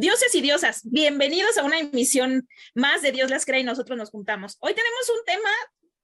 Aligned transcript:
Dioses 0.00 0.34
y 0.34 0.40
diosas, 0.40 0.80
bienvenidos 0.84 1.58
a 1.58 1.62
una 1.62 1.78
emisión 1.78 2.48
más 2.74 3.02
de 3.02 3.12
Dios 3.12 3.28
las 3.28 3.44
cree 3.44 3.60
y 3.60 3.64
nosotros 3.64 3.98
nos 3.98 4.08
juntamos. 4.08 4.56
Hoy 4.60 4.72
tenemos 4.72 5.10
un 5.10 5.24
tema, 5.26 5.50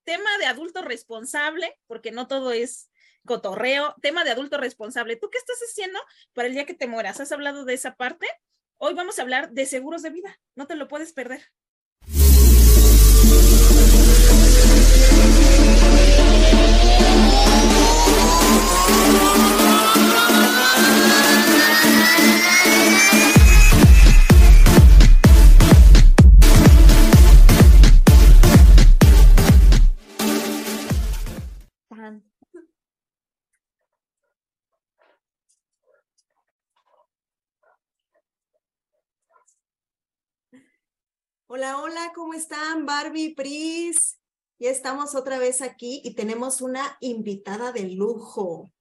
tema 0.03 0.37
de 0.37 0.45
adulto 0.45 0.83
responsable, 0.83 1.75
porque 1.87 2.11
no 2.11 2.27
todo 2.27 2.51
es 2.51 2.91
cotorreo, 3.25 3.95
tema 4.03 4.23
de 4.23 4.29
adulto 4.29 4.59
responsable. 4.59 5.15
¿Tú 5.15 5.31
qué 5.31 5.39
estás 5.39 5.57
haciendo 5.67 5.99
para 6.33 6.47
el 6.47 6.53
día 6.53 6.67
que 6.67 6.75
te 6.75 6.85
mueras? 6.85 7.19
¿Has 7.19 7.31
hablado 7.31 7.65
de 7.65 7.73
esa 7.73 7.95
parte? 7.95 8.27
Hoy 8.77 8.93
vamos 8.93 9.17
a 9.17 9.23
hablar 9.23 9.49
de 9.53 9.65
seguros 9.65 10.03
de 10.03 10.11
vida, 10.11 10.39
no 10.53 10.67
te 10.67 10.75
lo 10.75 10.87
puedes 10.87 11.11
perder. 11.11 11.41
Hola, 41.57 41.81
hola, 41.81 42.11
¿cómo 42.13 42.35
están? 42.35 42.85
Barbie, 42.85 43.33
Pris. 43.33 44.19
Ya 44.59 44.69
estamos 44.69 45.15
otra 45.15 45.39
vez 45.39 45.63
aquí 45.63 46.03
y 46.03 46.13
tenemos 46.13 46.61
una 46.61 46.95
invitada 46.99 47.71
de 47.71 47.89
lujo. 47.89 48.71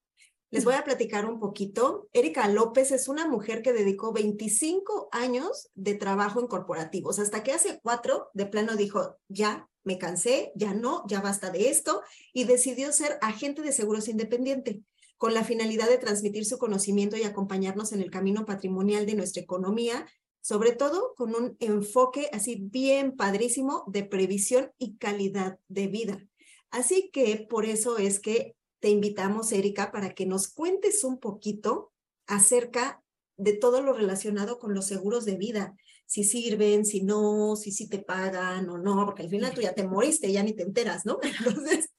Les 0.50 0.66
voy 0.66 0.74
a 0.74 0.84
platicar 0.84 1.24
un 1.24 1.40
poquito. 1.40 2.06
Erika 2.12 2.46
López 2.48 2.90
es 2.90 3.08
una 3.08 3.26
mujer 3.26 3.62
que 3.62 3.72
dedicó 3.72 4.12
25 4.12 5.08
años 5.10 5.70
de 5.74 5.94
trabajo 5.94 6.38
en 6.38 6.48
corporativos, 6.48 7.18
hasta 7.18 7.42
que 7.42 7.52
hace 7.52 7.80
cuatro 7.82 8.28
de 8.34 8.44
plano 8.44 8.76
dijo, 8.76 9.16
ya 9.26 9.70
me 9.82 9.96
cansé, 9.96 10.52
ya 10.54 10.74
no, 10.74 11.02
ya 11.08 11.22
basta 11.22 11.48
de 11.48 11.70
esto, 11.70 12.02
y 12.34 12.44
decidió 12.44 12.92
ser 12.92 13.16
agente 13.22 13.62
de 13.62 13.72
seguros 13.72 14.06
independiente 14.06 14.82
con 15.16 15.32
la 15.32 15.44
finalidad 15.44 15.88
de 15.88 15.96
transmitir 15.96 16.44
su 16.44 16.58
conocimiento 16.58 17.16
y 17.16 17.22
acompañarnos 17.22 17.92
en 17.92 18.02
el 18.02 18.10
camino 18.10 18.44
patrimonial 18.44 19.06
de 19.06 19.14
nuestra 19.14 19.42
economía 19.42 20.06
sobre 20.46 20.76
todo 20.76 21.12
con 21.16 21.34
un 21.34 21.56
enfoque 21.58 22.30
así 22.32 22.54
bien 22.54 23.16
padrísimo 23.16 23.82
de 23.88 24.04
previsión 24.04 24.70
y 24.78 24.96
calidad 24.96 25.58
de 25.66 25.88
vida. 25.88 26.24
Así 26.70 27.10
que 27.12 27.44
por 27.50 27.64
eso 27.64 27.98
es 27.98 28.20
que 28.20 28.54
te 28.78 28.88
invitamos, 28.88 29.50
Erika, 29.50 29.90
para 29.90 30.14
que 30.14 30.24
nos 30.24 30.46
cuentes 30.46 31.02
un 31.02 31.18
poquito 31.18 31.92
acerca 32.28 33.02
de 33.36 33.54
todo 33.54 33.82
lo 33.82 33.92
relacionado 33.92 34.60
con 34.60 34.72
los 34.72 34.86
seguros 34.86 35.24
de 35.24 35.34
vida, 35.34 35.74
si 36.04 36.22
sirven, 36.22 36.84
si 36.84 37.02
no, 37.02 37.56
si 37.56 37.72
sí 37.72 37.88
te 37.88 37.98
pagan 37.98 38.68
o 38.68 38.78
no, 38.78 39.04
porque 39.04 39.24
al 39.24 39.28
final 39.28 39.52
tú 39.52 39.62
ya 39.62 39.74
te 39.74 39.82
moriste, 39.82 40.30
ya 40.30 40.44
ni 40.44 40.52
te 40.52 40.62
enteras, 40.62 41.04
¿no? 41.04 41.18
Entonces, 41.22 41.90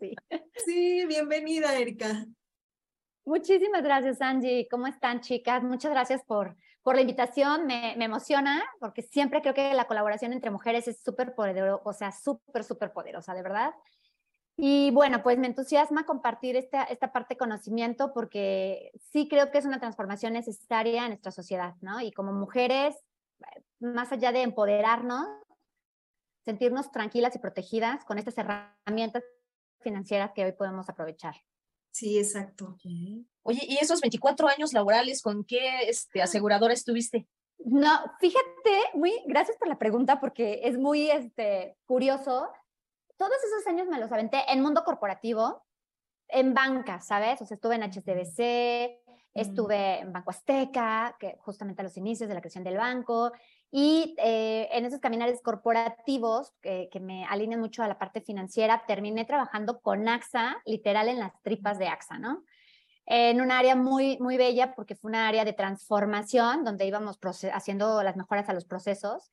sí. 0.00 0.16
sí, 0.66 1.06
bienvenida, 1.06 1.78
Erika. 1.78 2.26
Muchísimas 3.24 3.84
gracias, 3.84 4.20
Angie. 4.20 4.66
¿Cómo 4.68 4.88
están, 4.88 5.20
chicas? 5.20 5.62
Muchas 5.62 5.92
gracias 5.92 6.20
por, 6.26 6.56
por 6.84 6.94
la 6.94 7.00
invitación. 7.00 7.66
Me, 7.66 7.94
emociona 7.94 8.62
porque 8.78 9.02
siempre 9.02 9.42
creo 9.42 9.54
que 9.54 9.74
la 9.74 9.86
colaboración 9.86 10.32
entre 10.32 10.52
mujeres 10.52 10.86
es 10.86 11.02
súper 11.02 11.34
poderosa, 11.34 11.82
o 11.84 11.92
sea, 11.92 12.12
súper, 12.12 12.62
súper 12.62 12.92
poderosa, 12.92 13.34
de 13.34 13.42
verdad. 13.42 13.74
Y 14.56 14.92
bueno, 14.92 15.20
pues 15.24 15.36
me 15.36 15.48
entusiasma 15.48 16.06
compartir 16.06 16.54
esta, 16.54 16.84
esta 16.84 17.10
parte 17.10 17.34
de 17.34 17.38
conocimiento 17.38 18.12
porque 18.14 18.92
sí 19.10 19.26
creo 19.28 19.50
que 19.50 19.58
es 19.58 19.64
una 19.64 19.80
transformación 19.80 20.34
necesaria 20.34 21.02
en 21.02 21.08
nuestra 21.08 21.32
sociedad, 21.32 21.74
¿no? 21.80 22.00
Y 22.00 22.12
como 22.12 22.32
mujeres, 22.32 22.94
más 23.80 24.12
allá 24.12 24.30
de 24.30 24.42
empoderarnos, 24.42 25.26
sentirnos 26.44 26.92
tranquilas 26.92 27.34
y 27.34 27.40
protegidas 27.40 28.04
con 28.04 28.18
estas 28.18 28.38
herramientas 28.38 29.24
financieras 29.80 30.30
que 30.34 30.44
hoy 30.44 30.52
podemos 30.52 30.88
aprovechar. 30.88 31.34
Sí, 31.94 32.18
exacto. 32.18 32.76
Oye, 33.44 33.60
¿y 33.68 33.76
esos 33.76 34.00
24 34.00 34.48
años 34.48 34.72
laborales 34.72 35.22
con 35.22 35.44
qué 35.44 35.88
este, 35.88 36.20
aseguradora 36.22 36.74
estuviste? 36.74 37.28
No, 37.58 37.88
fíjate, 38.18 38.80
muy, 38.94 39.12
gracias 39.26 39.56
por 39.58 39.68
la 39.68 39.78
pregunta 39.78 40.18
porque 40.18 40.62
es 40.64 40.76
muy 40.76 41.08
este, 41.08 41.78
curioso. 41.86 42.50
Todos 43.16 43.36
esos 43.46 43.64
años 43.68 43.86
me 43.86 44.00
los 44.00 44.10
aventé 44.10 44.42
en 44.48 44.60
mundo 44.60 44.82
corporativo, 44.82 45.64
en 46.26 46.52
banca, 46.52 47.00
¿sabes? 47.00 47.40
O 47.40 47.46
sea, 47.46 47.54
estuve 47.54 47.76
en 47.76 47.84
HSBC, 47.84 49.03
estuve 49.34 50.00
en 50.00 50.12
Banco 50.12 50.30
Azteca, 50.30 51.16
que 51.18 51.36
justamente 51.40 51.82
a 51.82 51.84
los 51.84 51.96
inicios 51.96 52.28
de 52.28 52.34
la 52.34 52.40
creación 52.40 52.64
del 52.64 52.76
banco, 52.76 53.32
y 53.70 54.14
eh, 54.18 54.68
en 54.70 54.84
esos 54.84 55.00
caminares 55.00 55.42
corporativos 55.42 56.52
que, 56.60 56.88
que, 56.92 57.00
me 57.00 57.24
alinean 57.24 57.60
mucho 57.60 57.82
a 57.82 57.88
la 57.88 57.98
parte 57.98 58.20
financiera, 58.20 58.84
terminé 58.86 59.24
trabajando 59.24 59.80
con 59.80 60.08
AXA, 60.08 60.62
literal 60.64 61.08
en 61.08 61.18
las 61.18 61.32
tripas 61.42 61.78
de 61.78 61.88
AXA, 61.88 62.18
¿no? 62.18 62.44
En 63.06 63.40
un 63.40 63.50
área 63.50 63.74
muy, 63.74 64.16
muy 64.18 64.36
bella 64.36 64.74
porque 64.74 64.94
fue 64.94 65.10
una 65.10 65.28
área 65.28 65.44
de 65.44 65.52
transformación 65.52 66.64
donde 66.64 66.86
íbamos 66.86 67.18
haciendo 67.52 68.02
las 68.02 68.16
mejoras 68.16 68.48
a 68.48 68.54
los 68.54 68.64
procesos 68.64 69.30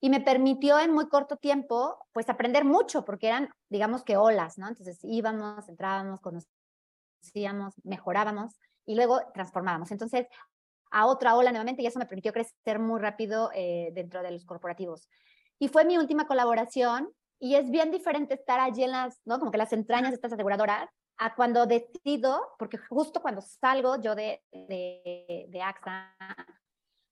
y 0.00 0.10
me 0.10 0.20
permitió 0.20 0.80
en 0.80 0.92
muy 0.92 1.08
corto 1.08 1.36
tiempo, 1.36 1.98
pues 2.12 2.28
aprender 2.28 2.64
mucho 2.64 3.04
porque 3.04 3.28
eran, 3.28 3.50
digamos 3.68 4.02
que 4.02 4.16
olas, 4.16 4.58
¿no? 4.58 4.66
Entonces 4.66 4.98
íbamos, 5.02 5.68
entrábamos, 5.68 6.20
conocíamos, 6.20 7.74
mejorábamos 7.84 8.58
y 8.86 8.94
luego 8.94 9.20
transformábamos. 9.32 9.90
Entonces, 9.90 10.26
a 10.90 11.06
otra 11.06 11.36
ola 11.36 11.50
nuevamente 11.50 11.82
y 11.82 11.86
eso 11.86 11.98
me 11.98 12.06
permitió 12.06 12.32
crecer 12.32 12.78
muy 12.78 13.00
rápido 13.00 13.50
eh, 13.54 13.90
dentro 13.94 14.22
de 14.22 14.30
los 14.30 14.44
corporativos. 14.44 15.08
Y 15.58 15.68
fue 15.68 15.84
mi 15.84 15.96
última 15.96 16.26
colaboración 16.26 17.12
y 17.38 17.54
es 17.54 17.70
bien 17.70 17.90
diferente 17.90 18.34
estar 18.34 18.60
allí 18.60 18.84
en 18.84 18.92
las, 18.92 19.20
¿no? 19.24 19.38
Como 19.38 19.50
que 19.50 19.58
las 19.58 19.72
entrañas 19.72 20.10
de 20.10 20.16
estas 20.16 20.32
aseguradoras 20.32 20.88
a 21.18 21.34
cuando 21.34 21.66
decido, 21.66 22.40
porque 22.58 22.78
justo 22.78 23.20
cuando 23.22 23.40
salgo 23.40 24.00
yo 24.00 24.14
de, 24.14 24.42
de, 24.52 25.46
de 25.48 25.62
AXA, 25.62 26.14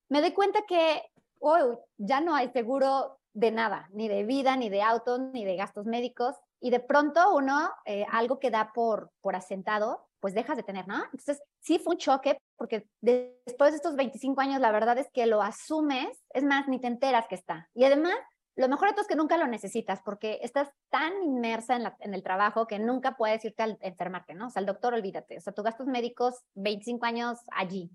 me 0.08 0.20
doy 0.20 0.32
cuenta 0.32 0.62
que 0.66 1.02
hoy 1.38 1.78
ya 1.96 2.20
no 2.20 2.34
hay 2.34 2.50
seguro 2.50 3.18
de 3.32 3.50
nada, 3.50 3.88
ni 3.92 4.08
de 4.08 4.24
vida, 4.24 4.56
ni 4.56 4.68
de 4.68 4.82
auto, 4.82 5.18
ni 5.18 5.44
de 5.44 5.56
gastos 5.56 5.86
médicos, 5.86 6.36
y 6.60 6.70
de 6.70 6.80
pronto 6.80 7.34
uno, 7.34 7.70
eh, 7.84 8.04
algo 8.10 8.38
que 8.38 8.50
da 8.50 8.72
por, 8.72 9.10
por 9.20 9.36
asentado, 9.36 10.06
pues 10.20 10.34
dejas 10.34 10.56
de 10.56 10.62
tener, 10.62 10.86
¿no? 10.86 11.02
Entonces, 11.04 11.42
sí 11.60 11.78
fue 11.78 11.94
un 11.94 11.98
choque, 11.98 12.38
porque 12.56 12.86
después 13.00 13.72
de 13.72 13.76
estos 13.76 13.96
25 13.96 14.40
años, 14.40 14.60
la 14.60 14.70
verdad 14.70 14.98
es 14.98 15.08
que 15.12 15.26
lo 15.26 15.42
asumes, 15.42 16.22
es 16.30 16.44
más, 16.44 16.68
ni 16.68 16.80
te 16.80 16.86
enteras 16.86 17.26
que 17.26 17.34
está. 17.34 17.68
Y 17.74 17.84
además, 17.84 18.14
lo 18.56 18.68
mejor 18.68 18.88
de 18.88 18.92
todo 18.92 19.02
es 19.02 19.08
que 19.08 19.16
nunca 19.16 19.38
lo 19.38 19.46
necesitas, 19.46 20.00
porque 20.04 20.38
estás 20.42 20.68
tan 20.90 21.22
inmersa 21.22 21.76
en, 21.76 21.84
la, 21.84 21.96
en 22.00 22.14
el 22.14 22.22
trabajo 22.22 22.66
que 22.66 22.78
nunca 22.78 23.16
puedes 23.16 23.44
irte 23.44 23.62
a 23.62 23.76
enfermarte, 23.80 24.34
¿no? 24.34 24.48
O 24.48 24.50
sea, 24.50 24.60
el 24.60 24.66
doctor, 24.66 24.92
olvídate. 24.92 25.38
O 25.38 25.40
sea, 25.40 25.54
tus 25.54 25.64
gastos 25.64 25.86
médicos, 25.86 26.44
25 26.54 27.06
años 27.06 27.38
allí. 27.52 27.90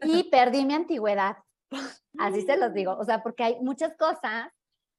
Y 0.00 0.24
perdí 0.30 0.64
mi 0.64 0.74
antigüedad. 0.74 1.36
Así 2.18 2.42
se 2.42 2.56
los 2.56 2.72
digo. 2.72 2.96
O 2.96 3.04
sea, 3.04 3.22
porque 3.22 3.44
hay 3.44 3.60
muchas 3.60 3.96
cosas 3.96 4.50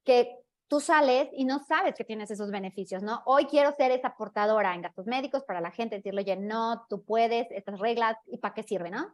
que 0.04 0.43
tú 0.68 0.80
sales 0.80 1.30
y 1.34 1.46
no 1.46 1.60
sabes 1.60 1.96
que 1.96 2.04
tienes 2.04 2.32
esos 2.32 2.52
beneficios, 2.52 3.04
¿no? 3.04 3.22
Hoy 3.26 3.46
quiero 3.46 3.72
ser 3.74 3.92
esa 3.92 4.16
portadora 4.16 4.74
en 4.74 4.82
gastos 4.82 5.06
médicos 5.06 5.44
para 5.44 5.62
la 5.62 5.72
gente, 5.72 5.98
decirle, 5.98 6.22
oye, 6.22 6.36
no, 6.38 6.86
tú 6.90 7.04
puedes, 7.04 7.48
estas 7.52 7.80
reglas, 7.80 8.18
¿y 8.26 8.38
para 8.38 8.54
qué 8.54 8.64
sirve, 8.64 8.90
no? 8.90 9.14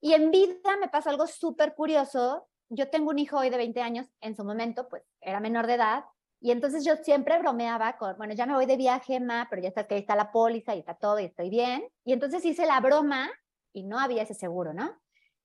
Y 0.00 0.14
en 0.14 0.30
vida 0.30 0.76
me 0.80 0.88
pasa 0.88 1.10
algo 1.10 1.26
súper 1.26 1.74
curioso. 1.74 2.48
Yo 2.68 2.90
tengo 2.90 3.10
un 3.10 3.18
hijo 3.18 3.38
hoy 3.38 3.50
de 3.50 3.56
20 3.56 3.80
años, 3.82 4.06
en 4.20 4.34
su 4.34 4.44
momento, 4.44 4.88
pues 4.88 5.02
era 5.20 5.40
menor 5.40 5.66
de 5.66 5.74
edad, 5.74 6.04
y 6.42 6.50
entonces 6.50 6.84
yo 6.84 6.96
siempre 6.96 7.38
bromeaba 7.38 7.96
con, 7.96 8.16
bueno, 8.16 8.34
ya 8.34 8.46
me 8.46 8.54
voy 8.54 8.66
de 8.66 8.76
viaje, 8.76 9.20
ma, 9.20 9.46
pero 9.48 9.62
ya 9.62 9.68
está 9.68 9.86
que 9.86 9.94
ahí 9.94 10.00
está 10.00 10.16
la 10.16 10.32
póliza 10.32 10.74
y 10.74 10.80
está 10.80 10.94
todo 10.94 11.20
y 11.20 11.26
estoy 11.26 11.50
bien. 11.50 11.88
Y 12.04 12.12
entonces 12.12 12.44
hice 12.44 12.66
la 12.66 12.80
broma 12.80 13.30
y 13.72 13.84
no 13.84 14.00
había 14.00 14.24
ese 14.24 14.34
seguro, 14.34 14.74
¿no? 14.74 15.01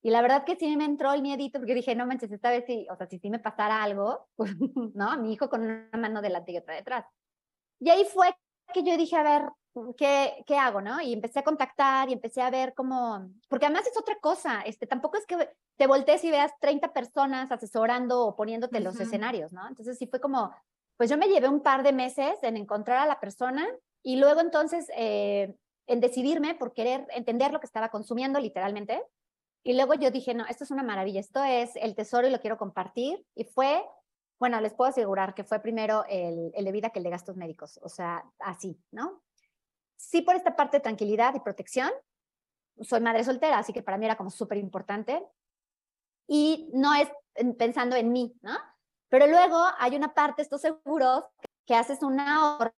Y 0.07 0.09
la 0.09 0.22
verdad 0.22 0.45
que 0.45 0.56
sí 0.56 0.78
me 0.78 0.85
entró 0.85 1.12
el 1.12 1.22
miedito 1.22 1.59
porque 1.59 1.75
dije, 1.75 1.94
no 1.94 2.07
manches, 2.07 2.31
esta 2.31 2.50
vez 2.50 2.63
sí, 2.65 2.88
o 2.89 2.95
sea, 2.95 3.07
si 3.07 3.19
sí 3.19 3.30
me 3.30 3.39
pasara 3.39 3.83
algo, 3.83 4.30
pues, 4.38 4.56
¿no? 4.95 5.18
Mi 5.18 5.33
hijo 5.33 5.50
con 5.50 5.63
una 5.63 5.89
mano 5.98 6.21
delante 6.21 6.54
y 6.54 6.57
otra 6.57 6.75
detrás. 6.75 7.06
Y 7.81 7.89
ahí 7.89 8.06
fue 8.06 8.33
que 8.74 8.83
yo 8.83 8.95
dije, 8.95 9.18
a 9.18 9.24
ver, 9.24 9.50
¿qué, 9.98 10.45
¿qué 10.48 10.56
hago, 10.57 10.80
no? 10.80 11.01
Y 11.01 11.12
empecé 11.12 11.39
a 11.39 11.44
contactar 11.44 12.07
y 12.07 12.13
empecé 12.13 12.42
a 12.42 12.50
ver 12.50 12.74
cómo, 12.74 13.30
porque 13.50 13.65
además 13.65 13.86
es 13.86 13.98
otra 13.98 14.15
cosa, 14.21 14.62
este, 14.62 14.88
tampoco 14.88 15.18
es 15.18 15.25
que 15.25 15.50
te 15.75 15.88
voltees 15.88 16.24
y 16.24 16.31
veas 16.31 16.54
30 16.62 16.94
personas 16.94 17.51
asesorando 17.51 18.27
o 18.27 18.33
poniéndote 18.33 18.77
uh 18.77 18.80
-huh. 18.80 18.83
los 18.86 19.00
escenarios, 19.01 19.51
¿no? 19.51 19.68
Entonces 19.68 19.98
sí 19.98 20.07
fue 20.07 20.21
como, 20.21 20.56
pues 20.95 21.09
yo 21.09 21.18
me 21.18 21.27
llevé 21.27 21.50
un 21.50 21.62
par 21.62 21.83
de 21.83 21.92
meses 21.92 22.42
en 22.44 22.56
encontrar 22.56 23.00
a 23.00 23.07
la 23.07 23.19
persona 23.19 23.68
y 24.04 24.15
luego 24.15 24.39
entonces 24.39 24.89
eh, 24.95 25.54
en 25.86 26.00
decidirme 26.00 26.56
por 26.56 26.71
querer 26.71 27.06
entender 27.09 27.51
lo 27.51 27.59
que 27.59 27.65
estaba 27.68 27.89
consumiendo 27.89 28.39
literalmente 28.39 29.04
y 29.68 29.74
luego 29.74 29.96
yo 29.96 30.12
dije, 30.12 30.34
no, 30.34 30.46
esto 30.46 30.64
es 30.64 30.72
una 30.72 30.81
maravilla, 30.81 31.19
esto 31.19 31.44
es 31.44 31.75
el 31.75 31.94
tesoro 31.94 32.25
y 32.25 32.31
lo 32.31 32.40
quiero 32.40 32.58
compartir. 32.58 33.28
Y 33.36 33.44
fue, 33.44 33.84
bueno, 34.40 34.62
les 34.62 34.74
puedo 34.74 34.90
asegurar 34.90 35.36
que 35.36 35.44
fue 35.44 35.60
primero 35.60 36.06
el, 36.08 36.54
el 36.56 36.64
de 36.64 36.72
vida 36.72 36.90
que 36.92 37.00
el 37.00 37.04
de 37.04 37.10
gastos 37.10 37.36
médicos, 37.36 37.78
o 37.84 37.90
sea, 37.90 38.24
así, 38.40 38.81
¿no? 38.92 39.22
Sí, 39.98 40.22
por 40.22 40.38
esta 40.38 40.56
parte 40.56 40.78
de 40.78 40.84
tranquilidad 40.84 41.36
y 41.36 41.42
protección, 41.42 41.92
soy 42.80 43.02
madre 43.02 43.25
soltera, 43.25 43.58
así 43.58 43.74
que 43.74 43.84
para 43.84 43.98
mí 43.98 44.06
era 44.06 44.16
como 44.16 44.30
súper 44.30 44.58
importante. 44.58 45.22
y 46.28 46.69
no 46.74 46.94
es 46.94 47.10
pensando 47.58 47.98
en 47.98 48.14
mí, 48.14 48.38
¿no? 48.42 48.58
Pero 49.10 49.28
luego 49.28 49.62
hay 49.80 49.98
una 49.98 50.14
parte, 50.14 50.44
estos 50.44 50.62
seguros, 50.62 51.25
que 51.66 51.75
haces 51.75 52.04
un 52.04 52.22
ahorro 52.22 52.74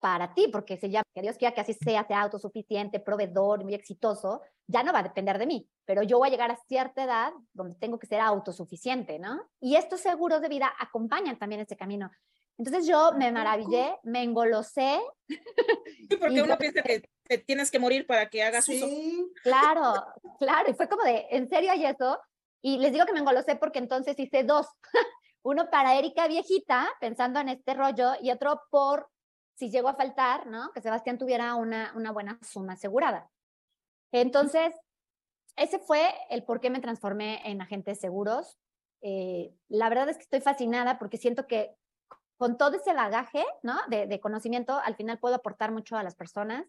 para 0.00 0.34
ti, 0.34 0.48
porque 0.48 0.76
se 0.78 0.90
llama, 0.90 1.04
que 1.14 1.22
Dios 1.22 1.36
quiera 1.36 1.54
que 1.54 1.60
así 1.60 1.74
sea, 1.74 2.06
sea 2.06 2.22
autosuficiente, 2.22 3.00
proveedor, 3.00 3.62
muy 3.62 3.74
exitoso, 3.74 4.40
ya 4.66 4.82
no 4.82 4.92
va 4.92 5.00
a 5.00 5.04
depender 5.04 5.38
de 5.38 5.46
mí, 5.46 5.68
pero 5.84 6.02
yo 6.02 6.18
voy 6.18 6.28
a 6.28 6.30
llegar 6.30 6.50
a 6.50 6.58
cierta 6.66 7.04
edad 7.04 7.32
donde 7.52 7.76
tengo 7.76 7.98
que 7.98 8.06
ser 8.06 8.20
autosuficiente, 8.20 9.18
¿no? 9.18 9.48
Y 9.60 9.76
estos 9.76 10.00
seguros 10.00 10.40
de 10.40 10.48
vida 10.48 10.72
acompañan 10.78 11.38
también 11.38 11.60
este 11.60 11.76
camino. 11.76 12.10
Entonces 12.56 12.86
yo 12.86 13.12
me 13.12 13.32
maravillé, 13.32 13.98
me 14.02 14.22
engolosé. 14.22 15.00
Sí, 15.26 16.16
porque 16.18 16.42
uno 16.42 16.58
piensa 16.58 16.82
que 16.82 17.08
te 17.22 17.38
tienes 17.38 17.70
que 17.70 17.78
morir 17.78 18.06
para 18.06 18.28
que 18.28 18.42
hagas 18.42 18.66
sí. 18.66 19.32
Claro, 19.42 19.94
claro, 20.38 20.70
y 20.70 20.74
fue 20.74 20.88
como 20.88 21.02
de, 21.04 21.26
¿en 21.30 21.48
serio 21.48 21.72
hay 21.72 21.86
eso? 21.86 22.18
Y 22.62 22.78
les 22.78 22.92
digo 22.92 23.06
que 23.06 23.12
me 23.12 23.20
engolosé 23.20 23.56
porque 23.56 23.78
entonces 23.78 24.18
hice 24.18 24.44
dos. 24.44 24.66
Uno 25.42 25.70
para 25.70 25.98
Erika 25.98 26.28
viejita, 26.28 26.88
pensando 27.00 27.40
en 27.40 27.48
este 27.48 27.72
rollo, 27.72 28.12
y 28.20 28.30
otro 28.30 28.60
por 28.70 29.08
si 29.60 29.70
llegó 29.70 29.88
a 29.88 29.94
faltar, 29.94 30.46
¿no? 30.46 30.72
Que 30.72 30.80
Sebastián 30.80 31.18
tuviera 31.18 31.54
una, 31.54 31.92
una 31.94 32.12
buena 32.12 32.38
suma 32.40 32.72
asegurada. 32.72 33.30
Entonces, 34.10 34.74
ese 35.54 35.78
fue 35.78 36.14
el 36.30 36.44
por 36.44 36.60
qué 36.60 36.70
me 36.70 36.80
transformé 36.80 37.42
en 37.44 37.60
agente 37.60 37.90
de 37.90 37.94
seguros. 37.94 38.58
Eh, 39.02 39.54
la 39.68 39.90
verdad 39.90 40.08
es 40.08 40.16
que 40.16 40.22
estoy 40.22 40.40
fascinada 40.40 40.98
porque 40.98 41.18
siento 41.18 41.46
que 41.46 41.76
con 42.38 42.56
todo 42.56 42.76
ese 42.76 42.94
bagaje, 42.94 43.44
¿no? 43.62 43.76
De, 43.88 44.06
de, 44.06 44.18
conocimiento, 44.18 44.78
al 44.78 44.96
final 44.96 45.18
puedo 45.18 45.34
aportar 45.34 45.72
mucho 45.72 45.98
a 45.98 46.02
las 46.02 46.14
personas. 46.14 46.64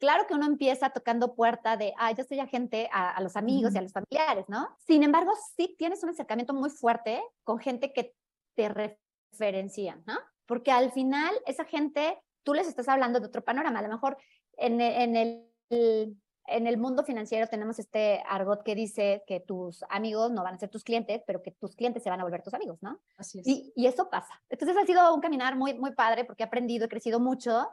Claro 0.00 0.26
que 0.26 0.34
uno 0.34 0.46
empieza 0.46 0.90
tocando 0.90 1.36
puerta 1.36 1.76
de, 1.76 1.94
ah, 1.96 2.10
yo 2.10 2.24
soy 2.24 2.40
agente 2.40 2.88
a, 2.92 3.12
a 3.12 3.20
los 3.20 3.36
amigos 3.36 3.72
y 3.72 3.78
a 3.78 3.82
los 3.82 3.92
familiares, 3.92 4.46
¿no? 4.48 4.76
Sin 4.84 5.04
embargo, 5.04 5.30
sí 5.56 5.76
tienes 5.78 6.02
un 6.02 6.10
acercamiento 6.10 6.54
muy 6.54 6.70
fuerte 6.70 7.22
con 7.44 7.60
gente 7.60 7.92
que 7.92 8.16
te 8.56 8.68
referencian, 8.68 10.02
¿no? 10.06 10.18
Porque 10.46 10.70
al 10.70 10.92
final 10.92 11.34
esa 11.46 11.64
gente, 11.64 12.18
tú 12.42 12.54
les 12.54 12.68
estás 12.68 12.88
hablando 12.88 13.20
de 13.20 13.26
otro 13.26 13.44
panorama. 13.44 13.80
A 13.80 13.82
lo 13.82 13.88
mejor 13.88 14.16
en, 14.56 14.80
en 14.80 15.16
el, 15.16 16.16
en 16.48 16.66
el 16.66 16.78
mundo 16.78 17.04
financiero 17.04 17.46
tenemos 17.48 17.78
este 17.78 18.22
argot 18.28 18.62
que 18.62 18.74
dice 18.74 19.24
que 19.26 19.40
tus 19.40 19.84
amigos 19.88 20.30
no 20.30 20.42
van 20.42 20.54
a 20.54 20.58
ser 20.58 20.70
tus 20.70 20.84
clientes, 20.84 21.22
pero 21.26 21.42
que 21.42 21.50
tus 21.52 21.74
clientes 21.74 22.02
se 22.02 22.10
van 22.10 22.20
a 22.20 22.24
volver 22.24 22.42
tus 22.42 22.54
amigos, 22.54 22.78
¿no? 22.82 23.00
Así 23.16 23.40
es. 23.40 23.46
Y, 23.46 23.72
y 23.74 23.86
eso 23.86 24.08
pasa. 24.08 24.42
Entonces 24.48 24.76
ha 24.76 24.86
sido 24.86 25.14
un 25.14 25.20
caminar 25.20 25.56
muy, 25.56 25.74
muy 25.74 25.92
padre 25.92 26.24
porque 26.24 26.42
he 26.42 26.46
aprendido, 26.46 26.86
he 26.86 26.88
crecido 26.88 27.20
mucho. 27.20 27.68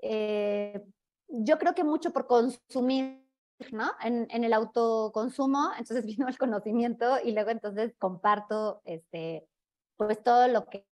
Eh, 0.00 0.84
yo 1.28 1.58
creo 1.58 1.74
que 1.74 1.84
mucho 1.84 2.12
por 2.12 2.26
consumir, 2.26 3.24
¿no? 3.72 3.90
En, 4.02 4.28
en, 4.30 4.44
el 4.44 4.52
autoconsumo, 4.52 5.70
entonces 5.78 6.04
vino 6.06 6.28
el 6.28 6.38
conocimiento 6.38 7.18
y 7.22 7.32
luego 7.32 7.50
entonces 7.50 7.94
comparto, 7.98 8.82
este, 8.84 9.48
pues 9.96 10.22
todo 10.22 10.46
lo 10.48 10.66
que, 10.66 10.86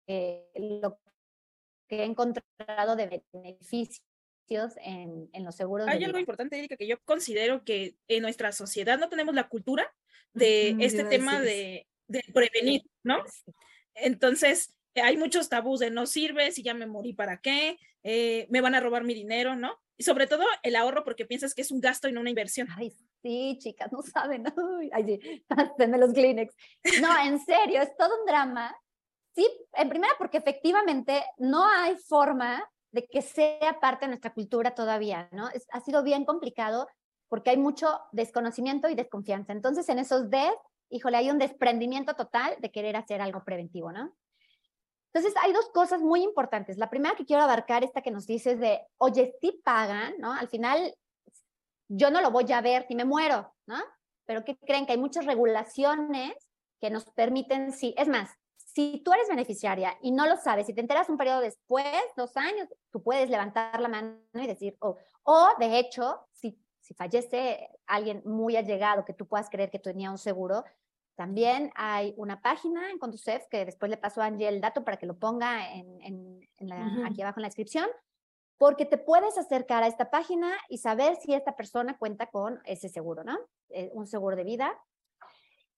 lo 0.55 0.97
que 1.87 1.97
he 2.01 2.03
encontrado 2.03 2.95
de 2.95 3.23
beneficios 3.31 4.01
en, 4.77 5.29
en, 5.33 5.43
los 5.43 5.55
seguros. 5.55 5.87
Hay 5.87 6.03
algo 6.03 6.19
importante, 6.19 6.57
Erika, 6.57 6.77
que 6.77 6.87
yo 6.87 6.97
considero 7.05 7.63
que 7.63 7.95
en 8.07 8.21
nuestra 8.21 8.51
sociedad 8.51 8.99
no 8.99 9.09
tenemos 9.09 9.33
la 9.35 9.47
cultura 9.47 9.93
de 10.33 10.75
este 10.79 11.03
tema 11.05 11.41
de, 11.41 11.87
de, 12.07 12.23
prevenir, 12.33 12.83
¿no? 13.03 13.23
Entonces, 13.95 14.75
hay 14.95 15.17
muchos 15.17 15.49
tabús 15.49 15.79
de 15.79 15.91
no 15.91 16.05
sirve, 16.05 16.51
si 16.51 16.63
ya 16.63 16.73
me 16.73 16.85
morí, 16.85 17.13
¿para 17.13 17.37
qué? 17.37 17.77
Eh, 18.03 18.47
me 18.49 18.61
van 18.61 18.75
a 18.75 18.79
robar 18.79 19.03
mi 19.03 19.13
dinero, 19.13 19.55
¿no? 19.55 19.79
Y 19.97 20.03
sobre 20.03 20.27
todo 20.27 20.43
el 20.63 20.75
ahorro 20.75 21.03
porque 21.03 21.25
piensas 21.25 21.53
que 21.53 21.61
es 21.61 21.71
un 21.71 21.79
gasto 21.79 22.09
y 22.09 22.11
no 22.11 22.21
una 22.21 22.29
inversión. 22.29 22.67
Ay, 22.75 22.93
sí, 23.21 23.57
chicas, 23.59 23.91
no 23.91 24.01
saben. 24.01 24.43
Ay, 24.91 25.05
sí, 25.05 25.45
los 25.97 26.13
Kleenex. 26.13 26.53
No, 27.01 27.25
en 27.25 27.39
serio, 27.39 27.81
es 27.81 27.95
todo 27.97 28.19
un 28.19 28.25
drama. 28.25 28.75
Sí, 29.35 29.47
en 29.73 29.89
primera 29.89 30.13
porque 30.17 30.37
efectivamente 30.37 31.23
no 31.37 31.65
hay 31.65 31.95
forma 31.97 32.63
de 32.91 33.07
que 33.07 33.21
sea 33.21 33.79
parte 33.81 34.05
de 34.05 34.09
nuestra 34.09 34.33
cultura 34.33 34.75
todavía, 34.75 35.27
¿no? 35.31 35.49
Es, 35.49 35.65
ha 35.71 35.79
sido 35.79 36.03
bien 36.03 36.25
complicado 36.25 36.87
porque 37.27 37.49
hay 37.49 37.57
mucho 37.57 37.99
desconocimiento 38.11 38.87
y 38.89 38.95
desconfianza. 38.95 39.51
Entonces, 39.53 39.89
en 39.89 39.97
esos 39.97 40.29
D, 40.29 40.39
híjole, 40.89 41.17
hay 41.17 41.31
un 41.31 41.39
desprendimiento 41.39 42.13
total 42.13 42.55
de 42.59 42.71
querer 42.71 42.95
hacer 42.95 43.21
algo 43.21 43.43
preventivo, 43.43 43.91
¿no? 43.91 44.15
Entonces, 45.11 45.33
hay 45.41 45.51
dos 45.51 45.69
cosas 45.71 46.01
muy 46.01 46.21
importantes. 46.21 46.77
La 46.77 46.91
primera 46.91 47.15
que 47.15 47.25
quiero 47.25 47.41
abarcar, 47.41 47.83
esta 47.83 48.03
que 48.03 48.11
nos 48.11 48.27
dices 48.27 48.59
de, 48.59 48.81
oye, 48.97 49.33
sí 49.41 49.59
pagan, 49.63 50.13
¿no? 50.19 50.31
Al 50.31 50.47
final, 50.47 50.95
yo 51.87 52.11
no 52.11 52.21
lo 52.21 52.29
voy 52.29 52.51
a 52.51 52.61
ver 52.61 52.85
si 52.87 52.93
me 52.93 53.05
muero, 53.05 53.51
¿no? 53.65 53.77
Pero 54.25 54.45
¿qué 54.45 54.55
creen? 54.57 54.85
Que 54.85 54.91
hay 54.91 54.99
muchas 54.99 55.25
regulaciones 55.25 56.33
que 56.79 56.91
nos 56.91 57.05
permiten, 57.05 57.71
sí, 57.71 57.95
es 57.97 58.07
más, 58.07 58.29
si 58.73 59.01
tú 59.03 59.13
eres 59.13 59.27
beneficiaria 59.27 59.95
y 60.01 60.11
no 60.11 60.25
lo 60.25 60.35
sabes, 60.37 60.65
si 60.65 60.73
te 60.73 60.81
enteras 60.81 61.09
un 61.09 61.17
periodo 61.17 61.41
después, 61.41 61.85
dos 62.17 62.35
años, 62.37 62.67
tú 62.91 63.03
puedes 63.03 63.29
levantar 63.29 63.79
la 63.79 63.87
mano 63.87 64.17
y 64.33 64.47
decir, 64.47 64.75
oh, 64.79 64.97
o 65.23 65.49
de 65.59 65.77
hecho, 65.77 66.19
si, 66.31 66.59
si 66.79 66.93
fallece 66.95 67.69
alguien 67.85 68.23
muy 68.25 68.55
allegado 68.57 69.05
que 69.05 69.13
tú 69.13 69.27
puedas 69.27 69.49
creer 69.49 69.69
que 69.69 69.79
tenía 69.79 70.09
un 70.09 70.17
seguro, 70.17 70.63
también 71.15 71.71
hay 71.75 72.15
una 72.17 72.41
página 72.41 72.89
en 72.89 72.97
Conducef 72.97 73.45
que 73.47 73.65
después 73.65 73.91
le 73.91 73.97
paso 73.97 74.21
a 74.21 74.25
Angie 74.25 74.47
el 74.47 74.59
dato 74.59 74.83
para 74.83 74.97
que 74.97 75.05
lo 75.05 75.19
ponga 75.19 75.71
en, 75.71 76.01
en, 76.01 76.49
en 76.57 76.67
la, 76.67 76.77
uh 76.77 76.79
-huh. 76.79 77.07
aquí 77.11 77.21
abajo 77.21 77.39
en 77.39 77.43
la 77.43 77.49
descripción, 77.49 77.87
porque 78.57 78.85
te 78.85 78.97
puedes 78.97 79.37
acercar 79.37 79.83
a 79.83 79.87
esta 79.87 80.09
página 80.09 80.51
y 80.69 80.79
saber 80.79 81.15
si 81.17 81.35
esta 81.35 81.55
persona 81.55 81.97
cuenta 81.99 82.27
con 82.27 82.59
ese 82.65 82.89
seguro, 82.89 83.23
¿no? 83.23 83.37
Eh, 83.69 83.91
un 83.93 84.07
seguro 84.07 84.35
de 84.35 84.43
vida. 84.43 84.73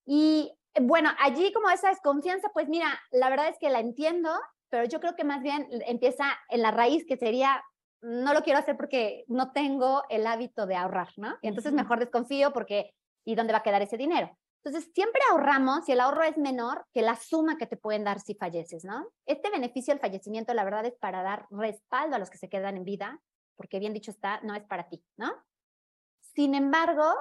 Y 0.06 0.52
bueno, 0.80 1.10
allí 1.18 1.52
como 1.52 1.68
esa 1.68 1.88
desconfianza, 1.88 2.48
pues 2.54 2.68
mira, 2.68 2.98
la 3.10 3.28
verdad 3.28 3.48
es 3.48 3.58
que 3.58 3.70
la 3.70 3.80
entiendo, 3.80 4.30
pero 4.70 4.84
yo 4.84 5.00
creo 5.00 5.16
que 5.16 5.24
más 5.24 5.42
bien 5.42 5.68
empieza 5.86 6.26
en 6.48 6.62
la 6.62 6.70
raíz 6.70 7.04
que 7.06 7.16
sería, 7.16 7.62
no 8.00 8.32
lo 8.32 8.42
quiero 8.42 8.58
hacer 8.58 8.76
porque 8.76 9.24
no 9.26 9.52
tengo 9.52 10.04
el 10.08 10.26
hábito 10.26 10.66
de 10.66 10.76
ahorrar, 10.76 11.08
¿no? 11.16 11.36
Y 11.42 11.48
entonces 11.48 11.72
mejor 11.72 11.98
desconfío 11.98 12.52
porque, 12.52 12.94
¿y 13.24 13.34
dónde 13.34 13.52
va 13.52 13.58
a 13.58 13.62
quedar 13.62 13.82
ese 13.82 13.96
dinero? 13.96 14.30
Entonces, 14.64 14.90
siempre 14.94 15.20
ahorramos 15.30 15.88
y 15.88 15.92
el 15.92 16.00
ahorro 16.00 16.24
es 16.24 16.36
menor 16.36 16.86
que 16.92 17.00
la 17.00 17.14
suma 17.14 17.56
que 17.56 17.68
te 17.68 17.76
pueden 17.76 18.02
dar 18.02 18.20
si 18.20 18.34
falleces, 18.34 18.84
¿no? 18.84 19.08
Este 19.24 19.48
beneficio 19.48 19.94
del 19.94 20.00
fallecimiento, 20.00 20.52
la 20.54 20.64
verdad, 20.64 20.84
es 20.84 20.96
para 20.98 21.22
dar 21.22 21.46
respaldo 21.50 22.16
a 22.16 22.18
los 22.18 22.30
que 22.30 22.38
se 22.38 22.48
quedan 22.48 22.76
en 22.76 22.84
vida, 22.84 23.20
porque 23.54 23.78
bien 23.78 23.92
dicho 23.92 24.10
está, 24.10 24.40
no 24.42 24.56
es 24.56 24.64
para 24.64 24.88
ti, 24.88 25.04
¿no? 25.16 25.32
Sin 26.34 26.56
embargo, 26.56 27.14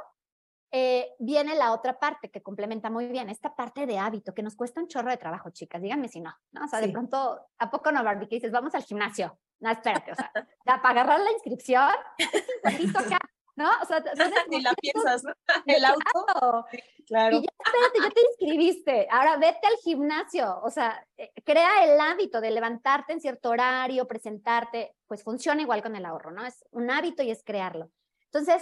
eh, 0.77 1.15
viene 1.19 1.55
la 1.55 1.71
otra 1.71 1.97
parte 1.97 2.29
que 2.29 2.43
complementa 2.43 2.89
muy 2.89 3.07
bien, 3.07 3.29
esta 3.29 3.55
parte 3.55 3.85
de 3.85 3.97
hábito 3.97 4.33
que 4.33 4.43
nos 4.43 4.57
cuesta 4.57 4.81
un 4.81 4.89
chorro 4.89 5.09
de 5.09 5.15
trabajo, 5.15 5.49
chicas. 5.49 5.81
Díganme 5.81 6.09
si 6.09 6.19
no, 6.19 6.35
¿no? 6.51 6.65
O 6.65 6.67
sea, 6.67 6.79
sí. 6.79 6.87
de 6.87 6.91
pronto, 6.91 7.39
¿a 7.57 7.71
poco 7.71 7.93
no, 7.93 8.03
Barbie? 8.03 8.27
Que 8.27 8.35
dices, 8.35 8.51
vamos 8.51 8.75
al 8.75 8.83
gimnasio. 8.83 9.39
No, 9.61 9.71
espérate, 9.71 10.11
o 10.11 10.15
sea, 10.15 10.33
para 10.65 10.89
agarrar 10.89 11.21
la 11.21 11.31
inscripción, 11.31 11.79
acá. 11.81 13.19
¿no? 13.55 13.69
O 13.81 13.85
sea, 13.85 14.03
ni 14.49 14.61
la 14.61 14.73
piensas, 14.73 15.23
¿no? 15.23 15.31
El 15.65 15.85
auto. 15.85 16.65
Claro. 17.07 17.37
Y 17.37 17.41
ya, 17.43 17.47
espérate, 17.65 17.99
ya 18.03 18.09
te 18.09 18.21
inscribiste. 18.31 19.07
Ahora 19.09 19.37
vete 19.37 19.65
al 19.67 19.77
gimnasio. 19.81 20.59
O 20.61 20.69
sea, 20.69 21.07
eh, 21.15 21.31
crea 21.45 21.85
el 21.85 21.97
hábito 22.01 22.41
de 22.41 22.51
levantarte 22.51 23.13
en 23.13 23.21
cierto 23.21 23.51
horario, 23.51 24.09
presentarte. 24.09 24.93
Pues 25.07 25.23
funciona 25.23 25.61
igual 25.61 25.81
con 25.81 25.95
el 25.95 26.05
ahorro, 26.05 26.31
¿no? 26.31 26.45
Es 26.45 26.65
un 26.71 26.91
hábito 26.91 27.23
y 27.23 27.31
es 27.31 27.43
crearlo. 27.45 27.91
Entonces, 28.25 28.61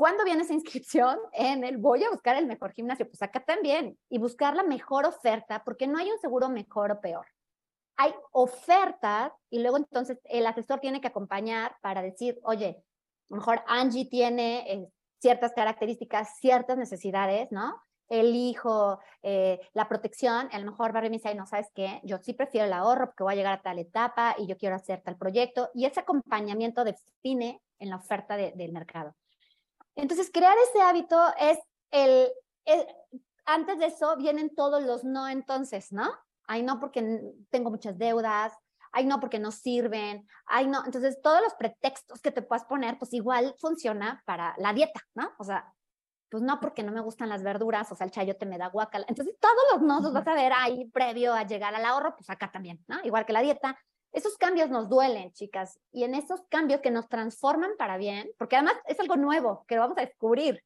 ¿cuándo 0.00 0.24
viene 0.24 0.44
esa 0.44 0.54
inscripción? 0.54 1.18
En 1.34 1.62
el 1.62 1.76
voy 1.76 2.02
a 2.04 2.10
buscar 2.10 2.34
el 2.36 2.46
mejor 2.46 2.72
gimnasio. 2.72 3.06
Pues 3.06 3.20
acá 3.20 3.44
también. 3.44 3.98
Y 4.08 4.16
buscar 4.16 4.56
la 4.56 4.62
mejor 4.62 5.04
oferta, 5.04 5.62
porque 5.62 5.86
no 5.86 5.98
hay 5.98 6.10
un 6.10 6.18
seguro 6.18 6.48
mejor 6.48 6.90
o 6.90 7.00
peor. 7.02 7.26
Hay 7.96 8.14
ofertas 8.32 9.32
y 9.50 9.60
luego 9.60 9.76
entonces 9.76 10.18
el 10.24 10.46
asesor 10.46 10.80
tiene 10.80 11.02
que 11.02 11.08
acompañar 11.08 11.76
para 11.82 12.00
decir, 12.00 12.40
oye, 12.44 12.82
mejor 13.28 13.62
Angie 13.66 14.06
tiene 14.06 14.64
eh, 14.72 14.88
ciertas 15.18 15.52
características, 15.52 16.38
ciertas 16.38 16.78
necesidades, 16.78 17.52
¿no? 17.52 17.74
El 18.08 18.34
hijo, 18.34 19.00
eh, 19.22 19.60
la 19.74 19.86
protección, 19.86 20.48
a 20.50 20.58
lo 20.58 20.70
mejor 20.70 20.92
Barry 20.92 21.10
me 21.10 21.18
dice, 21.18 21.34
no, 21.34 21.46
¿sabes 21.46 21.68
qué? 21.74 22.00
Yo 22.04 22.16
sí 22.22 22.32
prefiero 22.32 22.66
el 22.66 22.72
ahorro 22.72 23.08
porque 23.08 23.22
voy 23.22 23.34
a 23.34 23.36
llegar 23.36 23.52
a 23.58 23.62
tal 23.62 23.78
etapa 23.78 24.34
y 24.38 24.46
yo 24.46 24.56
quiero 24.56 24.76
hacer 24.76 25.02
tal 25.02 25.18
proyecto. 25.18 25.68
Y 25.74 25.84
ese 25.84 26.00
acompañamiento 26.00 26.84
define 26.84 27.60
en 27.78 27.90
la 27.90 27.96
oferta 27.96 28.38
de, 28.38 28.52
del 28.56 28.72
mercado. 28.72 29.14
Entonces, 30.00 30.30
crear 30.32 30.56
ese 30.68 30.80
hábito 30.82 31.18
es 31.38 31.58
el, 31.90 32.28
el, 32.64 32.86
antes 33.44 33.78
de 33.78 33.86
eso 33.86 34.16
vienen 34.16 34.54
todos 34.54 34.82
los 34.82 35.04
no 35.04 35.28
entonces, 35.28 35.92
¿no? 35.92 36.10
Ay, 36.46 36.62
no, 36.62 36.80
porque 36.80 37.20
tengo 37.50 37.70
muchas 37.70 37.98
deudas, 37.98 38.52
ay 38.92 39.04
no, 39.06 39.20
porque 39.20 39.38
no 39.38 39.50
sirven, 39.52 40.26
ay 40.46 40.66
no, 40.66 40.84
entonces 40.84 41.20
todos 41.22 41.40
los 41.42 41.54
pretextos 41.54 42.20
que 42.20 42.32
te 42.32 42.42
puedas 42.42 42.64
poner, 42.64 42.98
pues 42.98 43.12
igual 43.12 43.54
funciona 43.58 44.22
para 44.26 44.54
la 44.58 44.72
dieta, 44.72 45.00
¿no? 45.14 45.30
O 45.38 45.44
sea, 45.44 45.72
pues 46.30 46.42
no, 46.42 46.60
porque 46.60 46.82
no 46.82 46.92
me 46.92 47.00
gustan 47.00 47.28
las 47.28 47.42
verduras, 47.42 47.90
o 47.90 47.96
sea, 47.96 48.04
el 48.04 48.12
chayote 48.12 48.46
me 48.46 48.58
da 48.58 48.68
guacala. 48.68 49.04
Entonces, 49.08 49.36
todos 49.40 49.56
los 49.72 49.82
no 49.82 50.00
los 50.00 50.12
vas 50.12 50.26
a 50.28 50.34
ver 50.34 50.52
ahí 50.54 50.88
previo 50.90 51.34
a 51.34 51.44
llegar 51.44 51.74
al 51.74 51.84
ahorro, 51.84 52.14
pues 52.16 52.30
acá 52.30 52.50
también, 52.52 52.82
¿no? 52.86 52.98
Igual 53.02 53.26
que 53.26 53.32
la 53.32 53.42
dieta. 53.42 53.76
Esos 54.12 54.36
cambios 54.36 54.70
nos 54.70 54.88
duelen, 54.88 55.32
chicas, 55.32 55.78
y 55.92 56.04
en 56.04 56.14
esos 56.14 56.42
cambios 56.48 56.80
que 56.80 56.90
nos 56.90 57.08
transforman 57.08 57.72
para 57.78 57.96
bien, 57.96 58.30
porque 58.38 58.56
además 58.56 58.74
es 58.86 58.98
algo 58.98 59.16
nuevo 59.16 59.64
que 59.68 59.76
lo 59.76 59.82
vamos 59.82 59.98
a 59.98 60.02
descubrir. 60.02 60.64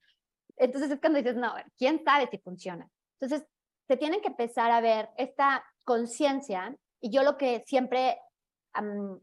Entonces 0.56 0.90
es 0.90 1.00
cuando 1.00 1.18
dices, 1.18 1.36
no, 1.36 1.52
¿quién 1.76 2.02
sabe 2.04 2.28
si 2.30 2.38
funciona? 2.38 2.88
Entonces, 3.20 3.46
se 3.86 3.96
tienen 3.96 4.20
que 4.20 4.28
empezar 4.28 4.70
a 4.70 4.80
ver 4.80 5.10
esta 5.16 5.64
conciencia 5.84 6.74
y 7.00 7.10
yo 7.10 7.22
lo 7.22 7.36
que 7.36 7.62
siempre 7.66 8.18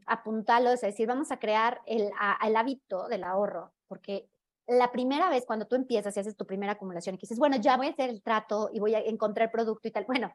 apuntalo 0.06 0.70
es 0.70 0.80
decir, 0.80 1.06
vamos 1.06 1.30
a 1.30 1.38
crear 1.38 1.80
el, 1.86 2.10
el 2.44 2.56
hábito 2.56 3.08
del 3.08 3.24
ahorro, 3.24 3.72
porque 3.86 4.28
la 4.66 4.92
primera 4.92 5.28
vez 5.28 5.44
cuando 5.44 5.66
tú 5.66 5.74
empiezas 5.74 6.16
y 6.16 6.20
haces 6.20 6.36
tu 6.36 6.46
primera 6.46 6.72
acumulación 6.72 7.16
y 7.16 7.18
dices, 7.18 7.38
bueno, 7.38 7.56
ya 7.56 7.76
voy 7.76 7.88
a 7.88 7.90
hacer 7.90 8.08
el 8.08 8.22
trato 8.22 8.70
y 8.72 8.80
voy 8.80 8.94
a 8.94 9.00
encontrar 9.00 9.48
el 9.48 9.52
producto 9.52 9.88
y 9.88 9.90
tal, 9.90 10.04
bueno, 10.04 10.34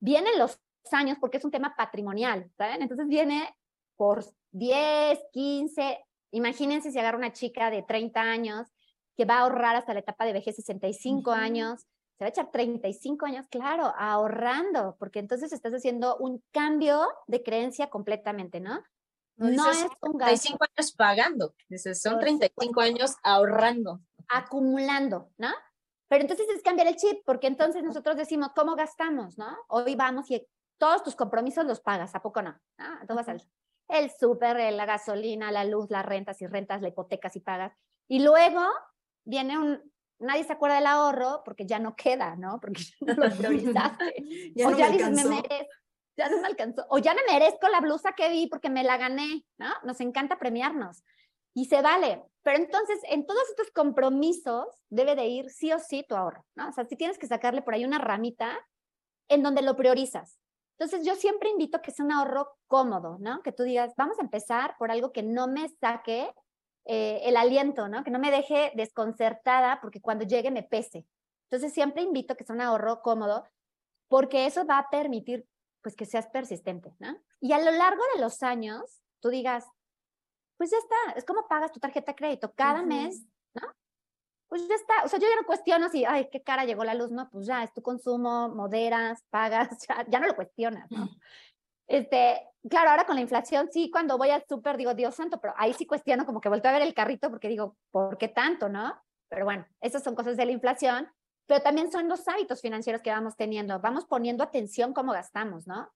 vienen 0.00 0.38
los 0.38 0.58
años 0.92 1.18
porque 1.20 1.38
es 1.38 1.44
un 1.44 1.50
tema 1.50 1.74
patrimonial, 1.76 2.50
¿saben? 2.56 2.82
Entonces 2.82 3.06
viene 3.08 3.54
por 3.96 4.24
10, 4.52 5.18
15, 5.32 6.04
imagínense 6.32 6.90
si 6.90 6.98
agarra 6.98 7.18
una 7.18 7.32
chica 7.32 7.70
de 7.70 7.82
30 7.82 8.20
años 8.20 8.68
que 9.16 9.24
va 9.24 9.38
a 9.38 9.40
ahorrar 9.40 9.76
hasta 9.76 9.94
la 9.94 10.00
etapa 10.00 10.24
de 10.26 10.34
vejez 10.34 10.56
65 10.56 11.32
años, 11.32 11.86
se 12.18 12.24
va 12.24 12.26
a 12.26 12.30
echar 12.30 12.50
35 12.50 13.26
años, 13.26 13.46
claro, 13.50 13.92
ahorrando, 13.98 14.96
porque 14.98 15.18
entonces 15.18 15.52
estás 15.52 15.72
haciendo 15.72 16.16
un 16.16 16.42
cambio 16.50 17.06
de 17.26 17.42
creencia 17.42 17.88
completamente, 17.88 18.60
¿no? 18.60 18.82
No, 19.36 19.70
es 19.70 19.86
un 20.00 20.18
35 20.18 20.64
años 20.64 20.92
pagando, 20.92 21.54
dices, 21.68 22.00
son 22.00 22.18
35 22.18 22.80
años 22.80 23.16
ahorrando. 23.22 24.00
Acumulando, 24.28 25.30
¿no? 25.36 25.50
Pero 26.08 26.22
entonces 26.22 26.46
es 26.54 26.62
cambiar 26.62 26.88
el 26.88 26.96
chip, 26.96 27.18
porque 27.26 27.48
entonces 27.48 27.82
nosotros 27.82 28.16
decimos, 28.16 28.50
¿cómo 28.54 28.76
gastamos, 28.76 29.36
no? 29.36 29.54
Hoy 29.68 29.94
vamos 29.94 30.30
y 30.30 30.46
todos 30.78 31.02
tus 31.02 31.16
compromisos 31.16 31.64
los 31.64 31.80
pagas, 31.80 32.14
¿a 32.14 32.22
poco 32.22 32.42
no? 32.42 32.58
¿Ah? 32.78 32.98
Entonces 33.00 33.26
vas 33.26 33.28
al 33.28 33.48
el 33.88 34.10
súper, 34.10 34.72
la 34.72 34.84
gasolina, 34.84 35.52
la 35.52 35.64
luz, 35.64 35.90
las 35.90 36.04
rentas 36.04 36.40
y 36.42 36.46
rentas, 36.46 36.82
la 36.82 36.88
hipoteca 36.88 37.30
si 37.30 37.40
pagas. 37.40 37.72
Y 38.08 38.20
luego 38.20 38.62
viene 39.24 39.58
un, 39.58 39.92
nadie 40.18 40.44
se 40.44 40.52
acuerda 40.52 40.76
del 40.76 40.86
ahorro 40.86 41.42
porque 41.44 41.66
ya 41.66 41.78
no 41.78 41.94
queda, 41.94 42.36
¿no? 42.36 42.58
Porque 42.60 42.82
ya 43.00 43.14
no 43.14 43.28
lo 43.28 43.36
priorizaste. 43.36 44.14
ya 44.54 44.68
o 44.68 44.70
no 44.70 44.78
ya 44.78 44.90
me, 44.90 44.96
dices, 44.96 45.26
me 45.26 45.42
ya 46.16 46.28
no 46.28 46.40
me 46.40 46.46
alcanzó. 46.46 46.86
O 46.88 46.98
ya 46.98 47.14
me 47.14 47.20
merezco 47.30 47.68
la 47.68 47.80
blusa 47.80 48.12
que 48.12 48.28
vi 48.28 48.46
porque 48.46 48.70
me 48.70 48.84
la 48.84 48.96
gané, 48.96 49.44
¿no? 49.58 49.68
Nos 49.84 50.00
encanta 50.00 50.38
premiarnos. 50.38 51.04
Y 51.54 51.66
se 51.66 51.80
vale. 51.80 52.22
Pero 52.42 52.58
entonces, 52.58 52.98
en 53.04 53.26
todos 53.26 53.48
estos 53.50 53.70
compromisos 53.70 54.66
debe 54.88 55.14
de 55.14 55.26
ir 55.26 55.50
sí 55.50 55.72
o 55.72 55.78
sí 55.78 56.04
tu 56.08 56.14
ahorro, 56.14 56.44
¿no? 56.54 56.68
O 56.68 56.72
sea, 56.72 56.84
si 56.86 56.96
tienes 56.96 57.18
que 57.18 57.26
sacarle 57.26 57.62
por 57.62 57.74
ahí 57.74 57.84
una 57.84 57.98
ramita 57.98 58.58
en 59.28 59.42
donde 59.42 59.62
lo 59.62 59.76
priorizas. 59.76 60.38
Entonces, 60.78 61.06
yo 61.06 61.14
siempre 61.14 61.50
invito 61.50 61.78
a 61.78 61.82
que 61.82 61.90
sea 61.90 62.04
un 62.04 62.12
ahorro 62.12 62.56
cómodo, 62.66 63.16
¿no? 63.18 63.42
Que 63.42 63.52
tú 63.52 63.62
digas, 63.62 63.94
vamos 63.96 64.18
a 64.18 64.22
empezar 64.22 64.76
por 64.78 64.90
algo 64.90 65.12
que 65.12 65.22
no 65.22 65.48
me 65.48 65.68
saque 65.68 66.34
eh, 66.84 67.20
el 67.24 67.36
aliento, 67.36 67.88
¿no? 67.88 68.04
Que 68.04 68.10
no 68.10 68.18
me 68.18 68.30
deje 68.30 68.72
desconcertada 68.74 69.80
porque 69.80 70.00
cuando 70.00 70.24
llegue 70.24 70.50
me 70.50 70.62
pese. 70.62 71.06
Entonces, 71.44 71.72
siempre 71.72 72.02
invito 72.02 72.36
que 72.36 72.44
sea 72.44 72.54
un 72.54 72.60
ahorro 72.60 73.00
cómodo 73.00 73.44
porque 74.08 74.46
eso 74.46 74.66
va 74.66 74.78
a 74.78 74.90
permitir 74.90 75.46
pues 75.80 75.96
que 75.96 76.04
seas 76.04 76.26
persistente, 76.28 76.94
¿no? 76.98 77.16
Y 77.40 77.52
a 77.52 77.58
lo 77.58 77.70
largo 77.70 78.02
de 78.14 78.20
los 78.20 78.42
años, 78.42 79.02
tú 79.20 79.30
digas, 79.30 79.64
pues 80.56 80.70
ya 80.70 80.78
está, 80.78 80.96
es 81.16 81.24
como 81.24 81.46
pagas 81.48 81.72
tu 81.72 81.80
tarjeta 81.80 82.12
de 82.12 82.16
crédito 82.16 82.52
cada 82.54 82.82
mes, 82.82 83.24
¿no? 83.54 83.62
Pues 84.48 84.66
ya 84.68 84.74
está, 84.74 84.94
o 85.04 85.08
sea, 85.08 85.18
yo 85.18 85.26
ya 85.28 85.36
no 85.36 85.46
cuestiono 85.46 85.88
si, 85.88 86.04
ay, 86.04 86.28
qué 86.30 86.42
cara 86.42 86.64
llegó 86.64 86.84
la 86.84 86.94
luz, 86.94 87.10
no, 87.10 87.28
pues 87.30 87.46
ya 87.46 87.64
es 87.64 87.72
tu 87.72 87.82
consumo, 87.82 88.48
moderas, 88.48 89.24
pagas, 89.30 89.68
ya, 90.08 90.20
no 90.20 90.26
lo 90.26 90.36
cuestionas, 90.36 90.90
¿no? 90.90 91.08
Este, 91.88 92.48
claro, 92.68 92.90
ahora 92.90 93.06
con 93.06 93.16
la 93.16 93.22
inflación, 93.22 93.68
sí, 93.72 93.90
cuando 93.90 94.18
voy 94.18 94.30
al 94.30 94.44
súper 94.48 94.76
digo, 94.76 94.94
Dios 94.94 95.14
santo, 95.14 95.40
pero 95.40 95.54
ahí 95.56 95.72
sí 95.72 95.86
cuestiono 95.86 96.26
como 96.26 96.40
que 96.40 96.48
vuelto 96.48 96.68
a 96.68 96.72
ver 96.72 96.82
el 96.82 96.94
carrito 96.94 97.30
porque 97.30 97.48
digo, 97.48 97.76
¿por 97.90 98.18
qué 98.18 98.28
tanto, 98.28 98.68
no? 98.68 98.94
Pero 99.28 99.44
bueno, 99.44 99.66
esas 99.80 100.02
son 100.02 100.14
cosas 100.14 100.36
de 100.36 100.46
la 100.46 100.52
inflación 100.52 101.08
pero 101.46 101.62
también 101.62 101.90
son 101.90 102.08
los 102.08 102.26
hábitos 102.28 102.60
financieros 102.60 103.02
que 103.02 103.10
vamos 103.10 103.36
teniendo. 103.36 103.80
Vamos 103.80 104.04
poniendo 104.04 104.42
atención 104.42 104.92
cómo 104.92 105.12
gastamos, 105.12 105.66
¿no? 105.66 105.92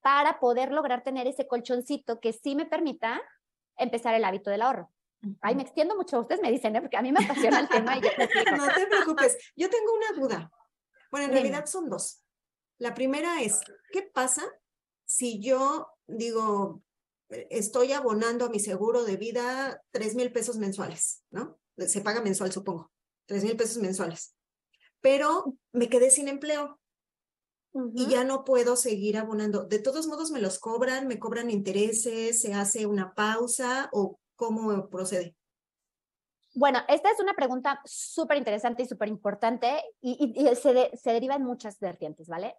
Para 0.00 0.40
poder 0.40 0.72
lograr 0.72 1.02
tener 1.02 1.26
ese 1.26 1.46
colchoncito 1.46 2.20
que 2.20 2.32
sí 2.32 2.56
me 2.56 2.66
permita 2.66 3.20
empezar 3.76 4.14
el 4.14 4.24
hábito 4.24 4.50
del 4.50 4.62
ahorro. 4.62 4.90
Ay, 5.40 5.54
me 5.54 5.62
extiendo 5.62 5.96
mucho. 5.96 6.20
Ustedes 6.20 6.40
me 6.40 6.50
dicen, 6.50 6.74
¿eh? 6.76 6.80
porque 6.80 6.96
a 6.96 7.02
mí 7.02 7.12
me 7.12 7.24
apasiona 7.24 7.60
el 7.60 7.68
tema. 7.68 7.96
Y 7.98 8.02
yo 8.02 8.08
no 8.56 8.66
te 8.72 8.86
preocupes. 8.90 9.36
Yo 9.56 9.68
tengo 9.70 9.92
una 9.94 10.12
duda. 10.20 10.50
Bueno, 11.10 11.26
en 11.26 11.32
realidad 11.32 11.66
son 11.66 11.88
dos. 11.88 12.22
La 12.78 12.94
primera 12.94 13.42
es, 13.42 13.60
¿qué 13.92 14.02
pasa 14.02 14.42
si 15.06 15.40
yo 15.40 15.88
digo, 16.06 16.82
estoy 17.28 17.92
abonando 17.92 18.46
a 18.46 18.48
mi 18.48 18.58
seguro 18.58 19.04
de 19.04 19.16
vida 19.16 19.80
tres 19.90 20.14
mil 20.14 20.32
pesos 20.32 20.56
mensuales, 20.58 21.22
¿no? 21.30 21.58
Se 21.76 22.00
paga 22.00 22.20
mensual, 22.20 22.52
supongo. 22.52 22.90
Tres 23.26 23.44
mil 23.44 23.56
pesos 23.56 23.78
mensuales 23.78 24.34
pero 25.04 25.58
me 25.72 25.90
quedé 25.90 26.10
sin 26.10 26.28
empleo 26.28 26.80
y 27.94 28.06
ya 28.06 28.24
no 28.24 28.42
puedo 28.42 28.74
seguir 28.74 29.18
abonando. 29.18 29.64
De 29.64 29.78
todos 29.78 30.06
modos, 30.06 30.30
me 30.30 30.40
los 30.40 30.58
cobran, 30.58 31.06
me 31.06 31.18
cobran 31.18 31.50
intereses, 31.50 32.40
se 32.40 32.54
hace 32.54 32.86
una 32.86 33.14
pausa 33.14 33.90
o 33.92 34.18
cómo 34.36 34.88
procede. 34.88 35.36
Bueno, 36.54 36.80
esta 36.88 37.10
es 37.10 37.18
una 37.18 37.34
pregunta 37.34 37.80
súper 37.84 38.36
interesante 38.36 38.84
y 38.84 38.86
súper 38.86 39.08
importante 39.08 39.82
y, 40.00 40.48
se, 40.54 40.96
se 40.96 41.12
deriva 41.12 41.34
en 41.34 41.42
muchas 41.42 41.80
vertientes, 41.80 42.28
¿vale? 42.28 42.56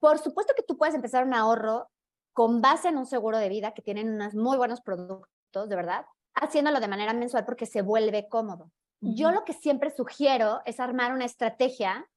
Por 0.00 0.18
supuesto 0.18 0.54
que 0.56 0.62
tú 0.62 0.78
puedes 0.78 0.94
empezar 0.94 1.26
un 1.26 1.34
ahorro 1.34 1.90
con 2.32 2.62
base 2.62 2.88
en 2.88 2.96
un 2.96 3.06
seguro 3.06 3.38
de 3.38 3.48
vida 3.48 3.74
que 3.74 3.82
tienen 3.82 4.14
unos 4.14 4.34
muy 4.34 4.56
buenos 4.56 4.80
productos, 4.80 5.68
de 5.68 5.76
verdad, 5.76 6.06
haciéndolo 6.34 6.80
de 6.80 6.88
manera 6.88 7.12
mensual 7.12 7.44
porque 7.44 7.66
se 7.66 7.82
vuelve 7.82 8.28
cómodo. 8.28 8.70
Yo 9.00 9.30
lo 9.32 9.44
que 9.44 9.52
siempre 9.52 9.94
sugiero 9.94 10.62
es 10.64 10.80
armar 10.80 11.12
una 11.12 11.26
estrategia 11.26 12.08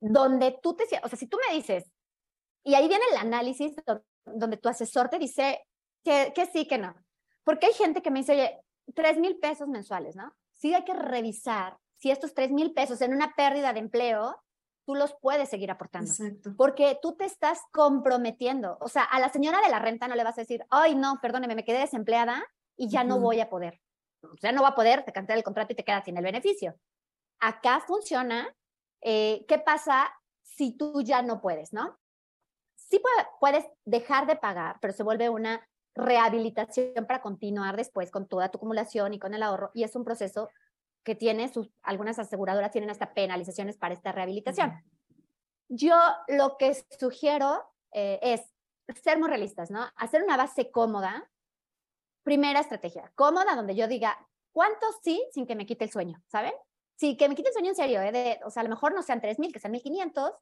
donde 0.00 0.58
tú 0.62 0.76
te, 0.76 0.84
o 1.02 1.08
sea, 1.08 1.18
si 1.18 1.26
tú 1.26 1.38
me 1.48 1.54
dices, 1.54 1.90
y 2.62 2.74
ahí 2.74 2.88
viene 2.88 3.04
el 3.10 3.16
análisis 3.16 3.74
donde 4.26 4.58
tu 4.58 4.68
asesor 4.68 5.08
te 5.08 5.18
dice 5.18 5.66
que, 6.02 6.32
que 6.34 6.46
sí, 6.46 6.66
que 6.66 6.76
no. 6.76 6.94
Porque 7.44 7.66
hay 7.66 7.74
gente 7.74 8.02
que 8.02 8.10
me 8.10 8.20
dice, 8.20 8.32
oye, 8.32 8.60
tres 8.94 9.18
mil 9.18 9.38
pesos 9.38 9.68
mensuales, 9.68 10.16
¿no? 10.16 10.34
Sí 10.52 10.74
hay 10.74 10.84
que 10.84 10.94
revisar 10.94 11.78
si 11.96 12.10
estos 12.10 12.34
tres 12.34 12.50
mil 12.50 12.72
pesos 12.72 13.00
en 13.00 13.14
una 13.14 13.34
pérdida 13.34 13.72
de 13.72 13.80
empleo, 13.80 14.36
tú 14.86 14.94
los 14.94 15.14
puedes 15.20 15.48
seguir 15.48 15.70
aportando. 15.70 16.10
Exacto. 16.10 16.54
Porque 16.56 16.98
tú 17.00 17.16
te 17.16 17.24
estás 17.24 17.60
comprometiendo. 17.72 18.76
O 18.80 18.88
sea, 18.88 19.04
a 19.04 19.20
la 19.20 19.30
señora 19.30 19.60
de 19.60 19.70
la 19.70 19.78
renta 19.78 20.08
no 20.08 20.14
le 20.14 20.24
vas 20.24 20.36
a 20.36 20.42
decir, 20.42 20.64
ay, 20.70 20.94
no, 20.94 21.18
perdóneme, 21.22 21.54
me 21.54 21.64
quedé 21.64 21.78
desempleada 21.78 22.44
y 22.76 22.88
ya 22.88 23.04
no 23.04 23.20
voy 23.20 23.40
a 23.40 23.48
poder 23.48 23.80
o 24.32 24.36
sea, 24.38 24.52
no 24.52 24.62
va 24.62 24.68
a 24.68 24.74
poder, 24.74 25.04
te 25.04 25.12
cancela 25.12 25.38
el 25.38 25.44
contrato 25.44 25.72
y 25.72 25.76
te 25.76 25.84
quedas 25.84 26.04
sin 26.04 26.16
el 26.16 26.24
beneficio. 26.24 26.78
Acá 27.40 27.80
funciona, 27.80 28.54
eh, 29.02 29.44
¿qué 29.48 29.58
pasa 29.58 30.12
si 30.42 30.76
tú 30.76 31.02
ya 31.02 31.22
no 31.22 31.40
puedes, 31.40 31.72
no? 31.72 31.98
Sí 32.76 33.00
puedes 33.40 33.64
dejar 33.84 34.26
de 34.26 34.36
pagar, 34.36 34.78
pero 34.80 34.92
se 34.92 35.02
vuelve 35.02 35.28
una 35.28 35.66
rehabilitación 35.94 37.06
para 37.06 37.22
continuar 37.22 37.76
después 37.76 38.10
con 38.10 38.26
toda 38.26 38.50
tu 38.50 38.58
acumulación 38.58 39.14
y 39.14 39.18
con 39.18 39.34
el 39.34 39.42
ahorro, 39.42 39.70
y 39.74 39.84
es 39.84 39.94
un 39.94 40.04
proceso 40.04 40.50
que 41.04 41.14
tiene 41.14 41.52
sus, 41.52 41.70
algunas 41.82 42.18
aseguradoras 42.18 42.70
tienen 42.72 42.90
hasta 42.90 43.12
penalizaciones 43.12 43.76
para 43.76 43.94
esta 43.94 44.10
rehabilitación. 44.10 44.72
Yo 45.68 45.96
lo 46.28 46.56
que 46.56 46.74
sugiero 46.98 47.62
eh, 47.92 48.18
es 48.22 48.42
ser 49.02 49.18
muy 49.18 49.28
realistas, 49.28 49.70
¿no? 49.70 49.86
Hacer 49.96 50.22
una 50.22 50.36
base 50.36 50.70
cómoda 50.70 51.30
primera 52.22 52.60
estrategia, 52.60 53.12
cómoda, 53.14 53.54
donde 53.54 53.76
yo 53.76 53.86
diga, 53.86 54.18
¿cuánto 54.50 54.86
sí 55.02 55.22
sin 55.32 55.46
que 55.46 55.54
me 55.54 55.66
quite 55.66 55.84
el 55.84 55.90
sueño? 55.90 56.22
¿Saben? 56.26 56.54
Sí, 56.96 57.16
que 57.16 57.28
me 57.28 57.34
quite 57.34 57.48
el 57.48 57.52
sueño 57.52 57.68
en 57.70 57.76
serio, 57.76 58.00
¿eh? 58.00 58.12
de, 58.12 58.40
o 58.44 58.50
sea, 58.50 58.62
a 58.62 58.64
lo 58.64 58.70
mejor 58.70 58.94
no 58.94 59.02
sean 59.02 59.20
3.000, 59.20 59.52
que 59.52 59.58
sean 59.58 59.74
1.500, 59.74 60.34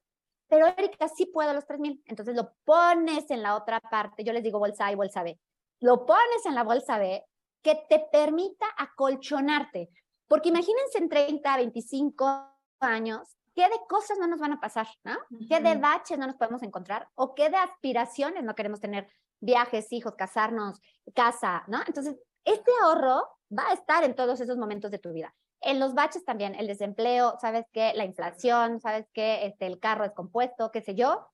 pero 0.53 0.67
Erika, 0.67 1.09
sí 1.09 1.25
puedo 1.25 1.55
los 1.55 1.67
3.000. 1.67 2.03
Entonces 2.05 2.37
lo 2.37 2.53
pones 2.65 3.31
en 3.31 3.41
la 3.43 3.57
otra 3.57 3.81
parte, 3.81 4.23
yo 4.23 4.35
les 4.35 4.43
digo 4.43 4.59
bolsa 4.59 4.85
A 4.85 4.93
y 4.93 4.97
bolsa 4.97 5.23
B, 5.23 5.41
lo 5.81 6.05
pones 6.05 6.45
en 6.45 6.55
la 6.55 6.63
bolsa 6.63 6.99
B 6.99 7.25
que 7.63 7.83
te 7.89 8.05
permita 8.13 8.67
acolchonarte. 8.77 9.89
Porque 10.29 10.51
imagínense 10.51 10.99
en 10.99 11.09
30, 11.09 11.57
25 11.57 12.51
años, 12.81 13.39
¿qué 13.55 13.63
de 13.63 13.81
cosas 13.89 14.19
no 14.19 14.27
nos 14.27 14.41
van 14.41 14.53
a 14.53 14.61
pasar? 14.61 14.89
¿no? 15.05 15.17
¿Qué 15.49 15.61
de 15.61 15.77
baches 15.77 16.19
no 16.19 16.27
nos 16.27 16.37
podemos 16.37 16.63
encontrar? 16.63 17.09
¿O 17.15 17.35
qué 17.35 17.49
de 17.49 17.57
aspiraciones 17.57 18.45
no 18.45 18.55
queremos 18.55 18.81
tener? 18.81 19.09
viajes, 19.43 19.93
hijos, 19.93 20.15
casarnos, 20.15 20.81
casa, 21.15 21.65
¿no? 21.67 21.81
Entonces, 21.87 22.17
este 22.45 22.71
ahorro 22.83 23.29
va 23.57 23.69
a 23.69 23.73
estar 23.75 24.05
en 24.05 24.15
todos 24.15 24.41
esos 24.41 24.57
momentos 24.57 24.91
de 24.91 24.99
tu 24.99 25.13
vida. 25.13 25.35
En 25.63 25.79
los 25.79 25.95
baches 25.95 26.25
también, 26.25 26.55
el 26.55 26.67
desempleo, 26.67 27.37
sabes 27.41 27.67
que 27.73 27.93
la 27.95 28.05
inflación, 28.05 28.81
sabes 28.81 29.07
que 29.13 29.47
este, 29.47 29.67
el 29.67 29.79
carro 29.79 30.05
es 30.05 30.13
compuesto, 30.13 30.71
qué 30.73 30.83
sé 30.83 30.95
yo. 30.95 31.29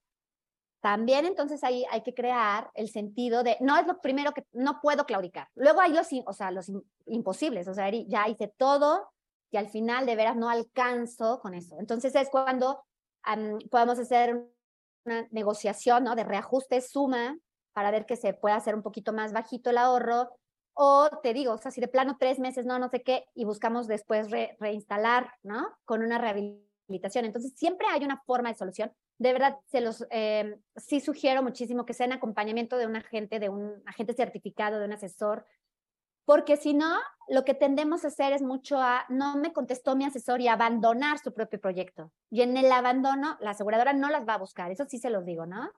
También 0.80 1.26
entonces 1.26 1.64
ahí 1.64 1.84
hay 1.90 2.02
que 2.02 2.14
crear 2.14 2.70
el 2.74 2.88
sentido 2.88 3.42
de, 3.42 3.56
no 3.60 3.76
es 3.76 3.86
lo 3.86 4.00
primero 4.00 4.32
que, 4.32 4.44
no 4.52 4.80
puedo 4.80 5.06
claudicar. 5.06 5.48
Luego 5.54 5.80
hay 5.80 5.92
los, 5.92 6.08
o 6.26 6.32
sea, 6.32 6.50
los 6.50 6.70
imposibles, 7.06 7.66
o 7.66 7.74
sea, 7.74 7.90
ya 7.90 8.28
hice 8.28 8.52
todo 8.56 9.10
y 9.50 9.56
al 9.56 9.68
final 9.68 10.06
de 10.06 10.14
veras 10.14 10.36
no 10.36 10.48
alcanzo 10.48 11.40
con 11.40 11.54
eso. 11.54 11.76
Entonces 11.80 12.14
es 12.14 12.28
cuando 12.30 12.84
podemos 13.70 13.98
hacer 13.98 14.46
una 15.04 15.26
negociación, 15.30 16.04
¿no? 16.04 16.14
De 16.14 16.24
reajuste, 16.24 16.80
suma, 16.80 17.36
para 17.72 17.90
ver 17.90 18.06
que 18.06 18.16
se 18.16 18.34
pueda 18.34 18.56
hacer 18.56 18.74
un 18.74 18.82
poquito 18.82 19.12
más 19.12 19.32
bajito 19.32 19.70
el 19.70 19.78
ahorro 19.78 20.30
O 20.80 21.10
te 21.24 21.32
digo, 21.32 21.54
o 21.54 21.58
sea, 21.58 21.72
si 21.72 21.80
de 21.80 21.88
plano 21.88 22.18
tres 22.20 22.38
meses, 22.38 22.64
no, 22.64 22.78
no 22.78 22.88
sé 22.88 23.02
qué, 23.02 23.24
y 23.34 23.44
buscamos 23.44 23.88
después 23.88 24.28
reinstalar, 24.60 25.32
¿no? 25.42 25.66
Con 25.84 26.04
una 26.04 26.18
rehabilitación. 26.18 27.24
Entonces, 27.24 27.52
siempre 27.56 27.88
hay 27.90 28.04
una 28.04 28.22
forma 28.24 28.50
de 28.50 28.54
solución. 28.54 28.92
De 29.18 29.32
verdad, 29.32 29.58
se 29.66 29.80
los, 29.80 30.06
eh, 30.10 30.60
sí 30.76 31.00
sugiero 31.00 31.42
muchísimo 31.42 31.84
que 31.84 31.94
sea 31.94 32.06
en 32.06 32.12
acompañamiento 32.12 32.76
de 32.76 32.86
un 32.86 32.94
agente, 32.94 33.40
de 33.40 33.48
un 33.48 33.82
agente 33.86 34.14
certificado, 34.14 34.78
de 34.78 34.84
un 34.84 34.92
asesor, 34.92 35.46
porque 36.24 36.56
si 36.56 36.74
no, 36.74 36.94
lo 37.26 37.44
que 37.44 37.54
tendemos 37.54 38.04
a 38.04 38.08
hacer 38.08 38.32
es 38.32 38.42
mucho 38.42 38.78
a, 38.78 39.04
no 39.08 39.36
me 39.36 39.52
contestó 39.52 39.96
mi 39.96 40.04
asesor 40.04 40.40
y 40.40 40.46
abandonar 40.46 41.18
su 41.18 41.34
propio 41.34 41.60
proyecto. 41.60 42.12
Y 42.30 42.42
en 42.42 42.56
el 42.56 42.70
abandono, 42.70 43.36
la 43.40 43.50
aseguradora 43.50 43.94
no 43.94 44.10
las 44.10 44.28
va 44.28 44.34
a 44.34 44.38
buscar, 44.38 44.70
eso 44.70 44.84
sí 44.86 44.98
se 44.98 45.10
los 45.10 45.24
digo, 45.24 45.44
¿no? 45.44 45.72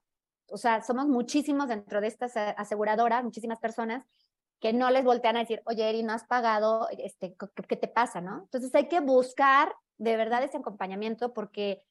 O 0.51 0.59
sea, 0.59 0.83
somos 0.83 1.07
muchísimos 1.07 1.69
dentro 1.69 2.03
de 2.03 2.09
estas 2.09 2.37
aseguradoras, 2.37 3.25
muchísimas 3.25 3.61
personas 3.61 4.05
que 4.61 4.73
no 4.73 4.91
les 4.91 5.05
voltean 5.05 5.37
a 5.37 5.41
decir, 5.41 5.63
oye, 5.65 5.89
Eri, 5.89 6.03
no 6.03 6.13
has 6.13 6.25
pagado, 6.25 6.89
este, 6.99 7.35
¿qué, 7.69 7.77
te 7.77 7.89
pasa, 7.89 8.21
no? 8.21 8.43
Entonces 8.43 8.75
hay 8.75 8.89
que 8.89 9.01
buscar 9.01 9.75
de 9.97 10.17
verdad 10.17 10.43
ese 10.43 10.59
acompañamiento 10.59 11.33
porque 11.33 11.83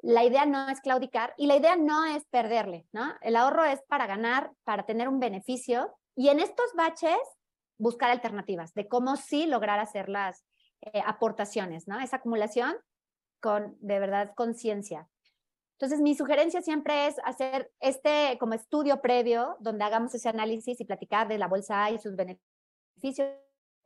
la 0.00 0.24
idea 0.24 0.46
no 0.46 0.68
es 0.68 0.80
claudicar 0.80 1.34
y 1.36 1.46
la 1.46 1.56
idea 1.56 1.76
no 1.76 2.04
es 2.04 2.24
perderle, 2.26 2.86
¿no? 2.92 3.12
El 3.20 3.36
ahorro 3.36 3.64
es 3.64 3.82
para 3.88 4.06
ganar, 4.06 4.52
para 4.64 4.86
tener 4.86 5.08
un 5.08 5.20
beneficio 5.20 5.94
y 6.16 6.28
en 6.28 6.40
estos 6.40 6.72
baches 6.74 7.18
buscar 7.78 8.10
alternativas 8.10 8.74
de 8.74 8.88
cómo 8.88 9.16
sí 9.16 9.46
lograr 9.46 9.78
hacer 9.78 10.08
las 10.08 10.44
eh, 10.80 11.02
aportaciones, 11.04 11.88
¿no? 11.88 12.00
Esa 12.00 12.16
acumulación 12.16 12.76
con 13.40 13.76
de 13.80 13.98
verdad 13.98 14.32
conciencia. 14.34 15.08
Entonces, 15.80 16.00
mi 16.00 16.16
sugerencia 16.16 16.60
siempre 16.60 17.06
es 17.06 17.16
hacer 17.24 17.70
este 17.78 18.36
como 18.40 18.54
estudio 18.54 19.00
previo 19.00 19.56
donde 19.60 19.84
hagamos 19.84 20.12
ese 20.14 20.28
análisis 20.28 20.80
y 20.80 20.84
platicar 20.84 21.28
de 21.28 21.38
la 21.38 21.46
bolsa 21.46 21.84
A 21.84 21.90
y 21.92 21.98
sus 21.98 22.16
beneficios 22.16 23.28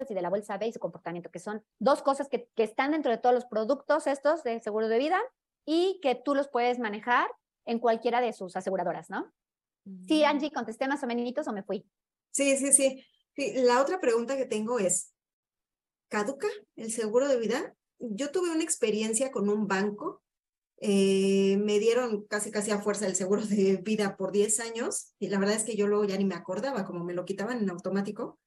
y 0.09 0.15
de 0.15 0.23
la 0.23 0.31
bolsa 0.31 0.57
B 0.57 0.67
y 0.67 0.73
su 0.73 0.81
comportamiento, 0.81 1.31
que 1.31 1.39
son 1.39 1.63
dos 1.79 2.03
cosas 2.03 2.29
que, 2.29 2.49
que 2.57 2.63
están 2.65 2.93
dentro 2.93 3.13
de 3.13 3.19
todos 3.19 3.35
los 3.35 3.45
productos 3.45 4.07
estos 4.07 4.43
de 4.43 4.59
seguro 4.61 4.89
de 4.89 4.99
vida 4.99 5.21
y 5.65 6.01
que 6.03 6.15
tú 6.15 6.35
los 6.35 6.49
puedes 6.49 6.79
manejar 6.79 7.29
en 7.67 7.79
cualquiera 7.79 8.21
de 8.21 8.33
sus 8.33 8.57
aseguradoras, 8.57 9.11
¿no? 9.11 9.33
Sí, 10.07 10.25
Angie, 10.25 10.51
contesté 10.51 10.89
más 10.89 11.03
o 11.03 11.07
menos 11.07 11.47
o 11.47 11.53
me 11.53 11.63
fui. 11.63 11.85
Sí, 12.31 12.57
sí, 12.57 12.73
sí. 12.73 13.05
Sí, 13.35 13.53
la 13.63 13.81
otra 13.81 14.01
pregunta 14.01 14.37
que 14.37 14.47
tengo 14.47 14.79
es, 14.79 15.13
¿caduca 16.09 16.49
el 16.77 16.93
seguro 16.93 17.29
de 17.29 17.39
vida? 17.39 17.77
Yo 17.99 18.31
tuve 18.31 18.51
una 18.51 18.63
experiencia 18.63 19.31
con 19.31 19.49
un 19.49 19.67
banco, 19.67 20.23
eh, 20.85 21.57
me 21.59 21.79
dieron 21.79 22.25
casi 22.25 22.51
casi 22.51 22.73
a 22.73 22.81
fuerza 22.81 23.07
el 23.07 23.15
seguro 23.15 23.47
de 23.47 23.77
vida 23.77 24.17
por 24.17 24.33
10 24.33 24.61
años 24.61 25.15
y 25.21 25.29
la 25.29 25.39
verdad 25.39 25.57
es 25.57 25.65
que 25.65 25.77
yo 25.77 25.87
luego 25.87 26.05
ya 26.05 26.17
ni 26.17 26.25
me 26.25 26.35
acordaba, 26.35 26.85
como 26.85 27.05
me 27.05 27.15
lo 27.15 27.25
quitaban 27.25 27.63
en 27.63 27.71
automático, 27.71 28.41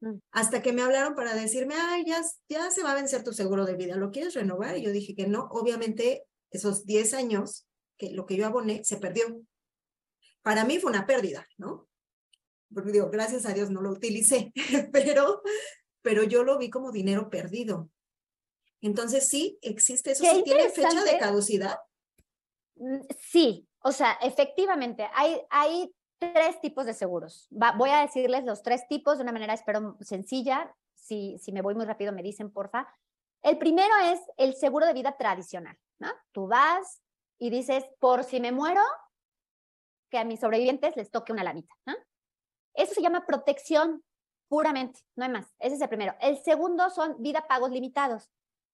mm. 0.00 0.18
hasta 0.30 0.62
que 0.62 0.72
me 0.72 0.82
hablaron 0.82 1.14
para 1.14 1.34
decirme, 1.34 1.74
ay, 1.76 2.04
ya, 2.06 2.22
ya 2.48 2.70
se 2.70 2.82
va 2.82 2.92
a 2.92 2.94
vencer 2.94 3.24
tu 3.24 3.32
seguro 3.32 3.66
de 3.66 3.74
vida, 3.74 3.96
¿lo 3.96 4.12
quieres 4.12 4.34
renovar? 4.34 4.78
Y 4.78 4.82
yo 4.82 4.92
dije 4.92 5.16
que 5.16 5.26
no, 5.26 5.48
obviamente 5.50 6.24
esos 6.50 6.86
10 6.86 7.14
años, 7.14 7.66
que 7.98 8.12
lo 8.12 8.26
que 8.26 8.36
yo 8.36 8.46
aboné, 8.46 8.84
se 8.84 8.98
perdió. 8.98 9.42
Para 10.42 10.64
mí 10.64 10.78
fue 10.78 10.90
una 10.90 11.06
pérdida, 11.06 11.48
¿no? 11.58 11.88
porque 12.72 12.92
digo, 12.92 13.10
gracias 13.10 13.46
a 13.46 13.52
Dios 13.52 13.70
no 13.70 13.80
lo 13.80 13.90
utilicé, 13.90 14.52
pero, 14.92 15.42
pero 16.02 16.22
yo 16.22 16.44
lo 16.44 16.58
vi 16.58 16.70
como 16.70 16.92
dinero 16.92 17.30
perdido. 17.30 17.90
Entonces, 18.82 19.28
sí, 19.28 19.58
existe 19.62 20.10
eso. 20.10 20.24
¿Tiene 20.44 20.68
fecha 20.68 21.02
de 21.04 21.18
caducidad? 21.18 21.78
Mm, 22.74 23.00
sí, 23.18 23.68
o 23.78 23.92
sea, 23.92 24.12
efectivamente, 24.20 25.08
hay, 25.14 25.40
hay 25.50 25.94
tres 26.18 26.60
tipos 26.60 26.84
de 26.84 26.94
seguros. 26.94 27.48
voy 27.50 27.90
a 27.90 28.00
decirles 28.00 28.44
los 28.44 28.62
tres 28.62 28.86
tipos 28.88 29.18
de 29.18 29.22
una 29.22 29.32
manera, 29.32 29.54
espero, 29.54 29.96
sencilla. 30.00 30.74
Si, 30.94 31.38
si 31.38 31.52
me 31.52 31.62
voy 31.62 31.74
muy 31.74 31.84
rápido, 31.84 32.12
me 32.12 32.22
dicen, 32.22 32.52
porfa. 32.52 32.86
El 33.42 33.58
primero 33.58 33.94
es 34.04 34.20
el 34.36 34.54
seguro 34.54 34.86
de 34.86 34.92
vida 34.92 35.16
tradicional, 35.16 35.76
¿no? 35.98 36.08
Tú 36.32 36.46
vas 36.46 37.02
y 37.38 37.50
dices, 37.50 37.84
por 37.98 38.22
si 38.22 38.38
me 38.38 38.52
muero, 38.52 38.82
que 40.10 40.18
a 40.18 40.24
mis 40.24 40.40
sobrevivientes 40.40 40.94
les 40.94 41.10
toque 41.10 41.32
una 41.32 41.42
lamita, 41.42 41.74
¿no? 41.86 41.94
Eso 42.74 42.94
se 42.94 43.02
llama 43.02 43.26
protección 43.26 44.04
puramente, 44.48 45.00
no 45.16 45.24
hay 45.24 45.30
más. 45.30 45.54
Ese 45.58 45.76
es 45.76 45.80
el 45.80 45.88
primero. 45.88 46.14
El 46.20 46.36
segundo 46.42 46.90
son 46.90 47.16
vida 47.20 47.46
pagos 47.48 47.70
limitados. 47.70 48.30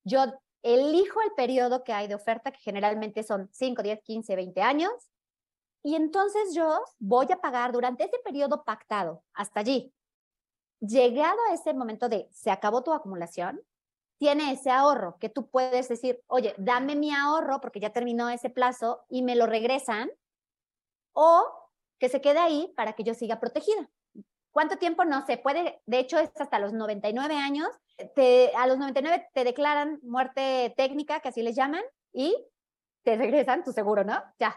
Yo 0.08 0.24
elijo 0.62 1.20
el 1.20 1.32
periodo 1.32 1.84
que 1.84 1.92
hay 1.92 2.08
de 2.08 2.14
oferta, 2.14 2.50
que 2.50 2.60
generalmente 2.60 3.22
son 3.22 3.48
5, 3.52 3.82
10, 3.82 4.02
15, 4.02 4.36
20 4.36 4.62
años, 4.62 4.90
y 5.82 5.94
entonces 5.94 6.54
yo 6.54 6.82
voy 6.98 7.26
a 7.30 7.40
pagar 7.40 7.72
durante 7.72 8.04
ese 8.04 8.18
periodo 8.24 8.64
pactado, 8.64 9.22
hasta 9.32 9.60
allí. 9.60 9.92
Llegado 10.80 11.38
a 11.48 11.54
ese 11.54 11.74
momento 11.74 12.08
de 12.08 12.28
se 12.32 12.50
acabó 12.50 12.82
tu 12.82 12.92
acumulación, 12.92 13.60
tiene 14.18 14.52
ese 14.52 14.70
ahorro 14.70 15.16
que 15.20 15.28
tú 15.28 15.48
puedes 15.48 15.88
decir, 15.88 16.22
oye, 16.26 16.54
dame 16.58 16.96
mi 16.96 17.14
ahorro 17.14 17.60
porque 17.60 17.80
ya 17.80 17.92
terminó 17.92 18.28
ese 18.28 18.50
plazo 18.50 19.04
y 19.08 19.22
me 19.22 19.36
lo 19.36 19.46
regresan, 19.46 20.10
o 21.12 21.44
que 21.98 22.08
se 22.08 22.20
quede 22.20 22.38
ahí 22.38 22.72
para 22.76 22.94
que 22.94 23.04
yo 23.04 23.14
siga 23.14 23.40
protegida. 23.40 23.88
¿Cuánto 24.52 24.76
tiempo? 24.76 25.04
No 25.04 25.24
se 25.26 25.36
puede, 25.36 25.80
de 25.86 25.98
hecho 25.98 26.18
es 26.18 26.30
hasta 26.40 26.58
los 26.58 26.72
99 26.72 27.36
años, 27.36 27.68
te, 28.14 28.52
a 28.56 28.66
los 28.66 28.78
99 28.78 29.28
te 29.32 29.44
declaran 29.44 29.98
muerte 30.02 30.74
técnica, 30.76 31.20
que 31.20 31.28
así 31.28 31.42
les 31.42 31.56
llaman, 31.56 31.82
y 32.12 32.36
te 33.04 33.16
regresan 33.16 33.64
tu 33.64 33.72
seguro, 33.72 34.04
¿no? 34.04 34.22
Ya, 34.38 34.56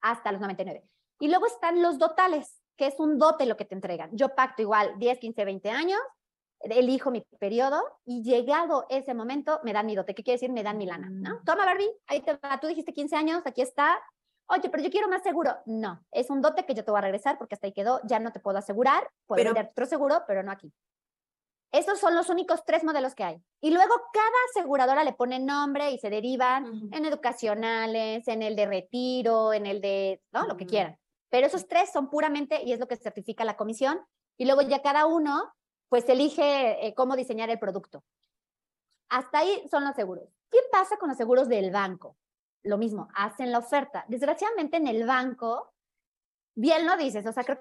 hasta 0.00 0.32
los 0.32 0.40
99. 0.40 0.84
Y 1.20 1.28
luego 1.28 1.46
están 1.46 1.82
los 1.82 1.98
dotales, 1.98 2.60
que 2.76 2.86
es 2.86 2.98
un 2.98 3.18
dote 3.18 3.46
lo 3.46 3.56
que 3.56 3.64
te 3.64 3.74
entregan. 3.74 4.10
Yo 4.12 4.34
pacto 4.34 4.62
igual 4.62 4.98
10, 4.98 5.18
15, 5.18 5.44
20 5.44 5.70
años, 5.70 6.00
elijo 6.60 7.10
mi 7.10 7.20
periodo 7.38 7.82
y 8.04 8.22
llegado 8.22 8.86
ese 8.88 9.14
momento 9.14 9.60
me 9.64 9.72
dan 9.72 9.86
mi 9.86 9.94
dote. 9.94 10.14
¿Qué 10.14 10.22
quiere 10.22 10.36
decir? 10.36 10.52
Me 10.52 10.62
dan 10.62 10.78
mi 10.78 10.86
lana, 10.86 11.08
¿no? 11.10 11.36
Mm. 11.36 11.44
Toma, 11.44 11.66
Barbie, 11.66 11.90
ahí 12.06 12.20
te 12.20 12.34
va. 12.34 12.58
Tú 12.60 12.66
dijiste 12.66 12.92
15 12.92 13.16
años, 13.16 13.42
aquí 13.44 13.62
está, 13.62 14.00
oye, 14.46 14.68
pero 14.68 14.82
yo 14.82 14.90
quiero 14.90 15.08
más 15.08 15.22
seguro. 15.22 15.56
No, 15.66 16.04
es 16.10 16.30
un 16.30 16.40
dote 16.40 16.64
que 16.64 16.74
yo 16.74 16.84
te 16.84 16.90
voy 16.90 16.98
a 16.98 17.02
regresar 17.02 17.38
porque 17.38 17.54
hasta 17.54 17.66
ahí 17.66 17.72
quedó, 17.72 18.00
ya 18.04 18.18
no 18.18 18.32
te 18.32 18.40
puedo 18.40 18.58
asegurar, 18.58 19.10
puedo 19.26 19.38
pero, 19.38 19.54
vender 19.54 19.70
otro 19.70 19.86
seguro, 19.86 20.22
pero 20.26 20.42
no 20.42 20.52
aquí. 20.52 20.72
Esos 21.72 21.98
son 21.98 22.14
los 22.14 22.28
únicos 22.28 22.64
tres 22.64 22.84
modelos 22.84 23.16
que 23.16 23.24
hay. 23.24 23.42
Y 23.60 23.72
luego 23.72 23.94
cada 24.12 24.28
aseguradora 24.50 25.02
le 25.02 25.12
pone 25.12 25.40
nombre 25.40 25.90
y 25.90 25.98
se 25.98 26.08
derivan 26.08 26.88
en 26.92 27.04
educacionales, 27.04 28.28
en 28.28 28.42
el 28.42 28.54
de 28.54 28.66
retiro, 28.66 29.52
en 29.52 29.66
el 29.66 29.80
de, 29.80 30.22
¿no? 30.30 30.46
Lo 30.46 30.56
que 30.56 30.66
quieran. 30.66 30.96
Pero 31.30 31.48
esos 31.48 31.66
tres 31.66 31.90
son 31.92 32.10
puramente, 32.10 32.62
y 32.62 32.72
es 32.72 32.78
lo 32.78 32.86
que 32.86 32.94
certifica 32.94 33.44
la 33.44 33.56
comisión, 33.56 34.00
y 34.36 34.44
luego 34.44 34.62
ya 34.62 34.82
cada 34.82 35.06
uno, 35.06 35.52
pues 35.88 36.08
elige 36.08 36.86
eh, 36.86 36.94
cómo 36.94 37.16
diseñar 37.16 37.50
el 37.50 37.58
producto. 37.58 38.04
Hasta 39.08 39.40
ahí 39.40 39.66
son 39.68 39.84
los 39.84 39.96
seguros. 39.96 40.28
¿Qué 40.50 40.58
pasa 40.70 40.96
con 40.96 41.08
los 41.08 41.18
seguros 41.18 41.48
del 41.48 41.72
banco? 41.72 42.16
Lo 42.64 42.78
mismo, 42.78 43.08
hacen 43.14 43.52
la 43.52 43.58
oferta. 43.58 44.04
Desgraciadamente 44.08 44.78
en 44.78 44.88
el 44.88 45.06
banco, 45.06 45.72
bien 46.54 46.86
lo 46.86 46.96
dices, 46.96 47.24
o 47.26 47.32
sea, 47.32 47.44
creo 47.44 47.60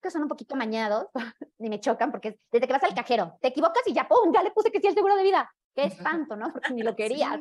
que 0.00 0.10
son 0.10 0.22
un 0.22 0.28
poquito 0.28 0.56
mañados, 0.56 1.06
ni 1.58 1.68
me 1.68 1.80
chocan, 1.80 2.10
porque 2.10 2.38
desde 2.50 2.66
que 2.66 2.72
vas 2.72 2.84
al 2.84 2.94
cajero, 2.94 3.38
te 3.40 3.48
equivocas 3.48 3.82
y 3.86 3.94
ya, 3.94 4.06
¡pum!, 4.06 4.32
ya 4.32 4.42
le 4.42 4.50
puse 4.50 4.70
que 4.70 4.80
sí 4.80 4.88
el 4.88 4.94
seguro 4.94 5.16
de 5.16 5.22
vida. 5.22 5.50
Qué 5.74 5.84
espanto, 5.84 6.36
¿no? 6.36 6.52
Porque 6.52 6.74
ni 6.74 6.82
lo 6.82 6.94
querías. 6.96 7.40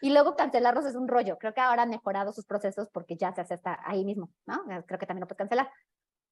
Y 0.00 0.10
luego 0.10 0.34
cancelarlos 0.34 0.84
es 0.84 0.96
un 0.96 1.06
rollo. 1.06 1.38
Creo 1.38 1.54
que 1.54 1.60
ahora 1.60 1.82
han 1.82 1.90
mejorado 1.90 2.32
sus 2.32 2.44
procesos 2.44 2.88
porque 2.92 3.16
ya 3.16 3.32
se 3.32 3.42
hace 3.42 3.54
hasta 3.54 3.78
ahí 3.84 4.04
mismo, 4.04 4.30
¿no? 4.46 4.64
Creo 4.84 4.98
que 4.98 5.06
también 5.06 5.20
lo 5.20 5.28
puedes 5.28 5.38
cancelar. 5.38 5.70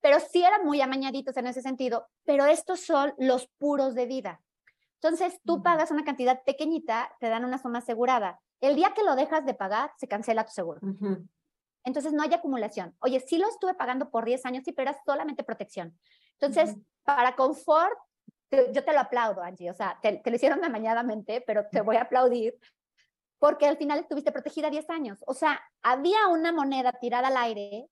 Pero 0.01 0.19
sí 0.19 0.43
eran 0.43 0.65
muy 0.65 0.81
amañaditos 0.81 1.37
en 1.37 1.47
ese 1.47 1.63
sentido, 1.63 2.09
pero 2.25 2.47
estos 2.47 2.81
son 2.81 3.15
los 3.19 3.49
puros 3.59 3.95
de 3.95 4.07
vida. 4.07 4.41
Entonces, 5.01 5.39
tú 5.45 5.63
pagas 5.63 5.93
una 5.93 6.05
cantidad 6.05 6.43
pequeñita, 6.45 7.15
te 7.21 7.29
dan 7.29 7.45
una 7.45 7.59
suma 7.59 7.79
asegurada 7.79 8.41
el 8.61 8.77
día 8.77 8.93
que 8.95 9.03
lo 9.03 9.17
dejas 9.17 9.45
de 9.45 9.55
pagar, 9.55 9.93
se 9.99 10.09
cancela 10.09 10.45
tu 10.45 10.53
seguro. 10.53 10.81
Entonces 11.85 12.13
no 12.13 12.23
hay 12.23 12.35
acumulación. 12.35 12.97
Oye, 12.99 13.21
sí 13.21 13.39
lo 13.39 13.49
estuve 13.49 13.75
pagando 13.75 14.11
por 14.11 14.25
10 14.25 14.45
años, 14.47 14.65
sí, 14.65 14.73
pero 14.73 14.91
era 14.91 15.01
solamente 15.05 15.45
protección. 15.45 15.97
Entonces, 16.33 16.77
para 17.05 17.37
confort, 17.37 17.97
yo 18.51 18.85
te 18.85 18.93
lo 18.93 19.01
aplaudo, 19.01 19.43
Angie. 19.43 19.71
O 19.71 19.75
sea, 19.75 19.99
te, 20.03 20.21
lo 20.25 20.35
hicieron 20.35 20.65
amañadamente, 20.65 21.43
pero 21.47 21.67
te 21.71 21.81
voy 21.81 21.97
a 21.97 22.03
aplaudir 22.03 22.59
porque 23.39 23.67
al 23.67 23.77
final 23.77 24.01
estuviste 24.01 24.33
protegida 24.33 24.71
10 24.71 24.91
años. 24.91 25.23
O 25.27 25.35
sea, 25.35 25.61
había 25.83 26.27
una 26.29 26.53
moneda 26.53 26.93
tirada 26.93 27.29
al 27.29 27.37
aire 27.37 27.89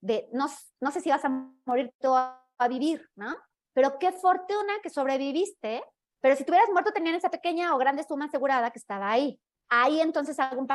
de 0.00 0.28
no, 0.32 0.46
no 0.80 0.90
sé 0.90 1.00
si 1.00 1.08
vas 1.08 1.24
a 1.24 1.50
morir 1.64 1.92
tú 2.00 2.14
a, 2.14 2.44
a 2.58 2.68
vivir, 2.68 3.08
¿no? 3.16 3.34
Pero 3.72 3.98
qué 3.98 4.12
fortuna 4.12 4.74
que 4.82 4.90
sobreviviste. 4.90 5.82
Pero 6.20 6.36
si 6.36 6.44
te 6.44 6.50
hubieras 6.50 6.70
muerto, 6.70 6.92
tenían 6.92 7.14
esa 7.14 7.30
pequeña 7.30 7.74
o 7.74 7.78
grande 7.78 8.02
suma 8.02 8.26
asegurada 8.26 8.70
que 8.72 8.78
estaba 8.78 9.10
ahí. 9.10 9.40
Ahí 9.68 10.00
entonces 10.00 10.38
hago 10.38 10.60
un 10.60 10.68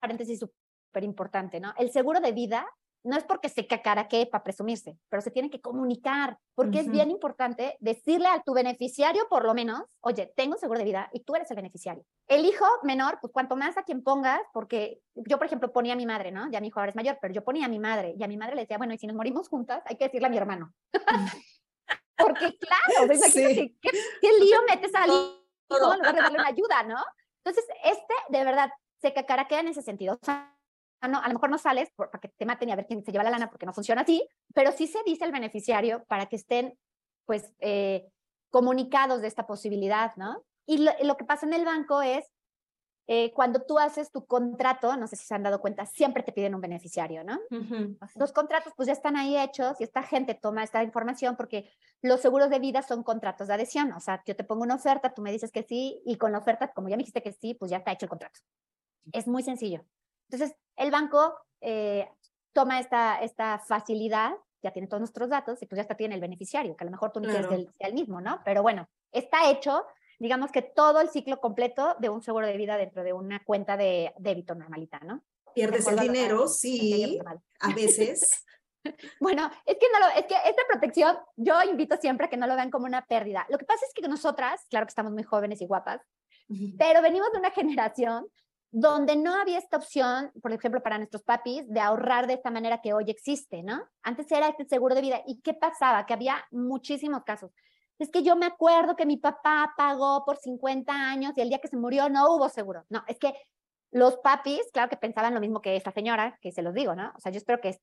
paréntesis 0.00 0.40
súper 0.40 1.04
importante, 1.04 1.60
¿no? 1.60 1.74
El 1.76 1.90
seguro 1.90 2.20
de 2.20 2.32
vida 2.32 2.66
no 3.02 3.16
es 3.16 3.24
porque 3.24 3.48
se 3.48 3.66
cacaraque 3.66 4.26
para 4.26 4.44
presumirse, 4.44 4.98
pero 5.08 5.22
se 5.22 5.30
tiene 5.30 5.50
que 5.50 5.60
comunicar, 5.60 6.38
porque 6.54 6.80
es 6.80 6.90
bien 6.90 7.10
importante 7.10 7.76
decirle 7.80 8.28
a 8.28 8.42
tu 8.42 8.52
beneficiario, 8.52 9.26
por 9.28 9.44
lo 9.44 9.54
menos, 9.54 9.82
oye, 10.00 10.32
tengo 10.36 10.56
seguro 10.56 10.78
de 10.78 10.84
vida 10.84 11.08
y 11.12 11.20
tú 11.20 11.34
eres 11.34 11.50
el 11.50 11.56
beneficiario. 11.56 12.04
El 12.26 12.44
hijo 12.44 12.66
menor, 12.82 13.18
pues 13.20 13.32
cuanto 13.32 13.56
más 13.56 13.78
a 13.78 13.84
quien 13.84 14.02
pongas, 14.02 14.42
porque 14.52 15.00
yo, 15.14 15.38
por 15.38 15.46
ejemplo, 15.46 15.72
ponía 15.72 15.94
a 15.94 15.96
mi 15.96 16.04
madre, 16.04 16.30
¿no? 16.30 16.50
Ya 16.50 16.60
mi 16.60 16.68
hijo 16.68 16.78
ahora 16.78 16.90
es 16.90 16.96
mayor, 16.96 17.18
pero 17.20 17.32
yo 17.32 17.42
ponía 17.42 17.66
a 17.66 17.68
mi 17.68 17.78
madre 17.78 18.14
y 18.18 18.22
a 18.22 18.28
mi 18.28 18.36
madre 18.36 18.54
le 18.54 18.62
decía, 18.62 18.76
bueno, 18.76 18.92
y 18.92 18.98
si 18.98 19.06
nos 19.06 19.16
morimos 19.16 19.48
juntas, 19.48 19.82
hay 19.86 19.96
que 19.96 20.04
decirle 20.04 20.26
a 20.26 20.30
mi 20.30 20.36
hermano. 20.36 20.74
Porque 22.16 22.58
claro, 22.58 23.06
pues, 23.06 23.32
¿qué, 23.32 23.74
¿qué, 23.80 24.28
lío 24.40 24.58
metes 24.68 24.94
a 24.94 25.04
alguien 25.04 25.40
en 25.70 25.80
lugar 25.80 26.00
de 26.00 26.20
darle 26.20 26.38
una 26.38 26.48
ayuda, 26.48 26.82
¿no? 26.82 27.02
Entonces, 27.44 27.64
este, 27.84 28.14
de 28.28 28.44
verdad, 28.44 28.70
se 29.00 29.12
cacaraquea 29.12 29.60
en 29.60 29.68
ese 29.68 29.82
sentido. 29.82 30.18
O 30.20 30.24
sea, 30.24 30.56
no, 31.08 31.18
a 31.18 31.28
lo 31.28 31.34
mejor 31.34 31.50
no 31.50 31.58
sales 31.58 31.90
para 31.96 32.20
que 32.20 32.28
te 32.28 32.44
maten 32.44 32.68
y 32.68 32.72
a 32.72 32.76
ver 32.76 32.86
quién 32.86 33.04
se 33.04 33.12
lleva 33.12 33.24
la 33.24 33.30
lana 33.30 33.48
porque 33.48 33.66
no 33.66 33.72
funciona 33.72 34.02
así, 34.02 34.26
pero 34.54 34.72
sí 34.72 34.86
se 34.86 35.02
dice 35.04 35.24
al 35.24 35.32
beneficiario 35.32 36.04
para 36.04 36.26
que 36.26 36.36
estén, 36.36 36.78
pues, 37.24 37.52
eh, 37.60 38.06
comunicados 38.50 39.22
de 39.22 39.28
esta 39.28 39.46
posibilidad, 39.46 40.14
¿no? 40.16 40.44
Y 40.66 40.78
lo, 40.78 41.16
que 41.16 41.24
pasa 41.24 41.46
en 41.46 41.54
el 41.54 41.64
banco 41.64 42.02
es, 42.02 42.24
eh, 43.12 43.32
cuando 43.32 43.62
tú 43.62 43.76
haces 43.76 44.12
tu 44.12 44.24
contrato, 44.24 44.96
no 44.96 45.08
sé 45.08 45.16
si 45.16 45.26
se 45.26 45.34
han 45.34 45.42
dado 45.42 45.60
cuenta, 45.60 45.84
siempre 45.84 46.22
te 46.22 46.30
piden 46.30 46.54
un 46.54 46.60
beneficiario, 46.60 47.24
¿no? 47.24 47.40
Los 48.14 48.30
contratos 48.30 48.72
pues 48.76 48.86
ya 48.86 48.92
están 48.92 49.16
ahí 49.16 49.36
hechos 49.36 49.80
y 49.80 49.82
esta 49.82 50.04
gente 50.04 50.34
toma 50.34 50.62
esta 50.62 50.84
información 50.84 51.34
porque 51.34 51.68
los 52.02 52.20
seguros 52.20 52.50
de 52.50 52.60
vida 52.60 52.82
son 52.82 53.02
contratos 53.02 53.48
de 53.48 53.54
adhesión, 53.54 53.90
o 53.94 53.98
sea, 53.98 54.22
yo 54.24 54.36
te 54.36 54.44
pongo 54.44 54.62
una 54.62 54.76
oferta, 54.76 55.12
tú 55.12 55.22
me 55.22 55.32
dices 55.32 55.50
que 55.50 55.64
sí 55.64 56.00
y 56.06 56.18
con 56.18 56.30
la 56.30 56.38
oferta, 56.38 56.72
como 56.72 56.88
ya 56.88 56.94
me 56.94 57.02
dijiste 57.02 57.20
que 57.20 57.32
sí, 57.32 57.54
pues 57.54 57.72
ya 57.72 57.78
está 57.78 57.90
hecho 57.90 58.06
el 58.06 58.10
contrato. 58.10 58.38
Es 59.10 59.26
muy 59.26 59.42
sencillo. 59.42 59.84
Entonces, 60.28 60.56
el 60.76 60.92
banco 60.92 61.34
eh, 61.60 62.08
toma 62.52 62.78
esta, 62.78 63.20
esta 63.22 63.58
facilidad, 63.58 64.34
ya 64.62 64.70
tiene 64.70 64.86
todos 64.86 65.00
nuestros 65.00 65.28
datos 65.28 65.60
y 65.62 65.66
pues 65.66 65.78
ya 65.78 65.82
está 65.82 65.96
tiene 65.96 66.14
el 66.14 66.20
beneficiario, 66.20 66.76
que 66.76 66.84
a 66.84 66.86
lo 66.86 66.92
mejor 66.92 67.10
tú 67.10 67.18
ni 67.18 67.26
quieres 67.26 67.48
que 67.48 67.66
sea 67.76 67.88
el 67.88 67.94
mismo, 67.94 68.20
¿no? 68.20 68.40
Pero 68.44 68.62
bueno, 68.62 68.88
está 69.10 69.50
hecho, 69.50 69.84
digamos 70.20 70.52
que 70.52 70.62
todo 70.62 71.00
el 71.00 71.08
ciclo 71.08 71.40
completo 71.40 71.96
de 71.98 72.10
un 72.10 72.22
seguro 72.22 72.46
de 72.46 72.56
vida 72.56 72.76
dentro 72.76 73.02
de 73.02 73.12
una 73.12 73.42
cuenta 73.42 73.76
de 73.76 74.12
débito 74.18 74.54
normalita, 74.54 75.00
¿no? 75.00 75.24
Pierdes 75.54 75.88
el 75.88 75.98
dinero, 75.98 76.46
sí, 76.46 77.18
a 77.58 77.74
veces. 77.74 78.44
Bueno, 79.20 79.50
es 79.66 79.76
que, 79.78 79.86
no 79.92 79.98
lo, 79.98 80.06
es 80.18 80.24
que 80.24 80.34
esta 80.48 80.62
protección 80.66 81.14
yo 81.36 81.62
invito 81.64 81.98
siempre 81.98 82.24
a 82.24 82.30
que 82.30 82.38
no 82.38 82.46
lo 82.46 82.56
vean 82.56 82.70
como 82.70 82.86
una 82.86 83.04
pérdida. 83.04 83.46
Lo 83.50 83.58
que 83.58 83.66
pasa 83.66 83.84
es 83.86 83.92
que 83.92 84.08
nosotras, 84.08 84.64
claro 84.70 84.86
que 84.86 84.92
estamos 84.92 85.12
muy 85.12 85.22
jóvenes 85.22 85.60
y 85.60 85.66
guapas, 85.66 86.00
pero 86.78 87.02
venimos 87.02 87.30
de 87.30 87.40
una 87.40 87.50
generación 87.50 88.26
donde 88.70 89.16
no 89.16 89.34
había 89.34 89.58
esta 89.58 89.76
opción, 89.76 90.32
por 90.40 90.50
ejemplo, 90.50 90.82
para 90.82 90.96
nuestros 90.96 91.22
papis, 91.22 91.68
de 91.68 91.80
ahorrar 91.80 92.26
de 92.26 92.32
esta 92.32 92.50
manera 92.50 92.80
que 92.80 92.94
hoy 92.94 93.04
existe, 93.08 93.62
¿no? 93.62 93.82
Antes 94.02 94.32
era 94.32 94.48
este 94.48 94.64
seguro 94.64 94.94
de 94.94 95.02
vida. 95.02 95.22
¿Y 95.26 95.42
qué 95.42 95.52
pasaba? 95.52 96.06
Que 96.06 96.14
había 96.14 96.42
muchísimos 96.50 97.22
casos. 97.24 97.50
Es 98.00 98.10
que 98.10 98.22
yo 98.22 98.34
me 98.34 98.46
acuerdo 98.46 98.96
que 98.96 99.04
mi 99.04 99.18
papá 99.18 99.74
pagó 99.76 100.24
por 100.24 100.38
50 100.38 100.90
años 100.90 101.34
y 101.36 101.42
el 101.42 101.50
día 101.50 101.58
que 101.58 101.68
se 101.68 101.76
murió 101.76 102.08
no 102.08 102.34
hubo 102.34 102.48
seguro. 102.48 102.86
No, 102.88 103.04
es 103.06 103.18
que 103.18 103.34
los 103.90 104.16
papis, 104.16 104.62
claro 104.72 104.88
que 104.88 104.96
pensaban 104.96 105.34
lo 105.34 105.40
mismo 105.40 105.60
que 105.60 105.76
esta 105.76 105.90
señora, 105.90 106.38
que 106.40 106.50
se 106.50 106.62
los 106.62 106.72
digo, 106.72 106.94
¿no? 106.94 107.12
O 107.14 107.20
sea, 107.20 107.30
yo 107.30 107.36
espero 107.36 107.60
que 107.60 107.78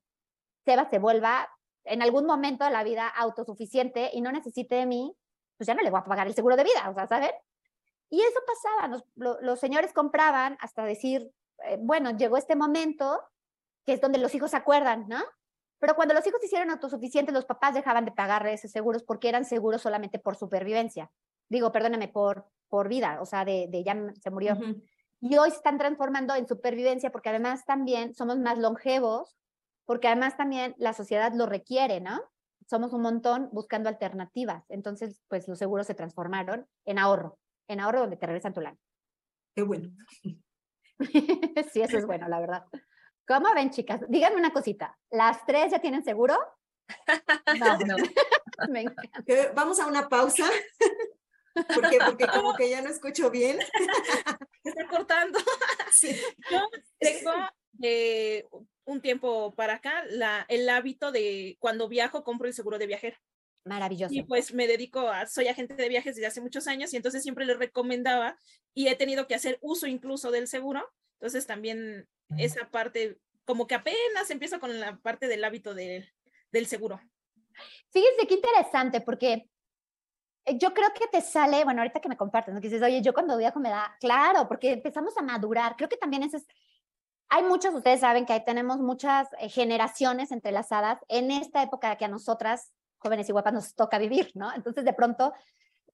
Seba 0.65 0.89
se 0.89 0.97
vuelva 0.97 1.47
en 1.83 2.01
algún 2.01 2.25
momento 2.25 2.65
de 2.65 2.71
la 2.71 2.83
vida 2.83 3.07
autosuficiente 3.07 4.09
y 4.11 4.21
no 4.21 4.31
necesite 4.31 4.73
de 4.73 4.87
mí, 4.87 5.15
pues 5.55 5.67
ya 5.67 5.75
no 5.75 5.83
le 5.83 5.91
voy 5.91 5.99
a 5.99 6.05
pagar 6.05 6.25
el 6.25 6.33
seguro 6.33 6.55
de 6.55 6.63
vida, 6.63 6.89
o 6.89 6.95
sea, 6.95 7.07
¿saben? 7.07 7.31
Y 8.09 8.21
eso 8.21 8.39
pasaba, 8.47 9.01
los, 9.15 9.59
señores 9.59 9.93
compraban 9.93 10.57
hasta 10.61 10.83
decir, 10.83 11.31
eh, 11.65 11.77
bueno, 11.79 12.17
llegó 12.17 12.37
este 12.37 12.55
momento, 12.55 13.21
que 13.85 13.93
es 13.93 14.01
donde 14.01 14.17
los 14.17 14.33
hijos 14.33 14.49
se 14.49 14.57
acuerdan, 14.57 15.07
¿no? 15.07 15.21
Pero 15.79 15.95
cuando 15.95 16.13
los 16.13 16.25
hijos 16.25 16.43
hicieron 16.43 16.69
autosuficientes, 16.71 17.33
los 17.33 17.45
papás 17.45 17.73
dejaban 17.73 18.05
de 18.05 18.11
pagarle 18.11 18.53
esos 18.53 18.71
seguros 18.71 19.03
porque 19.03 19.29
eran 19.29 19.45
seguros 19.45 19.81
solamente 19.81 20.19
por 20.19 20.35
supervivencia. 20.35 21.11
Digo, 21.49 21.71
perdóname, 21.71 22.07
por, 22.07 22.45
por 22.67 22.89
vida, 22.89 23.19
o 23.21 23.25
sea, 23.25 23.45
de, 23.45 23.67
de 23.69 23.83
ya 23.83 23.95
se 24.21 24.31
murió. 24.31 24.57
Y 25.21 25.37
hoy 25.37 25.49
se 25.49 25.57
están 25.57 25.77
transformando 25.77 26.35
en 26.35 26.47
supervivencia 26.47 27.11
porque 27.11 27.29
además 27.29 27.65
también 27.65 28.13
somos 28.13 28.37
más 28.39 28.57
longevos, 28.57 29.37
porque 29.85 30.07
además 30.07 30.35
también 30.35 30.75
la 30.77 30.93
sociedad 30.93 31.31
lo 31.33 31.45
requiere, 31.45 32.01
¿no? 32.01 32.21
Somos 32.67 32.91
un 32.93 33.01
montón 33.01 33.49
buscando 33.51 33.87
alternativas. 33.87 34.65
Entonces, 34.69 35.21
pues 35.27 35.47
los 35.47 35.57
seguros 35.57 35.87
se 35.87 35.93
transformaron 35.93 36.67
en 36.85 36.99
ahorro 36.99 37.39
en 37.67 37.79
ahorro 37.79 38.01
donde 38.01 38.17
te 38.17 38.25
regresan 38.25 38.53
tu 38.53 38.61
lana. 38.61 38.77
Qué 39.55 39.63
bueno. 39.63 39.89
sí, 41.71 41.81
eso 41.81 41.97
es 41.97 42.05
bueno, 42.05 42.27
la 42.27 42.39
verdad. 42.39 42.65
¿Cómo 43.27 43.53
ven, 43.53 43.71
chicas? 43.71 43.99
Díganme 44.07 44.37
una 44.37 44.53
cosita. 44.53 44.97
¿Las 45.11 45.45
tres 45.45 45.71
ya 45.71 45.79
tienen 45.79 46.03
seguro? 46.03 46.37
No, 47.59 47.77
no. 47.79 47.95
Vamos 49.55 49.79
a 49.79 49.87
una 49.87 50.07
pausa. 50.07 50.45
Porque, 51.73 51.97
porque 52.05 52.27
como 52.27 52.55
que 52.55 52.69
ya 52.69 52.83
no 52.83 52.89
escucho 52.91 53.31
bien. 53.31 53.57
Está 54.63 54.87
cortando. 54.87 55.39
Yo 56.51 56.69
tengo 56.99 57.31
eh, 57.81 58.45
un 58.85 59.01
tiempo 59.01 59.55
para 59.55 59.73
acá 59.73 60.05
la, 60.07 60.45
el 60.49 60.69
hábito 60.69 61.11
de 61.11 61.57
cuando 61.59 61.87
viajo 61.87 62.23
compro 62.23 62.47
el 62.47 62.53
seguro 62.53 62.77
de 62.77 62.85
viajero. 62.85 63.17
Maravilloso. 63.65 64.13
Y 64.13 64.21
pues 64.21 64.53
me 64.53 64.67
dedico 64.67 65.09
a, 65.09 65.25
soy 65.25 65.47
agente 65.47 65.73
de 65.73 65.89
viajes 65.89 66.15
desde 66.15 66.27
hace 66.27 66.41
muchos 66.41 66.67
años 66.67 66.93
y 66.93 66.97
entonces 66.97 67.23
siempre 67.23 67.45
les 67.45 67.57
recomendaba 67.57 68.37
y 68.75 68.89
he 68.89 68.95
tenido 68.95 69.25
que 69.25 69.33
hacer 69.33 69.57
uso 69.61 69.87
incluso 69.87 70.29
del 70.29 70.47
seguro. 70.47 70.87
Entonces 71.19 71.47
también 71.47 72.07
esa 72.37 72.69
parte, 72.69 73.17
como 73.45 73.67
que 73.67 73.75
apenas 73.75 74.29
empiezo 74.29 74.59
con 74.59 74.79
la 74.79 74.97
parte 74.97 75.27
del 75.27 75.43
hábito 75.43 75.73
de, 75.73 76.07
del 76.51 76.67
seguro. 76.67 76.99
Fíjense 77.89 78.27
qué 78.27 78.35
interesante 78.35 79.01
porque 79.01 79.49
eh, 80.45 80.57
yo 80.57 80.73
creo 80.73 80.89
que 80.93 81.07
te 81.07 81.21
sale, 81.21 81.63
bueno, 81.63 81.81
ahorita 81.81 81.99
que 81.99 82.09
me 82.09 82.17
compartes, 82.17 82.53
¿no? 82.53 82.61
que 82.61 82.69
dices, 82.69 82.83
oye, 82.83 83.01
yo 83.01 83.13
cuando 83.13 83.37
viajo 83.37 83.59
me 83.59 83.69
da, 83.69 83.95
claro, 83.99 84.47
porque 84.47 84.73
empezamos 84.73 85.17
a 85.17 85.21
madurar. 85.21 85.75
Creo 85.75 85.89
que 85.89 85.97
también 85.97 86.23
eso 86.23 86.37
es, 86.37 86.45
hay 87.29 87.43
muchos, 87.43 87.73
ustedes 87.73 87.99
saben 87.99 88.25
que 88.25 88.33
ahí 88.33 88.45
tenemos 88.45 88.77
muchas 88.77 89.27
eh, 89.39 89.49
generaciones 89.49 90.31
entrelazadas 90.31 90.99
en 91.07 91.31
esta 91.31 91.63
época 91.63 91.95
que 91.97 92.05
a 92.05 92.09
nosotras 92.09 92.71
jóvenes 92.99 93.27
y 93.29 93.31
guapas 93.31 93.53
nos 93.53 93.75
toca 93.75 93.97
vivir, 93.97 94.31
¿no? 94.35 94.53
Entonces, 94.53 94.85
de 94.85 94.93
pronto, 94.93 95.33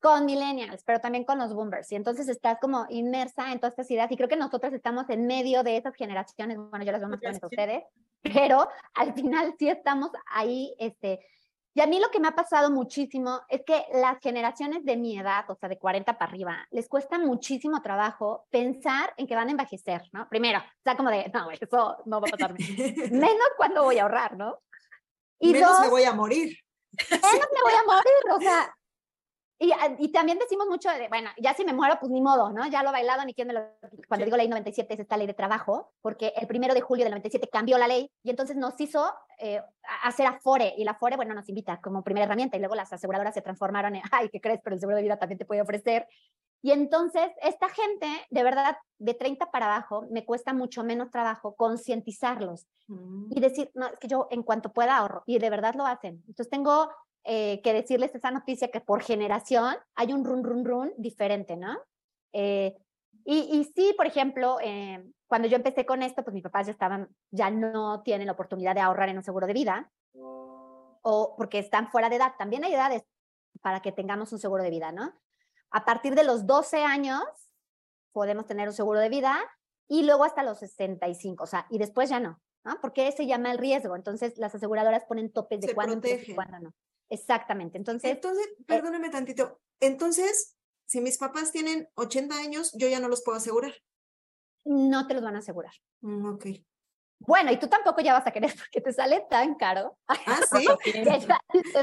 con 0.03 0.25
millennials, 0.25 0.83
pero 0.83 0.99
también 0.99 1.23
con 1.23 1.39
los 1.39 1.53
boomers, 1.53 1.89
y 1.93 1.95
entonces 1.95 2.27
estás 2.27 2.57
como 2.59 2.85
inmersa 2.89 3.53
en 3.53 3.59
todas 3.59 3.71
estas 3.71 3.89
ideas, 3.89 4.11
y 4.11 4.17
creo 4.17 4.27
que 4.27 4.35
nosotros 4.35 4.73
estamos 4.73 5.09
en 5.09 5.25
medio 5.25 5.63
de 5.63 5.77
esas 5.77 5.95
generaciones, 5.95 6.57
bueno, 6.57 6.83
yo 6.83 6.91
las 6.91 6.99
veo 6.99 7.09
más 7.09 7.19
jóvenes 7.21 7.41
a 7.41 7.47
ustedes, 7.47 7.83
pero 8.21 8.67
al 8.95 9.13
final 9.13 9.55
sí 9.57 9.69
estamos 9.69 10.11
ahí, 10.25 10.75
este, 10.77 11.25
y 11.73 11.79
a 11.79 11.87
mí 11.87 12.01
lo 12.01 12.11
que 12.11 12.19
me 12.19 12.27
ha 12.27 12.35
pasado 12.35 12.69
muchísimo 12.69 13.39
es 13.47 13.61
que 13.65 13.85
las 13.93 14.19
generaciones 14.19 14.83
de 14.83 14.97
mi 14.97 15.17
edad, 15.17 15.49
o 15.49 15.55
sea, 15.55 15.69
de 15.69 15.79
40 15.79 16.17
para 16.17 16.29
arriba, 16.29 16.67
les 16.69 16.89
cuesta 16.89 17.17
muchísimo 17.17 17.81
trabajo 17.81 18.45
pensar 18.49 19.13
en 19.15 19.25
que 19.25 19.35
van 19.35 19.47
a 19.47 19.51
envejecer, 19.51 20.01
¿no? 20.11 20.27
Primero, 20.27 20.59
o 20.59 20.83
sea, 20.83 20.97
como 20.97 21.11
de, 21.11 21.31
no, 21.33 21.49
eso 21.49 21.97
no 22.05 22.19
va 22.19 22.27
a 22.27 22.31
pasarme. 22.31 22.59
Menos 23.09 23.47
cuando 23.55 23.83
voy 23.83 23.99
a 23.99 24.03
ahorrar, 24.03 24.35
¿no? 24.35 24.59
Y 25.39 25.53
Menos 25.53 25.79
me 25.79 25.87
voy 25.87 26.03
a 26.03 26.13
morir. 26.13 26.57
Menos 27.09 27.23
me 27.23 27.61
voy 27.63 27.73
a 27.73 27.85
morir, 27.85 28.31
o 28.33 28.39
sea. 28.41 28.75
Y, 29.63 29.71
y, 29.97 30.11
también 30.11 30.37
decimos 30.39 30.67
mucho 30.67 30.89
de, 30.89 31.07
bueno, 31.07 31.29
ya 31.37 31.53
si 31.53 31.63
me 31.63 31.71
muero, 31.71 31.97
pues 31.97 32.11
ni 32.11 32.19
modo, 32.19 32.51
¿no? 32.51 32.67
Ya 32.67 32.83
lo 32.83 32.89
he 32.89 32.91
bailado, 32.91 33.23
ni 33.23 33.33
quién 33.33 33.47
me 33.47 33.53
lo... 33.53 33.61
Cuando 34.09 34.25
digo 34.25 34.35
ley 34.35 34.49
97 34.49 34.93
es 34.93 34.99
esta 34.99 35.15
ley 35.15 35.25
de 35.25 35.33
trabajo, 35.33 35.93
porque 36.01 36.33
el 36.35 36.47
primero 36.47 36.73
de 36.73 36.81
julio 36.81 37.05
del 37.05 37.11
97 37.11 37.47
cambió 37.49 37.77
la 37.77 37.87
ley 37.87 38.11
y 38.23 38.29
entonces 38.29 38.57
nos 38.57 38.77
hizo 38.81 39.09
eh, 39.39 39.61
hacer 40.03 40.27
Afore, 40.27 40.73
y 40.77 40.83
la 40.83 40.91
Afore, 40.91 41.15
bueno, 41.15 41.33
nos 41.33 41.47
invita 41.47 41.79
como 41.79 42.03
primera 42.03 42.25
herramienta, 42.25 42.57
y 42.57 42.59
luego 42.59 42.75
las 42.75 42.91
aseguradoras 42.91 43.33
se 43.33 43.41
transformaron 43.41 43.95
en, 43.95 44.01
ay, 44.11 44.27
¿qué 44.27 44.41
crees? 44.41 44.59
Pero 44.61 44.73
el 44.73 44.81
seguro 44.81 44.97
de 44.97 45.03
vida 45.03 45.17
también 45.17 45.37
te 45.37 45.45
puede 45.45 45.61
ofrecer. 45.61 46.07
Y 46.61 46.71
entonces, 46.71 47.29
esta 47.41 47.69
gente, 47.69 48.07
de 48.29 48.43
verdad, 48.43 48.77
de 48.97 49.13
30 49.13 49.49
para 49.49 49.67
abajo, 49.67 50.05
me 50.11 50.25
cuesta 50.25 50.53
mucho 50.53 50.83
menos 50.83 51.09
trabajo 51.09 51.55
concientizarlos 51.55 52.67
mm. 52.87 53.31
y 53.31 53.39
decir, 53.39 53.71
no, 53.75 53.87
es 53.87 53.97
que 53.99 54.09
yo 54.09 54.27
en 54.29 54.43
cuanto 54.43 54.73
pueda 54.73 54.97
ahorro, 54.97 55.23
y 55.25 55.39
de 55.39 55.49
verdad 55.49 55.75
lo 55.75 55.85
hacen. 55.85 56.23
Entonces, 56.27 56.49
tengo 56.49 56.89
eh, 57.25 57.61
que 57.61 57.73
decirles 57.73 58.13
esa 58.13 58.31
noticia 58.31 58.69
que 58.69 58.81
por 58.81 59.01
generación 59.01 59.75
hay 59.95 60.11
un 60.11 60.25
run, 60.25 60.43
run, 60.43 60.65
run 60.65 60.93
diferente, 60.97 61.55
¿no? 61.55 61.79
Eh, 62.33 62.75
y, 63.25 63.59
y, 63.59 63.63
sí, 63.75 63.93
por 63.95 64.07
ejemplo, 64.07 64.57
eh, 64.61 65.01
cuando 65.27 65.47
yo 65.47 65.55
empecé 65.55 65.85
con 65.85 66.03
esto, 66.03 66.23
pues 66.23 66.33
mis 66.33 66.43
papás 66.43 66.67
ya 66.67 66.73
estaban, 66.73 67.07
ya 67.31 67.49
no 67.49 68.01
tienen 68.03 68.27
la 68.27 68.33
oportunidad 68.33 68.75
de 68.75 68.81
ahorrar 68.81 69.09
en 69.09 69.17
un 69.17 69.23
seguro 69.23 69.47
de 69.47 69.53
vida, 69.53 69.91
o 70.13 71.35
porque 71.37 71.59
están 71.59 71.89
fuera 71.89 72.09
de 72.09 72.17
edad. 72.17 72.33
También 72.37 72.63
hay 72.63 72.73
edades 72.73 73.03
para 73.61 73.81
que 73.81 73.91
tengamos 73.91 74.33
un 74.33 74.39
seguro 74.39 74.63
de 74.63 74.69
vida, 74.69 74.91
¿no? 74.91 75.13
A 75.71 75.85
partir 75.85 76.15
de 76.15 76.23
los 76.23 76.45
12 76.45 76.83
años 76.83 77.23
podemos 78.11 78.45
tener 78.45 78.67
un 78.67 78.73
seguro 78.73 78.99
de 78.99 79.09
vida 79.09 79.39
y 79.87 80.03
luego 80.03 80.23
hasta 80.23 80.43
los 80.43 80.59
65, 80.59 81.43
o 81.43 81.47
sea, 81.47 81.67
y 81.69 81.77
después 81.77 82.09
ya 82.09 82.19
no, 82.19 82.41
¿no? 82.63 82.79
Porque 82.81 83.11
se 83.11 83.25
llama 83.25 83.51
el 83.51 83.57
riesgo. 83.57 83.95
Entonces, 83.95 84.37
las 84.37 84.53
aseguradoras 84.55 85.05
ponen 85.05 85.31
topes 85.31 85.61
de 85.61 85.73
cuándo 85.73 86.05
y 86.07 86.35
cuándo 86.35 86.59
no. 86.59 86.73
Exactamente. 87.13 87.77
Entonces, 87.77 88.09
entonces 88.09 88.47
eh 88.47 88.63
perdóneme 88.65 89.09
tantito. 89.09 89.61
Entonces, 89.79 90.57
si 90.85 90.99
mis 90.99 91.17
papás 91.17 91.51
tienen 91.51 91.87
80 91.95 92.35
años, 92.35 92.71
yo 92.73 92.87
ya 92.87 92.99
no 92.99 93.07
los 93.07 93.23
puedo 93.23 93.37
asegurar. 93.37 93.73
No 94.65 95.05
te 95.07 95.13
los 95.13 95.23
van 95.23 95.35
a 95.35 95.39
asegurar. 95.39 95.73
Mm, 96.01 96.25
ok. 96.33 96.45
Bueno, 97.19 97.51
y 97.51 97.57
tú 97.57 97.67
tampoco 97.67 98.01
ya 98.01 98.13
vas 98.13 98.25
a 98.25 98.31
querer 98.31 98.53
porque 98.57 98.81
te 98.81 98.91
sale 98.91 99.25
tan 99.29 99.55
caro. 99.55 99.97
Ah, 100.07 100.15
sí. 100.57 100.65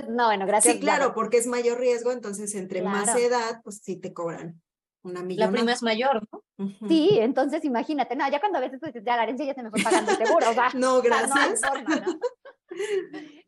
no, 0.08 0.26
bueno, 0.26 0.46
gracias. 0.46 0.74
Sí, 0.74 0.80
claro, 0.80 1.14
porque 1.14 1.38
es 1.38 1.46
mayor 1.46 1.78
riesgo, 1.78 2.10
entonces 2.10 2.54
entre 2.54 2.82
más 2.82 3.16
edad, 3.16 3.60
pues 3.62 3.80
sí 3.82 3.96
te 3.96 4.12
cobran 4.12 4.60
una 5.02 5.22
millón. 5.22 5.46
La 5.46 5.52
prima 5.52 5.72
es 5.72 5.82
mayor, 5.82 6.26
¿no? 6.30 6.42
Sí, 6.88 7.18
entonces 7.20 7.64
imagínate, 7.64 8.16
no, 8.16 8.28
ya 8.30 8.38
cuando 8.38 8.58
a 8.58 8.60
veces 8.60 8.80
ya 9.02 9.16
la 9.16 9.22
herencia 9.22 9.46
ya 9.46 9.54
se 9.54 9.62
me 9.62 9.70
fue 9.70 9.82
pagando 9.82 10.10
el 10.10 10.18
seguro, 10.18 10.50
o 10.50 10.52
sea, 10.52 10.68
no, 10.74 11.00
gracias. 11.00 11.62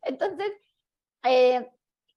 entonces, 0.02 0.52
eh, 1.24 1.68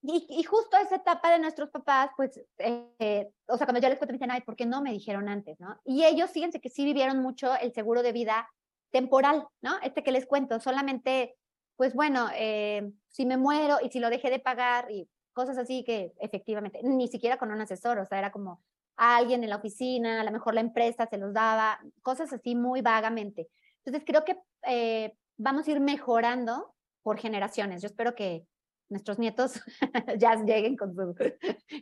y, 0.08 0.44
justo 0.44 0.78
esa 0.78 0.98
etapa 0.98 1.32
de 1.32 1.40
nuestros 1.40 1.70
papás, 1.70 2.12
pues, 2.16 2.40
eh, 2.60 3.32
o 3.48 3.58
sea, 3.58 3.66
cuando 3.66 3.82
yo 3.82 3.90
les 3.90 3.98
cuento, 3.98 4.14
me 4.14 4.18
dicen, 4.18 4.32
ay, 4.32 4.42
¿por 4.42 4.56
qué 4.56 4.66
no 4.66 4.82
me 4.82 4.92
dijeron 4.92 5.28
antes, 5.30 5.60
no? 5.60 5.80
Y 5.84 6.06
ellos, 6.06 6.30
fíjense 6.30 6.62
que 6.62 6.70
sí 6.70 6.86
vivieron 6.86 7.22
mucho 7.22 7.56
el 7.56 7.74
seguro 7.74 8.04
de 8.04 8.12
vida 8.12 8.48
temporal, 8.92 9.48
¿no? 9.62 9.78
Este 9.82 10.04
que 10.04 10.12
les 10.12 10.28
cuento, 10.28 10.60
solamente, 10.60 11.36
pues 11.76 11.94
bueno, 11.96 12.30
eh, 12.36 12.92
si 13.10 13.26
me 13.26 13.38
muero 13.38 13.78
y 13.84 13.90
si 13.90 14.00
lo 14.00 14.10
dejé 14.10 14.30
de 14.30 14.40
pagar 14.40 14.92
y 14.92 15.10
cosas 15.34 15.58
así 15.58 15.84
que 15.84 16.14
efectivamente, 16.20 16.80
ni 16.84 17.08
siquiera 17.08 17.38
con 17.38 17.52
un 17.52 17.62
asesor, 17.62 17.98
o 17.98 18.06
sea, 18.06 18.20
era 18.20 18.32
como 18.32 18.62
alguien 18.96 19.44
en 19.44 19.50
la 19.50 19.58
oficina, 19.58 20.22
a 20.22 20.24
lo 20.24 20.32
mejor 20.32 20.54
la 20.54 20.62
empresa 20.62 21.08
se 21.08 21.18
los 21.18 21.34
daba, 21.34 21.80
cosas 22.04 22.32
así 22.32 22.56
muy 22.56 22.82
vagamente. 22.82 23.50
Entonces, 23.84 24.04
creo 24.06 24.24
que 24.24 24.40
eh, 24.68 25.18
vamos 25.38 25.68
a 25.68 25.72
ir 25.72 25.80
mejorando 25.80 26.74
por 27.02 27.20
generaciones. 27.20 27.82
Yo 27.82 27.88
espero 27.88 28.16
que 28.16 28.46
nuestros 28.90 29.20
nietos 29.20 29.62
ya 30.18 30.36
lleguen 30.36 30.78
con 30.78 30.96
su, 30.96 31.16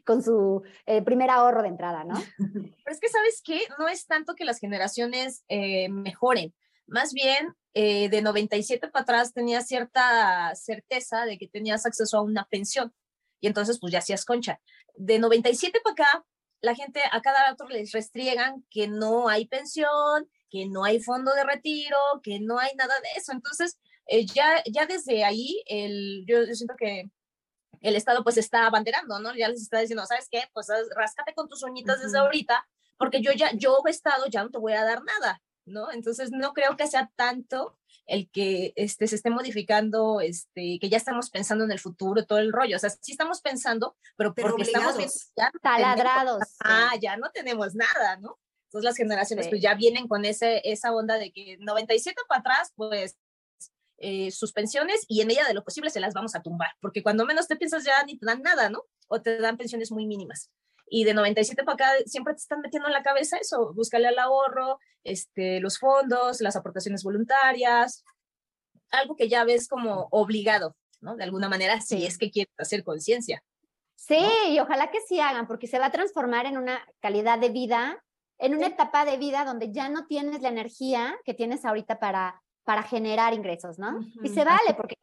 con 0.05 0.23
su 0.23 0.63
eh, 0.85 1.01
primer 1.01 1.29
ahorro 1.29 1.61
de 1.61 1.69
entrada, 1.69 2.03
¿no? 2.03 2.15
Pero 2.37 2.95
es 2.95 2.99
que, 2.99 3.09
¿sabes 3.09 3.41
qué? 3.43 3.61
No 3.77 3.87
es 3.87 4.05
tanto 4.05 4.35
que 4.35 4.45
las 4.45 4.59
generaciones 4.59 5.43
eh, 5.47 5.89
mejoren, 5.89 6.53
más 6.87 7.13
bien 7.13 7.53
eh, 7.73 8.09
de 8.09 8.21
97 8.21 8.89
para 8.89 9.03
atrás 9.03 9.33
tenías 9.33 9.67
cierta 9.67 10.53
certeza 10.55 11.25
de 11.25 11.37
que 11.37 11.47
tenías 11.47 11.85
acceso 11.85 12.17
a 12.17 12.21
una 12.21 12.45
pensión 12.45 12.93
y 13.41 13.47
entonces 13.47 13.79
pues 13.79 13.91
ya 13.91 13.99
hacías 13.99 14.25
concha. 14.25 14.61
De 14.95 15.19
97 15.19 15.81
para 15.83 15.93
acá, 15.93 16.25
la 16.61 16.75
gente 16.75 17.01
a 17.11 17.21
cada 17.21 17.49
rato 17.49 17.67
les 17.67 17.91
restriegan 17.91 18.65
que 18.69 18.87
no 18.87 19.27
hay 19.27 19.47
pensión, 19.47 20.29
que 20.49 20.65
no 20.67 20.85
hay 20.85 21.01
fondo 21.01 21.33
de 21.33 21.43
retiro, 21.43 21.97
que 22.23 22.39
no 22.39 22.57
hay 22.59 22.73
nada 22.75 22.93
de 23.01 23.19
eso. 23.19 23.33
Entonces, 23.33 23.77
eh, 24.07 24.25
ya, 24.25 24.63
ya 24.65 24.85
desde 24.85 25.23
ahí, 25.23 25.63
el, 25.67 26.25
yo, 26.27 26.43
siento 26.53 26.75
que 26.77 27.09
el 27.81 27.95
Estado 27.95 28.23
pues 28.23 28.37
está 28.37 28.65
abanderando, 28.65 29.19
¿no? 29.19 29.35
Ya 29.35 29.49
les 29.49 29.61
está 29.61 29.79
diciendo, 29.79 30.05
¿sabes 30.05 30.27
qué? 30.31 30.43
Pues 30.53 30.67
ráscate 30.95 31.33
con 31.33 31.49
tus 31.49 31.63
uñitas 31.63 32.01
desde 32.01 32.17
ahorita, 32.17 32.65
porque 32.97 33.21
yo 33.21 33.31
ya, 33.33 33.51
yo 33.53 33.81
Estado 33.87 34.25
ya 34.27 34.43
no 34.43 34.51
te 34.51 34.57
voy 34.57 34.73
a 34.73 34.85
dar 34.85 35.03
nada, 35.03 35.41
¿no? 35.65 35.91
Entonces 35.91 36.31
no 36.31 36.53
creo 36.53 36.77
que 36.77 36.87
sea 36.87 37.11
tanto 37.15 37.77
el 38.05 38.29
que 38.29 38.73
este, 38.75 39.07
se 39.07 39.15
esté 39.15 39.29
modificando, 39.29 40.21
este, 40.21 40.77
que 40.79 40.89
ya 40.89 40.97
estamos 40.97 41.29
pensando 41.29 41.63
en 41.63 41.71
el 41.71 41.79
futuro, 41.79 42.25
todo 42.25 42.39
el 42.39 42.51
rollo. 42.51 42.75
O 42.75 42.79
sea, 42.79 42.89
sí 42.89 43.11
estamos 43.11 43.41
pensando, 43.41 43.95
pero, 44.17 44.33
porque 44.33 44.63
estamos 44.63 44.97
ya 45.35 45.51
taladrados. 45.61 46.43
ah, 46.63 46.91
ya 47.01 47.17
no 47.17 47.31
tenemos 47.31 47.75
nada, 47.75 48.17
¿no? 48.17 48.39
Entonces 48.65 48.85
las 48.85 48.97
generaciones 48.97 49.47
pues 49.49 49.61
ya 49.61 49.75
vienen 49.75 50.07
con 50.07 50.25
ese, 50.25 50.61
esa 50.67 50.91
onda 50.91 51.19
de 51.19 51.31
que 51.31 51.57
97 51.59 52.19
para 52.27 52.39
atrás, 52.39 52.73
pues 52.75 53.17
eh, 54.05 54.31
suspensiones 54.31 55.05
y 55.07 55.21
en 55.21 55.27
medida 55.27 55.47
de 55.47 55.53
lo 55.53 55.63
posible 55.63 55.89
se 55.89 56.01
las 56.01 56.13
vamos 56.13 56.35
a 56.35 56.41
tumbar, 56.41 56.71
porque 56.81 57.01
cuando 57.01 57.25
menos 57.25 57.47
te 57.47 57.55
piensas 57.55 57.85
ya 57.85 58.03
ni 58.03 58.17
te 58.17 58.25
dan 58.25 58.41
nada, 58.41 58.69
¿no? 58.69 58.83
O 59.07 59.21
te 59.21 59.39
dan 59.39 59.55
pensiones 59.55 59.93
muy 59.93 60.05
mínimas. 60.05 60.51
Y 60.87 61.05
de 61.05 61.13
97 61.13 61.63
para 61.63 61.75
acá 61.75 61.91
siempre 62.05 62.33
te 62.33 62.39
están 62.39 62.59
metiendo 62.59 62.89
en 62.89 62.93
la 62.93 63.01
cabeza 63.01 63.37
eso, 63.37 63.73
búscale 63.73 64.09
al 64.09 64.19
ahorro, 64.19 64.77
este, 65.05 65.61
los 65.61 65.79
fondos, 65.79 66.41
las 66.41 66.57
aportaciones 66.57 67.01
voluntarias, 67.01 68.03
algo 68.91 69.15
que 69.15 69.29
ya 69.29 69.45
ves 69.45 69.69
como 69.69 70.09
obligado, 70.11 70.75
¿no? 70.99 71.15
De 71.15 71.23
alguna 71.23 71.47
manera, 71.47 71.79
si 71.79 72.05
es 72.05 72.17
que 72.17 72.29
quieres 72.29 72.53
hacer 72.57 72.83
conciencia. 72.83 73.41
Sí, 73.95 74.19
y 74.49 74.59
ojalá 74.59 74.91
que 74.91 74.99
sí 74.99 75.21
hagan, 75.21 75.47
porque 75.47 75.67
se 75.67 75.79
va 75.79 75.85
a 75.85 75.91
transformar 75.91 76.45
en 76.45 76.57
una 76.57 76.85
calidad 76.99 77.39
de 77.39 77.51
vida, 77.51 78.03
en 78.37 78.53
una 78.53 78.67
etapa 78.67 79.05
de 79.05 79.15
vida 79.15 79.45
donde 79.45 79.71
ya 79.71 79.87
no 79.87 80.07
tienes 80.07 80.41
la 80.41 80.49
energía 80.49 81.15
que 81.23 81.33
tienes 81.33 81.63
ahorita 81.63 81.99
para 81.99 82.42
para 82.63 82.83
generar 82.83 83.33
ingresos, 83.33 83.77
¿no? 83.77 83.99
Y 84.21 84.29
se 84.29 84.43
vale 84.43 84.73
porque, 84.75 84.95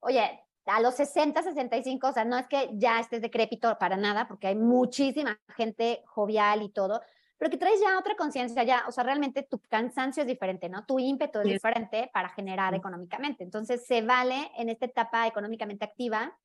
oye, 0.00 0.40
a 0.66 0.80
los 0.80 0.94
60, 0.96 1.42
65, 1.42 2.08
o 2.08 2.12
sea, 2.12 2.24
no 2.24 2.36
es 2.36 2.46
que 2.46 2.70
ya 2.74 3.00
estés 3.00 3.22
decrépito 3.22 3.78
para 3.78 3.96
nada, 3.96 4.26
porque 4.26 4.48
hay 4.48 4.56
muchísima 4.56 5.38
gente 5.56 6.02
jovial 6.06 6.62
y 6.62 6.70
todo, 6.70 7.00
pero 7.38 7.50
que 7.50 7.56
traes 7.56 7.80
ya 7.80 7.98
otra 7.98 8.16
conciencia, 8.16 8.62
ya, 8.64 8.84
o 8.88 8.92
sea, 8.92 9.04
realmente 9.04 9.42
tu 9.42 9.60
cansancio 9.60 10.22
es 10.22 10.26
diferente, 10.26 10.68
¿no? 10.68 10.84
Tu 10.84 10.98
ímpetu 10.98 11.40
es 11.40 11.46
diferente 11.46 12.10
para 12.12 12.30
generar 12.30 12.74
económicamente. 12.74 13.44
Entonces, 13.44 13.86
se 13.86 14.02
vale 14.02 14.50
en 14.56 14.70
esta 14.70 14.86
etapa 14.86 15.26
económicamente 15.26 15.84
activa 15.84 16.36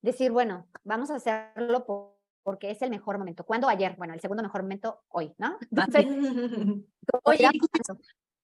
decir, 0.00 0.32
bueno, 0.32 0.66
vamos 0.82 1.10
a 1.10 1.16
hacerlo 1.16 1.84
porque 2.42 2.70
es 2.70 2.80
el 2.80 2.88
mejor 2.90 3.18
momento. 3.18 3.44
¿Cuándo? 3.44 3.68
Ayer. 3.68 3.94
Bueno, 3.96 4.14
el 4.14 4.20
segundo 4.20 4.42
mejor 4.42 4.62
momento, 4.62 5.02
hoy, 5.08 5.34
¿no? 5.36 5.58
Entonces, 5.70 6.06
Oye, 7.24 7.50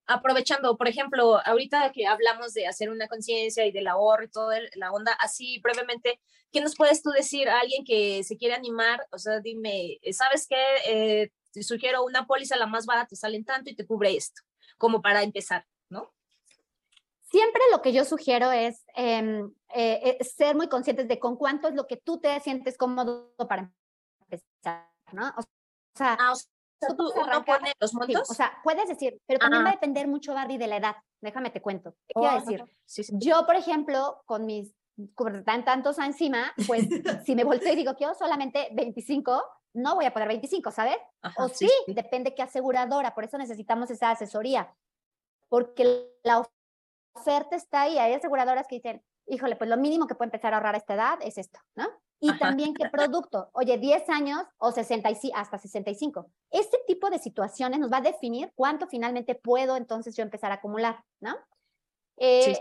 aprovechando, 0.06 0.76
por 0.76 0.88
ejemplo, 0.88 1.40
ahorita 1.44 1.92
que 1.92 2.06
hablamos 2.06 2.54
de 2.54 2.66
hacer 2.66 2.90
una 2.90 3.08
conciencia 3.08 3.66
y 3.66 3.72
del 3.72 3.88
ahorro 3.88 4.24
y 4.24 4.28
toda 4.28 4.58
la 4.74 4.92
onda, 4.92 5.12
así 5.12 5.58
brevemente, 5.60 6.20
¿qué 6.52 6.60
nos 6.60 6.76
puedes 6.76 7.02
tú 7.02 7.10
decir 7.10 7.48
a 7.48 7.60
alguien 7.60 7.84
que 7.84 8.22
se 8.24 8.36
quiere 8.36 8.54
animar? 8.54 9.06
O 9.10 9.18
sea, 9.18 9.40
dime, 9.40 9.98
¿sabes 10.12 10.46
qué? 10.48 10.62
Eh, 10.86 11.30
te 11.52 11.62
sugiero 11.62 12.04
una 12.04 12.26
póliza, 12.26 12.56
la 12.56 12.66
más 12.66 12.86
barata, 12.86 13.08
te 13.08 13.16
salen 13.16 13.44
tanto 13.44 13.70
y 13.70 13.74
te 13.74 13.86
cubre 13.86 14.14
esto, 14.16 14.42
como 14.78 15.02
para 15.02 15.22
empezar, 15.22 15.66
¿no? 15.88 16.12
Siempre 17.22 17.62
lo 17.72 17.82
que 17.82 17.92
yo 17.92 18.04
sugiero 18.04 18.52
es 18.52 18.84
em, 18.94 19.52
eh, 19.74 20.18
eh, 20.20 20.24
ser 20.24 20.54
muy 20.54 20.68
conscientes 20.68 21.08
de 21.08 21.18
con 21.18 21.36
cuánto 21.36 21.68
es 21.68 21.74
lo 21.74 21.86
que 21.86 21.96
tú 21.96 22.20
te 22.20 22.38
sientes 22.40 22.78
cómodo 22.78 23.34
para 23.48 23.72
empezar, 24.20 24.88
¿no? 25.12 25.34
O 25.36 25.42
sea, 25.94 26.16
ah, 26.20 26.34
tú 26.80 27.12
uno 27.14 27.44
pone 27.44 27.72
los 27.80 27.94
montos. 27.94 28.30
o 28.30 28.34
sea, 28.34 28.58
puedes 28.62 28.88
decir, 28.88 29.20
pero 29.26 29.38
también 29.38 29.64
va 29.64 29.70
a 29.70 29.72
depender 29.72 30.08
mucho, 30.08 30.34
Barbie, 30.34 30.58
de 30.58 30.66
la 30.66 30.76
edad. 30.76 30.96
Déjame 31.20 31.50
te 31.50 31.62
cuento. 31.62 31.94
¿Qué 32.06 32.14
quiero 32.14 32.36
oh, 32.36 32.40
decir? 32.40 32.64
Yo, 33.12 33.46
por 33.46 33.56
ejemplo, 33.56 34.22
con 34.26 34.46
mis 34.46 34.74
tan 35.44 35.64
tantos 35.64 35.98
encima, 35.98 36.52
pues 36.66 36.86
si 37.26 37.34
me 37.34 37.44
volteo 37.44 37.72
y 37.72 37.76
digo, 37.76 37.94
quiero 37.94 38.14
solamente 38.14 38.68
25, 38.72 39.42
no 39.74 39.94
voy 39.94 40.06
a 40.06 40.12
poner 40.12 40.28
25, 40.28 40.70
¿sabes? 40.70 40.96
o 41.36 41.48
sí, 41.48 41.70
depende 41.86 42.34
qué 42.34 42.42
aseguradora, 42.42 43.14
por 43.14 43.24
eso 43.24 43.36
necesitamos 43.36 43.90
esa 43.90 44.10
asesoría, 44.10 44.74
porque 45.48 46.10
la 46.24 46.42
oferta 47.14 47.56
está 47.56 47.82
ahí, 47.82 47.98
hay 47.98 48.14
aseguradoras 48.14 48.66
que 48.66 48.76
dicen, 48.76 49.02
híjole, 49.26 49.56
pues 49.56 49.68
lo 49.68 49.76
mínimo 49.76 50.06
que 50.06 50.14
puedo 50.14 50.28
empezar 50.28 50.54
a 50.54 50.56
ahorrar 50.56 50.74
a 50.74 50.78
esta 50.78 50.94
edad 50.94 51.18
es 51.20 51.36
esto, 51.36 51.60
¿no? 51.74 51.86
Y 52.20 52.36
también 52.38 52.72
qué 52.74 52.88
producto. 52.88 53.50
Oye, 53.52 53.78
10 53.78 54.08
años 54.08 54.42
o 54.58 54.72
65, 54.72 55.36
hasta 55.36 55.58
65. 55.58 56.30
Este 56.50 56.78
tipo 56.86 57.10
de 57.10 57.18
situaciones 57.18 57.78
nos 57.78 57.92
va 57.92 57.98
a 57.98 58.02
definir 58.02 58.52
cuánto 58.54 58.86
finalmente 58.86 59.34
puedo 59.34 59.76
entonces 59.76 60.16
yo 60.16 60.22
empezar 60.22 60.50
a 60.50 60.54
acumular, 60.54 61.04
¿no? 61.20 61.36
Eh, 62.16 62.58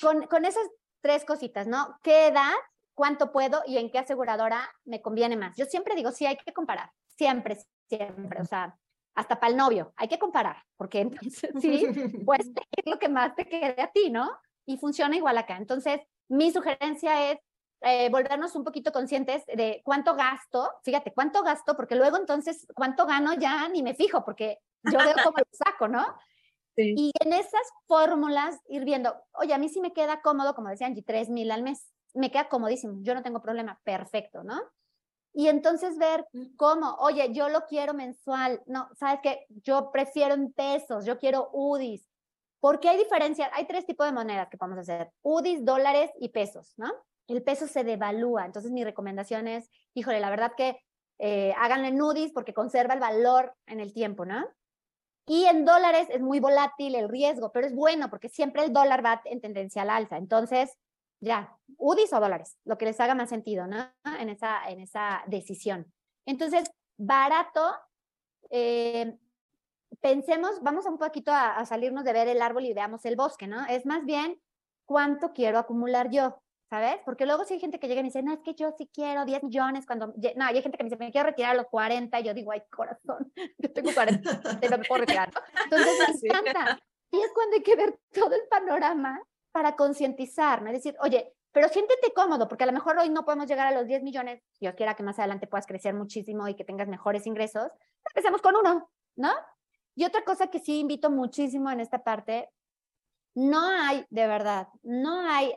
con, 0.00 0.26
con 0.26 0.44
esas 0.44 0.64
tres 1.00 1.24
cositas, 1.24 1.66
¿no? 1.66 1.98
¿Qué 2.02 2.28
edad, 2.28 2.52
cuánto 2.94 3.32
puedo 3.32 3.62
y 3.66 3.78
en 3.78 3.90
qué 3.90 3.98
aseguradora 3.98 4.70
me 4.84 5.02
conviene 5.02 5.36
más? 5.36 5.56
Yo 5.56 5.66
siempre 5.66 5.94
digo, 5.94 6.12
sí, 6.12 6.26
hay 6.26 6.36
que 6.36 6.52
comparar. 6.52 6.92
Siempre, 7.16 7.58
siempre. 7.88 8.40
O 8.40 8.44
sea, 8.44 8.78
hasta 9.14 9.38
para 9.38 9.50
el 9.50 9.56
novio, 9.56 9.92
hay 9.96 10.08
que 10.08 10.18
comparar, 10.18 10.56
porque 10.76 11.00
entonces 11.00 11.50
sí, 11.60 11.86
pues 12.24 12.40
es 12.76 12.86
lo 12.86 12.98
que 12.98 13.08
más 13.08 13.34
te 13.34 13.46
quede 13.46 13.80
a 13.80 13.90
ti, 13.90 14.10
¿no? 14.10 14.30
Y 14.64 14.76
funciona 14.76 15.16
igual 15.16 15.36
acá. 15.38 15.56
Entonces, 15.56 16.00
mi 16.28 16.50
sugerencia 16.52 17.32
es 17.32 17.38
eh, 17.84 18.08
volvernos 18.10 18.54
un 18.54 18.64
poquito 18.64 18.92
conscientes 18.92 19.44
de 19.46 19.82
cuánto 19.84 20.14
gasto, 20.14 20.70
fíjate, 20.84 21.12
cuánto 21.12 21.42
gasto, 21.42 21.76
porque 21.76 21.96
luego 21.96 22.16
entonces 22.16 22.66
cuánto 22.74 23.06
gano 23.06 23.34
ya 23.34 23.68
ni 23.68 23.82
me 23.82 23.94
fijo, 23.94 24.24
porque 24.24 24.58
yo 24.84 24.98
veo 24.98 25.14
cómo 25.22 25.38
lo 25.38 25.46
saco, 25.52 25.88
¿no? 25.88 26.04
Y 26.74 27.12
en 27.20 27.34
esas 27.34 27.60
fórmulas 27.86 28.58
ir 28.66 28.86
viendo, 28.86 29.14
oye, 29.32 29.52
a 29.52 29.58
mí 29.58 29.68
sí 29.68 29.82
me 29.82 29.92
queda 29.92 30.22
cómodo, 30.22 30.54
como 30.54 30.70
decía 30.70 30.86
Angie, 30.86 31.02
3 31.02 31.28
mil 31.28 31.50
al 31.50 31.62
mes, 31.62 31.92
me 32.14 32.30
queda 32.30 32.48
comodísimo, 32.48 32.98
yo 33.02 33.14
no 33.14 33.22
tengo 33.22 33.42
problema, 33.42 33.78
perfecto, 33.84 34.42
¿no? 34.42 34.58
Y 35.34 35.48
entonces 35.48 35.98
ver 35.98 36.26
cómo, 36.56 36.94
oye, 36.94 37.32
yo 37.32 37.48
lo 37.48 37.66
quiero 37.66 37.92
mensual, 37.94 38.62
no, 38.66 38.88
sabes 38.94 39.20
que 39.22 39.46
yo 39.48 39.90
prefiero 39.90 40.34
en 40.34 40.52
pesos, 40.52 41.04
yo 41.04 41.18
quiero 41.18 41.50
UDIs, 41.52 42.08
porque 42.60 42.88
hay 42.88 42.98
diferencia, 42.98 43.50
hay 43.54 43.66
tres 43.66 43.86
tipos 43.86 44.06
de 44.06 44.12
monedas 44.12 44.48
que 44.48 44.58
podemos 44.58 44.78
hacer, 44.78 45.10
UDIs, 45.22 45.64
dólares 45.64 46.10
y 46.20 46.28
pesos, 46.30 46.74
¿no? 46.76 46.90
El 47.28 47.42
peso 47.42 47.66
se 47.66 47.84
devalúa. 47.84 48.44
Entonces 48.46 48.70
mi 48.70 48.84
recomendación 48.84 49.48
es, 49.48 49.70
híjole, 49.94 50.20
la 50.20 50.30
verdad 50.30 50.52
que 50.56 50.80
eh, 51.18 51.54
háganlo 51.58 51.88
en 51.88 52.00
UDIs 52.00 52.32
porque 52.32 52.54
conserva 52.54 52.94
el 52.94 53.00
valor 53.00 53.54
en 53.66 53.80
el 53.80 53.92
tiempo, 53.92 54.24
¿no? 54.24 54.44
Y 55.26 55.44
en 55.44 55.64
dólares 55.64 56.08
es 56.10 56.20
muy 56.20 56.40
volátil 56.40 56.96
el 56.96 57.08
riesgo, 57.08 57.52
pero 57.52 57.66
es 57.66 57.74
bueno 57.74 58.10
porque 58.10 58.28
siempre 58.28 58.64
el 58.64 58.72
dólar 58.72 59.04
va 59.04 59.22
en 59.24 59.40
tendencia 59.40 59.82
al 59.82 59.90
alza. 59.90 60.16
Entonces, 60.16 60.76
ya, 61.20 61.56
UDIs 61.76 62.12
o 62.12 62.20
dólares, 62.20 62.58
lo 62.64 62.76
que 62.76 62.86
les 62.86 62.98
haga 62.98 63.14
más 63.14 63.28
sentido, 63.28 63.68
¿no? 63.68 63.88
En 64.18 64.28
esa, 64.28 64.68
en 64.68 64.80
esa 64.80 65.22
decisión. 65.28 65.92
Entonces, 66.26 66.68
barato, 66.96 67.72
eh, 68.50 69.16
pensemos, 70.00 70.60
vamos 70.62 70.86
un 70.86 70.98
poquito 70.98 71.30
a, 71.30 71.56
a 71.56 71.66
salirnos 71.66 72.02
de 72.02 72.12
ver 72.12 72.26
el 72.26 72.42
árbol 72.42 72.64
y 72.64 72.74
veamos 72.74 73.04
el 73.04 73.14
bosque, 73.14 73.46
¿no? 73.46 73.64
Es 73.66 73.86
más 73.86 74.04
bien 74.04 74.40
cuánto 74.86 75.32
quiero 75.32 75.58
acumular 75.58 76.10
yo. 76.10 76.41
¿Sabes? 76.72 76.96
Porque 77.04 77.26
luego 77.26 77.44
si 77.44 77.52
hay 77.52 77.60
gente 77.60 77.78
que 77.78 77.86
llega 77.86 78.00
y 78.00 78.02
me 78.02 78.08
dice, 78.08 78.22
no, 78.22 78.32
es 78.32 78.40
que 78.40 78.54
yo 78.54 78.72
sí 78.78 78.88
quiero 78.90 79.26
10 79.26 79.42
millones 79.42 79.84
cuando, 79.84 80.06
no, 80.06 80.44
hay 80.46 80.62
gente 80.62 80.78
que 80.78 80.84
me 80.84 80.88
dice, 80.88 80.96
me 80.96 81.12
quiero 81.12 81.28
retirar 81.28 81.50
a 81.50 81.54
los 81.54 81.66
40, 81.66 82.18
y 82.18 82.24
yo 82.24 82.32
digo, 82.32 82.50
ay, 82.50 82.62
corazón, 82.70 83.30
yo 83.58 83.72
tengo 83.74 83.92
40, 83.92 84.40
no 84.70 84.78
me 84.78 84.84
puedo 84.86 85.00
retirar, 85.02 85.30
¿no? 85.34 85.40
Entonces 85.64 86.22
me 86.22 86.28
encanta. 86.30 86.80
Y 87.10 87.20
es 87.20 87.30
cuando 87.34 87.56
hay 87.56 87.62
que 87.62 87.76
ver 87.76 88.00
todo 88.14 88.34
el 88.34 88.48
panorama 88.48 89.20
para 89.52 89.76
concientizar, 89.76 90.62
¿no? 90.62 90.68
Es 90.70 90.76
decir, 90.76 90.96
oye, 91.00 91.34
pero 91.52 91.68
siéntete 91.68 92.10
cómodo, 92.14 92.48
porque 92.48 92.64
a 92.64 92.68
lo 92.68 92.72
mejor 92.72 92.96
hoy 92.96 93.10
no 93.10 93.26
podemos 93.26 93.46
llegar 93.46 93.66
a 93.66 93.78
los 93.78 93.86
10 93.86 94.02
millones, 94.02 94.42
Dios 94.58 94.72
quiera 94.74 94.94
que 94.94 95.02
más 95.02 95.18
adelante 95.18 95.46
puedas 95.46 95.66
crecer 95.66 95.92
muchísimo 95.92 96.48
y 96.48 96.54
que 96.54 96.64
tengas 96.64 96.88
mejores 96.88 97.26
ingresos, 97.26 97.70
empecemos 98.08 98.40
con 98.40 98.56
uno, 98.56 98.90
¿no? 99.16 99.30
Y 99.94 100.06
otra 100.06 100.24
cosa 100.24 100.46
que 100.46 100.58
sí 100.58 100.80
invito 100.80 101.10
muchísimo 101.10 101.70
en 101.70 101.80
esta 101.80 102.02
parte, 102.02 102.48
no 103.34 103.60
hay, 103.62 104.06
de 104.08 104.26
verdad, 104.26 104.68
no 104.82 105.20
hay 105.20 105.54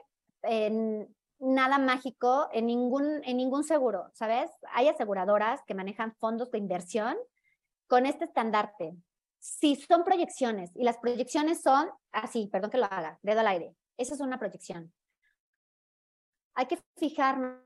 nada 1.40 1.78
mágico 1.78 2.50
en 2.52 2.68
ningún, 2.68 3.22
en 3.24 3.38
ningún 3.38 3.64
seguro, 3.64 4.10
¿sabes? 4.14 4.52
Hay 4.74 4.88
aseguradoras 4.88 5.62
que 5.66 5.76
manejan 5.76 6.16
fondos 6.16 6.52
de 6.52 6.58
inversión 6.58 7.18
con 7.88 8.06
este 8.06 8.26
estandarte. 8.26 8.96
Si 9.40 9.76
son 9.76 10.04
proyecciones 10.04 10.72
y 10.76 10.84
las 10.84 10.98
proyecciones 10.98 11.62
son 11.62 11.90
así, 12.12 12.48
perdón 12.52 12.72
que 12.72 12.78
lo 12.78 12.86
haga, 12.86 13.20
dedo 13.22 13.42
al 13.42 13.48
aire, 13.48 13.76
esa 13.98 14.16
es 14.16 14.22
una 14.22 14.40
proyección 14.40 14.94
hay 16.56 16.66
que 16.66 16.80
fijarnos 16.98 17.60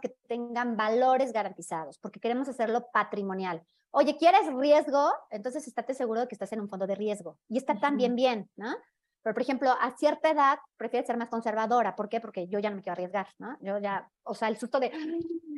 que 0.00 0.10
tengan 0.28 0.76
valores 0.76 1.32
garantizados, 1.32 1.98
porque 1.98 2.20
queremos 2.20 2.48
hacerlo 2.48 2.86
patrimonial. 2.92 3.66
Oye, 3.90 4.16
¿quieres 4.16 4.52
riesgo? 4.54 5.12
Entonces 5.30 5.66
estate 5.66 5.94
seguro 5.94 6.20
de 6.20 6.28
que 6.28 6.34
estás 6.34 6.52
en 6.52 6.60
un 6.60 6.68
fondo 6.68 6.86
de 6.86 6.94
riesgo. 6.94 7.38
Y 7.48 7.58
está 7.58 7.78
también 7.78 8.14
bien, 8.14 8.50
¿no? 8.56 8.74
Pero, 9.24 9.32
por 9.32 9.42
ejemplo, 9.42 9.70
a 9.70 9.96
cierta 9.96 10.30
edad 10.30 10.58
prefieres 10.76 11.06
ser 11.06 11.16
más 11.16 11.30
conservadora. 11.30 11.96
¿Por 11.96 12.10
qué? 12.10 12.20
Porque 12.20 12.46
yo 12.46 12.58
ya 12.58 12.68
no 12.68 12.76
me 12.76 12.82
quiero 12.82 12.92
arriesgar, 12.92 13.26
¿no? 13.38 13.56
Yo 13.62 13.78
ya, 13.78 14.06
o 14.22 14.34
sea, 14.34 14.48
el 14.48 14.58
susto 14.58 14.78
de, 14.78 14.92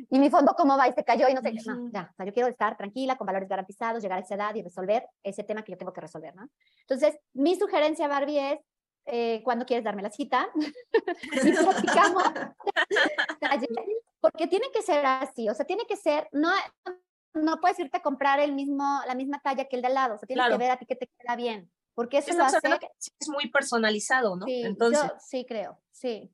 ¿y 0.09 0.19
mi 0.19 0.29
fondo 0.29 0.55
cómo 0.57 0.77
va? 0.77 0.87
Y 0.87 0.93
se 0.93 1.03
cayó 1.03 1.27
y 1.27 1.33
no 1.33 1.41
sé. 1.41 1.51
No, 1.65 1.89
ya, 1.91 2.09
o 2.09 2.15
sea, 2.15 2.25
yo 2.25 2.33
quiero 2.33 2.47
estar 2.47 2.77
tranquila, 2.77 3.17
con 3.17 3.27
valores 3.27 3.49
garantizados, 3.49 4.01
llegar 4.01 4.19
a 4.19 4.21
esa 4.21 4.35
edad 4.35 4.55
y 4.55 4.61
resolver 4.61 5.05
ese 5.21 5.43
tema 5.43 5.63
que 5.63 5.73
yo 5.73 5.77
tengo 5.77 5.91
que 5.91 5.99
resolver, 5.99 6.33
¿no? 6.33 6.47
Entonces, 6.79 7.19
mi 7.33 7.57
sugerencia, 7.57 8.07
Barbie, 8.07 8.39
es 8.39 8.59
eh, 9.05 9.41
cuando 9.43 9.65
quieres 9.65 9.83
darme 9.83 10.01
la 10.01 10.11
cita 10.11 10.47
y 11.43 11.51
platicamos. 11.51 12.23
Porque 14.21 14.47
tiene 14.47 14.67
que 14.73 14.81
ser 14.81 15.05
así, 15.05 15.49
o 15.49 15.53
sea, 15.53 15.65
tiene 15.65 15.83
que 15.85 15.97
ser, 15.97 16.29
no, 16.31 16.49
no 17.33 17.59
puedes 17.59 17.79
irte 17.79 17.97
a 17.97 18.01
comprar 18.01 18.39
el 18.39 18.53
mismo, 18.53 19.01
la 19.05 19.13
misma 19.13 19.41
talla 19.41 19.65
que 19.65 19.75
el 19.75 19.81
de 19.81 19.89
al 19.89 19.93
lado, 19.93 20.15
o 20.15 20.17
sea, 20.17 20.25
tiene 20.25 20.47
que 20.49 20.57
ver 20.57 20.71
a 20.71 20.77
ti 20.77 20.85
que 20.85 20.95
te 20.95 21.07
queda 21.07 21.35
bien. 21.35 21.69
Porque 21.97 22.19
eso 22.19 22.31
lo 22.37 22.43
hace... 22.43 22.59
es 23.19 23.27
muy 23.27 23.49
personalizado, 23.49 24.35
¿no? 24.35 24.45
Sí, 24.45 24.61
entonces... 24.61 25.01
yo 25.01 25.15
sí 25.19 25.43
creo, 25.47 25.81
sí. 25.89 26.31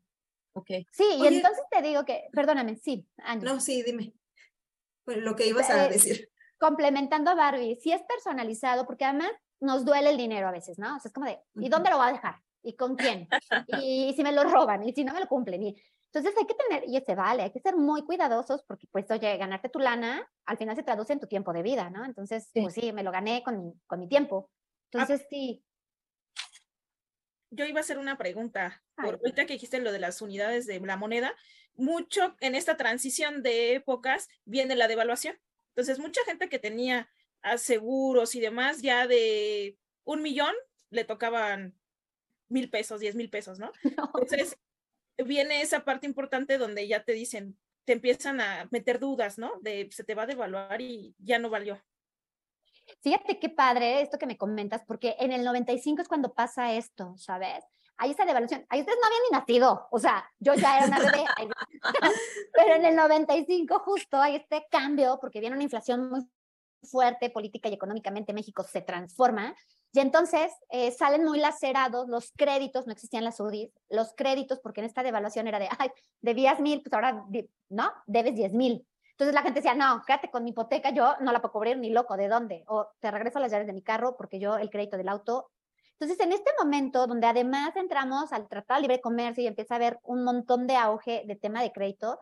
Ok. 0.51 0.67
Sí, 0.91 1.05
y 1.19 1.25
entonces 1.25 1.63
te 1.71 1.81
digo 1.81 2.03
que, 2.03 2.27
perdóname, 2.33 2.75
sí, 2.75 3.07
No, 3.41 3.61
sí, 3.61 3.81
dime. 3.81 4.13
Pues 5.05 5.19
lo 5.19 5.37
que 5.37 5.47
ibas 5.47 5.69
a 5.69 5.85
eh, 5.85 5.89
decir. 5.89 6.29
Complementando 6.59 7.31
a 7.31 7.35
Barbie, 7.35 7.77
sí 7.77 7.93
es 7.93 8.01
personalizado, 8.03 8.85
porque 8.85 9.05
además 9.05 9.31
nos 9.61 9.85
duele 9.85 10.09
el 10.09 10.17
dinero 10.17 10.49
a 10.49 10.51
veces, 10.51 10.77
¿no? 10.77 10.97
O 10.97 10.99
sea, 10.99 11.07
es 11.07 11.13
como 11.13 11.27
de, 11.27 11.39
¿y 11.55 11.69
dónde 11.69 11.91
lo 11.91 11.97
voy 11.97 12.09
a 12.09 12.11
dejar? 12.11 12.35
¿Y 12.61 12.75
con 12.75 12.97
quién? 12.97 13.29
y 13.85 14.13
si 14.17 14.21
me 14.21 14.33
lo 14.33 14.43
roban, 14.43 14.83
y 14.83 14.91
si 14.91 15.05
no 15.05 15.13
me 15.13 15.21
lo 15.21 15.27
cumplen. 15.29 15.63
Y, 15.63 15.81
entonces 16.13 16.37
hay 16.37 16.45
que 16.45 16.55
tener, 16.55 16.83
y 16.89 16.97
ese 16.97 17.15
vale, 17.15 17.43
hay 17.43 17.51
que 17.51 17.61
ser 17.61 17.77
muy 17.77 18.03
cuidadosos 18.03 18.63
porque 18.67 18.85
pues, 18.91 19.09
oye, 19.11 19.37
ganarte 19.37 19.69
tu 19.69 19.79
lana, 19.79 20.29
al 20.45 20.57
final 20.57 20.75
se 20.75 20.83
traduce 20.83 21.13
en 21.13 21.21
tu 21.21 21.27
tiempo 21.27 21.53
de 21.53 21.63
vida, 21.63 21.89
¿no? 21.89 22.03
Entonces, 22.03 22.49
pues 22.53 22.73
sí, 22.73 22.91
me 22.91 23.03
lo 23.03 23.11
gané 23.11 23.43
con 23.43 23.57
mi, 23.63 23.73
con 23.87 24.01
mi 24.01 24.09
tiempo. 24.09 24.49
Ah. 24.93 25.01
Entonces, 25.01 25.27
sí. 25.29 25.63
Yo 27.49 27.65
iba 27.65 27.79
a 27.79 27.81
hacer 27.81 27.99
una 27.99 28.17
pregunta, 28.17 28.83
por 28.95 29.15
ahorita 29.15 29.45
que 29.45 29.53
dijiste 29.53 29.79
lo 29.79 29.91
de 29.91 29.99
las 29.99 30.21
unidades 30.21 30.65
de 30.65 30.79
la 30.79 30.97
moneda, 30.97 31.35
mucho 31.75 32.35
en 32.39 32.55
esta 32.55 32.77
transición 32.77 33.43
de 33.43 33.75
épocas 33.75 34.27
viene 34.45 34.75
la 34.75 34.87
devaluación. 34.87 35.39
Entonces, 35.69 35.99
mucha 35.99 36.23
gente 36.25 36.49
que 36.49 36.59
tenía 36.59 37.09
seguros 37.57 38.35
y 38.35 38.39
demás, 38.39 38.81
ya 38.81 39.07
de 39.07 39.77
un 40.03 40.21
millón 40.21 40.53
le 40.89 41.03
tocaban 41.03 41.75
mil 42.49 42.69
pesos, 42.69 42.99
diez 42.99 43.15
mil 43.15 43.29
pesos, 43.29 43.59
¿no? 43.59 43.71
Entonces, 43.83 44.57
viene 45.17 45.61
esa 45.61 45.83
parte 45.83 46.07
importante 46.07 46.57
donde 46.57 46.87
ya 46.87 47.03
te 47.03 47.13
dicen, 47.13 47.57
te 47.85 47.93
empiezan 47.93 48.39
a 48.41 48.67
meter 48.71 48.99
dudas, 48.99 49.37
¿no? 49.37 49.59
De 49.61 49.89
se 49.91 50.03
te 50.03 50.15
va 50.15 50.23
a 50.23 50.27
devaluar 50.27 50.81
y 50.81 51.15
ya 51.19 51.39
no 51.39 51.49
valió. 51.49 51.83
Fíjate 53.01 53.39
qué 53.39 53.49
padre 53.49 54.01
esto 54.01 54.17
que 54.17 54.25
me 54.25 54.37
comentas, 54.37 54.83
porque 54.85 55.15
en 55.19 55.31
el 55.31 55.43
95 55.43 56.01
es 56.01 56.07
cuando 56.07 56.33
pasa 56.33 56.73
esto, 56.73 57.15
¿sabes? 57.17 57.63
Hay 57.97 58.11
esa 58.11 58.25
devaluación. 58.25 58.65
Ahí 58.69 58.79
ustedes 58.79 58.97
no 59.01 59.07
habían 59.07 59.21
ni 59.29 59.37
nacido, 59.37 59.87
o 59.91 59.99
sea, 59.99 60.29
yo 60.39 60.53
ya 60.55 60.77
era 60.77 60.87
una 60.87 60.99
bebé. 60.99 61.25
Pero 62.53 62.75
en 62.75 62.85
el 62.85 62.95
95 62.95 63.79
justo 63.79 64.17
hay 64.17 64.35
este 64.37 64.65
cambio, 64.69 65.19
porque 65.21 65.39
viene 65.39 65.55
una 65.55 65.63
inflación 65.63 66.09
muy 66.09 66.21
fuerte, 66.83 67.29
política 67.29 67.69
y 67.69 67.73
económicamente 67.73 68.33
México 68.33 68.63
se 68.63 68.81
transforma 68.81 69.55
y 69.95 69.99
entonces 69.99 70.51
eh, 70.71 70.91
salen 70.91 71.23
muy 71.23 71.39
lacerados 71.39 72.09
los 72.09 72.31
créditos, 72.35 72.87
no 72.87 72.93
existían 72.93 73.23
las 73.23 73.39
UDIs, 73.39 73.71
los 73.89 74.13
créditos, 74.15 74.59
porque 74.59 74.81
en 74.81 74.87
esta 74.87 75.03
devaluación 75.03 75.47
era 75.47 75.59
de, 75.59 75.69
ay, 75.77 75.91
debías 76.19 76.59
mil, 76.59 76.81
pues 76.81 76.91
ahora, 76.93 77.23
no, 77.69 77.91
debes 78.07 78.33
diez 78.33 78.53
mil. 78.53 78.87
Entonces 79.13 79.35
la 79.35 79.43
gente 79.43 79.59
decía, 79.59 79.75
no, 79.75 80.01
quédate 80.05 80.31
con 80.31 80.43
mi 80.43 80.49
hipoteca, 80.49 80.89
yo 80.89 81.15
no 81.19 81.31
la 81.31 81.39
puedo 81.39 81.53
cubrir 81.53 81.77
ni 81.77 81.91
loco, 81.91 82.17
¿de 82.17 82.27
dónde? 82.27 82.63
O 82.67 82.89
te 82.99 83.11
regreso 83.11 83.39
las 83.39 83.51
llaves 83.51 83.67
de 83.67 83.73
mi 83.73 83.83
carro 83.83 84.15
porque 84.17 84.39
yo 84.39 84.57
el 84.57 84.71
crédito 84.71 84.97
del 84.97 85.07
auto. 85.07 85.51
Entonces, 85.99 86.19
en 86.25 86.33
este 86.33 86.51
momento, 86.59 87.05
donde 87.05 87.27
además 87.27 87.75
entramos 87.75 88.33
al 88.33 88.47
Tratado 88.47 88.79
de 88.79 88.87
Libre 88.87 89.01
Comercio 89.01 89.43
y 89.43 89.47
empieza 89.47 89.75
a 89.75 89.77
haber 89.77 89.99
un 90.03 90.23
montón 90.23 90.65
de 90.65 90.75
auge 90.75 91.23
de 91.27 91.35
tema 91.35 91.61
de 91.61 91.71
crédito, 91.71 92.19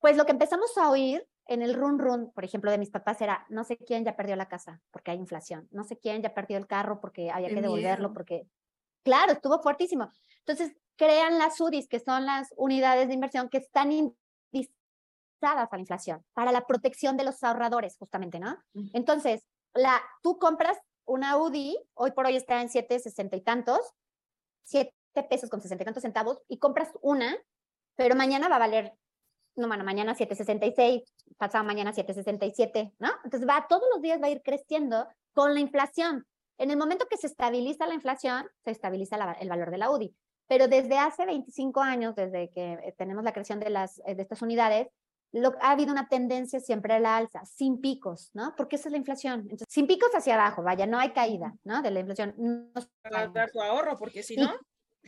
pues 0.00 0.16
lo 0.16 0.26
que 0.26 0.32
empezamos 0.32 0.76
a 0.76 0.90
oír 0.90 1.26
en 1.46 1.62
el 1.62 1.74
run 1.74 1.98
run, 1.98 2.32
por 2.32 2.44
ejemplo, 2.44 2.70
de 2.70 2.78
mis 2.78 2.90
papás 2.90 3.20
era, 3.20 3.46
no 3.48 3.64
sé 3.64 3.76
quién 3.76 4.04
ya 4.04 4.16
perdió 4.16 4.36
la 4.36 4.48
casa 4.48 4.80
porque 4.90 5.12
hay 5.12 5.18
inflación, 5.18 5.68
no 5.70 5.84
sé 5.84 5.98
quién 5.98 6.22
ya 6.22 6.34
perdió 6.34 6.56
el 6.56 6.66
carro 6.66 7.00
porque 7.00 7.30
había 7.30 7.48
que 7.48 7.60
devolverlo, 7.60 8.12
porque, 8.12 8.46
claro, 9.02 9.32
estuvo 9.32 9.60
fuertísimo. 9.60 10.12
Entonces, 10.40 10.76
crean 10.96 11.38
las 11.38 11.60
UDIs, 11.60 11.88
que 11.88 12.00
son 12.00 12.26
las 12.26 12.52
unidades 12.56 13.08
de 13.08 13.14
inversión 13.14 13.48
que 13.48 13.58
están 13.58 13.90
indizadas 15.40 15.72
a 15.72 15.76
la 15.76 15.80
inflación, 15.80 16.24
para 16.34 16.52
la 16.52 16.66
protección 16.66 17.16
de 17.16 17.24
los 17.24 17.42
ahorradores, 17.42 17.96
justamente, 17.98 18.38
¿no? 18.38 18.56
Entonces, 18.92 19.46
la, 19.74 20.00
tú 20.22 20.38
compras 20.38 20.78
una 21.06 21.36
UDI, 21.38 21.76
hoy 21.94 22.12
por 22.12 22.26
hoy 22.26 22.36
está 22.36 22.60
en 22.60 22.68
7,60 22.68 23.36
y 23.36 23.40
tantos, 23.40 23.80
7 24.64 24.92
pesos 25.28 25.50
con 25.50 25.60
60 25.60 25.82
y 25.82 25.84
tantos 25.84 26.02
centavos, 26.02 26.38
y 26.48 26.58
compras 26.58 26.90
una, 27.00 27.36
pero 27.96 28.14
mañana 28.14 28.48
va 28.48 28.56
a 28.56 28.60
valer 28.60 28.92
no, 29.56 29.66
bueno, 29.66 29.84
mañana 29.84 30.14
766, 30.14 31.02
pasado 31.36 31.64
mañana 31.64 31.92
767, 31.92 32.94
¿no? 32.98 33.08
Entonces 33.24 33.48
va, 33.48 33.66
todos 33.68 33.82
los 33.92 34.00
días 34.00 34.22
va 34.22 34.28
a 34.28 34.30
ir 34.30 34.42
creciendo 34.42 35.06
con 35.34 35.54
la 35.54 35.60
inflación. 35.60 36.24
En 36.56 36.70
el 36.70 36.76
momento 36.76 37.06
que 37.10 37.16
se 37.16 37.26
estabiliza 37.26 37.86
la 37.86 37.94
inflación, 37.94 38.48
se 38.64 38.70
estabiliza 38.70 39.16
el 39.40 39.48
valor 39.48 39.70
de 39.70 39.78
la 39.78 39.90
UDI. 39.90 40.14
Pero 40.46 40.68
desde 40.68 40.98
hace 40.98 41.26
25 41.26 41.80
años, 41.80 42.14
desde 42.14 42.50
que 42.50 42.72
eh, 42.72 42.94
tenemos 42.96 43.24
la 43.24 43.32
creación 43.32 43.60
de, 43.60 43.70
las, 43.70 44.00
eh, 44.06 44.14
de 44.14 44.22
estas 44.22 44.40
unidades, 44.40 44.88
lo, 45.32 45.54
ha 45.60 45.72
habido 45.72 45.92
una 45.92 46.08
tendencia 46.08 46.60
siempre 46.60 46.94
a 46.94 47.00
la 47.00 47.16
alza, 47.16 47.44
sin 47.44 47.80
picos, 47.80 48.30
¿no? 48.34 48.54
Porque 48.56 48.76
esa 48.76 48.88
es 48.88 48.92
la 48.92 48.98
inflación. 48.98 49.40
Entonces, 49.42 49.66
sin 49.68 49.86
picos 49.86 50.10
hacia 50.14 50.34
abajo, 50.34 50.62
vaya, 50.62 50.86
no 50.86 50.98
hay 50.98 51.10
caída, 51.10 51.54
¿no? 51.64 51.82
De 51.82 51.90
la 51.90 52.00
inflación. 52.00 52.34
No 52.36 52.70
Para 53.02 53.28
dar 53.28 53.50
tu 53.50 53.60
ahorro, 53.60 53.96
porque 53.96 54.22
si 54.22 54.36
no 54.36 54.52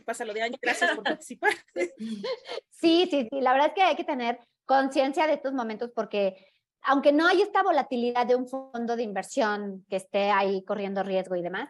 pasa 0.05 0.25
lo 0.25 0.33
de 0.33 0.41
año. 0.41 0.57
Gracias 0.61 0.95
por 0.95 1.03
participar. 1.03 1.51
Sí, 2.69 3.07
sí, 3.09 3.29
sí. 3.31 3.39
La 3.39 3.53
verdad 3.53 3.69
es 3.69 3.73
que 3.75 3.81
hay 3.81 3.95
que 3.95 4.03
tener 4.03 4.39
conciencia 4.65 5.25
de 5.25 5.35
estos 5.35 5.53
momentos 5.53 5.89
porque 5.95 6.47
aunque 6.81 7.13
no 7.13 7.25
hay 7.27 7.41
esta 7.41 7.63
volatilidad 7.63 8.25
de 8.25 8.35
un 8.35 8.45
fondo 8.45 8.97
de 8.97 9.03
inversión 9.03 9.85
que 9.87 9.95
esté 9.95 10.31
ahí 10.31 10.65
corriendo 10.65 11.01
riesgo 11.01 11.37
y 11.37 11.41
demás, 11.41 11.69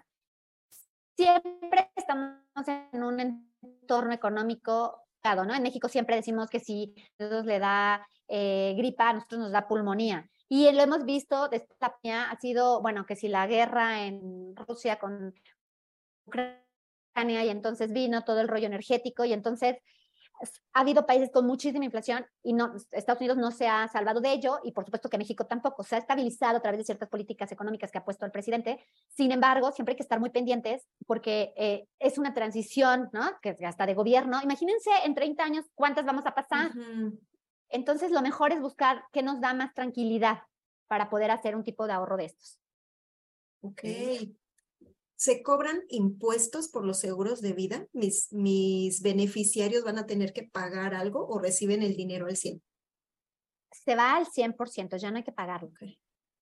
siempre 1.15 1.91
estamos 1.95 2.39
en 2.67 3.03
un 3.03 3.19
entorno 3.61 4.11
económico 4.11 5.03
¿no? 5.23 5.55
En 5.55 5.63
México 5.63 5.87
siempre 5.87 6.17
decimos 6.17 6.49
que 6.49 6.59
si 6.59 6.93
nosotros 7.17 7.45
le 7.45 7.59
da 7.59 8.05
eh, 8.35 8.73
gripa, 8.75 9.09
a 9.09 9.13
nosotros 9.13 9.41
nos 9.41 9.51
da 9.51 9.67
pulmonía. 9.67 10.27
Y 10.49 10.71
lo 10.71 10.81
hemos 10.81 11.05
visto, 11.05 11.51
esta 11.51 11.99
ha 12.03 12.39
sido, 12.39 12.81
bueno, 12.81 13.05
que 13.05 13.15
si 13.15 13.27
la 13.27 13.45
guerra 13.45 14.05
en 14.07 14.55
Rusia 14.55 14.97
con 14.97 15.35
Ucrania 16.25 17.45
y 17.45 17.49
entonces 17.49 17.93
vino 17.93 18.23
todo 18.23 18.41
el 18.41 18.47
rollo 18.47 18.65
energético 18.65 19.23
y 19.23 19.33
entonces 19.33 19.77
ha 20.73 20.81
habido 20.81 21.05
países 21.05 21.29
con 21.31 21.45
muchísima 21.45 21.85
inflación 21.85 22.25
y 22.41 22.53
no, 22.53 22.73
Estados 22.91 23.21
Unidos 23.21 23.37
no 23.37 23.51
se 23.51 23.67
ha 23.67 23.87
salvado 23.87 24.19
de 24.19 24.31
ello 24.31 24.59
y 24.63 24.71
por 24.71 24.83
supuesto 24.83 25.09
que 25.09 25.19
México 25.19 25.45
tampoco. 25.45 25.83
Se 25.83 25.95
ha 25.95 25.99
estabilizado 25.99 26.57
a 26.57 26.61
través 26.61 26.79
de 26.79 26.85
ciertas 26.85 27.09
políticas 27.09 27.51
económicas 27.51 27.91
que 27.91 27.99
ha 27.99 28.03
puesto 28.03 28.25
el 28.25 28.31
presidente. 28.31 28.83
Sin 29.09 29.31
embargo, 29.31 29.71
siempre 29.71 29.93
hay 29.93 29.97
que 29.97 30.03
estar 30.03 30.19
muy 30.19 30.31
pendientes 30.31 30.87
porque 31.05 31.53
eh, 31.55 31.87
es 31.99 32.17
una 32.17 32.33
transición, 32.33 33.09
¿no? 33.13 33.29
Que 33.43 33.55
hasta 33.63 33.85
de 33.85 33.93
gobierno. 33.93 34.39
Imagínense 34.41 34.89
en 35.05 35.13
30 35.13 35.43
años 35.43 35.65
cuántas 35.75 36.03
vamos 36.03 36.25
a 36.25 36.33
pasar. 36.33 36.71
Entonces, 37.73 38.11
lo 38.11 38.21
mejor 38.21 38.51
es 38.53 38.61
buscar 38.61 39.03
qué 39.11 39.23
nos 39.23 39.41
da 39.41 39.53
más 39.55 39.73
tranquilidad 39.73 40.43
para 40.87 41.09
poder 41.09 41.31
hacer 41.31 41.55
un 41.55 41.63
tipo 41.63 41.87
de 41.87 41.93
ahorro 41.93 42.17
de 42.17 42.25
estos. 42.25 42.59
Ok. 43.61 43.81
¿Se 45.15 45.41
cobran 45.41 45.81
impuestos 45.89 46.67
por 46.67 46.85
los 46.85 46.99
seguros 46.99 47.41
de 47.41 47.53
vida? 47.53 47.87
¿Mis, 47.91 48.31
¿Mis 48.31 49.01
beneficiarios 49.01 49.83
van 49.83 49.97
a 49.97 50.05
tener 50.05 50.33
que 50.33 50.43
pagar 50.43 50.93
algo 50.93 51.25
o 51.27 51.39
reciben 51.39 51.81
el 51.81 51.95
dinero 51.95 52.27
al 52.27 52.37
100? 52.37 52.61
Se 53.71 53.95
va 53.95 54.17
al 54.17 54.27
100%, 54.27 54.97
ya 54.97 55.09
no 55.09 55.17
hay 55.17 55.23
que 55.23 55.31
pagarlo. 55.31 55.71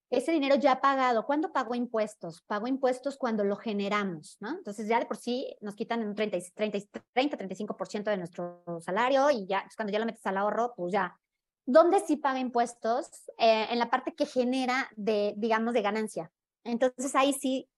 ese 0.10 0.34
dinero 0.34 0.56
ya 0.56 0.82
pagado, 0.82 1.26
¿cuándo 1.26 1.54
pago 1.54 1.76
impuestos? 1.76 2.42
Pago 2.42 2.68
impuestos 2.68 3.18
cuando 3.18 3.46
lo 3.46 3.56
generamos, 3.56 4.36
¿no? 4.42 4.50
Entonces 4.50 4.86
ya 4.88 5.00
de 5.00 5.06
por 5.06 5.16
sí 5.16 5.56
nos 5.62 5.76
quitan 5.76 6.06
un 6.06 6.14
30, 6.14 6.40
30, 6.54 6.80
30 7.14 7.38
35% 7.38 8.04
de 8.10 8.18
nuestro 8.18 8.64
salario 8.82 9.30
y 9.32 9.46
ya, 9.48 9.62
pues, 9.64 9.78
cuando 9.78 9.94
ya 9.94 10.00
lo 10.00 10.06
metes 10.06 10.26
al 10.26 10.38
ahorro, 10.38 10.74
pues 10.76 10.92
ya. 10.92 11.18
¿Dónde 11.66 12.00
sí 12.00 12.18
paga 12.18 12.40
impuestos? 12.40 13.10
Eh, 13.38 13.68
en 13.70 13.80
la 13.80 13.90
parte 13.90 14.14
que 14.16 14.26
genera 14.26 14.90
de, 14.96 15.34
digamos, 15.38 15.74
de 15.74 15.82
ganancia. 15.82 16.32
Entonces 16.64 17.16
ahí 17.16 17.34
sí, 17.34 17.70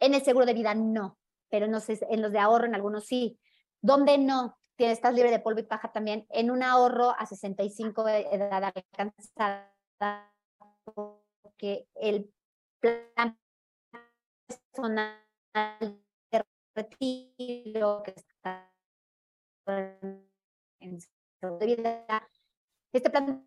en 0.00 0.14
el 0.14 0.22
seguro 0.22 0.46
de 0.46 0.54
vida 0.54 0.74
no, 0.74 1.18
pero 1.48 1.66
no 1.68 1.80
sé, 1.80 1.98
en 2.10 2.22
los 2.22 2.32
de 2.32 2.38
ahorro 2.38 2.66
en 2.66 2.74
algunos 2.74 3.04
sí. 3.04 3.38
¿Dónde 3.80 4.18
no? 4.18 4.58
Estás 4.76 5.14
libre 5.14 5.30
de 5.30 5.38
polvo 5.38 5.60
y 5.60 5.64
paja 5.64 5.92
también 5.92 6.26
en 6.30 6.50
un 6.50 6.62
ahorro 6.62 7.10
a 7.10 7.26
65 7.26 8.04
de 8.04 8.22
edad 8.32 8.64
alcanzada 8.64 9.72
que 11.56 11.86
el 11.94 12.32
plan 12.80 13.38
personal 14.46 15.16
de 16.30 16.44
retiro 16.74 18.02
que 18.02 18.14
está 18.16 18.72
en 20.80 20.98
vida, 21.60 22.28
este 22.98 23.10
plan 23.10 23.46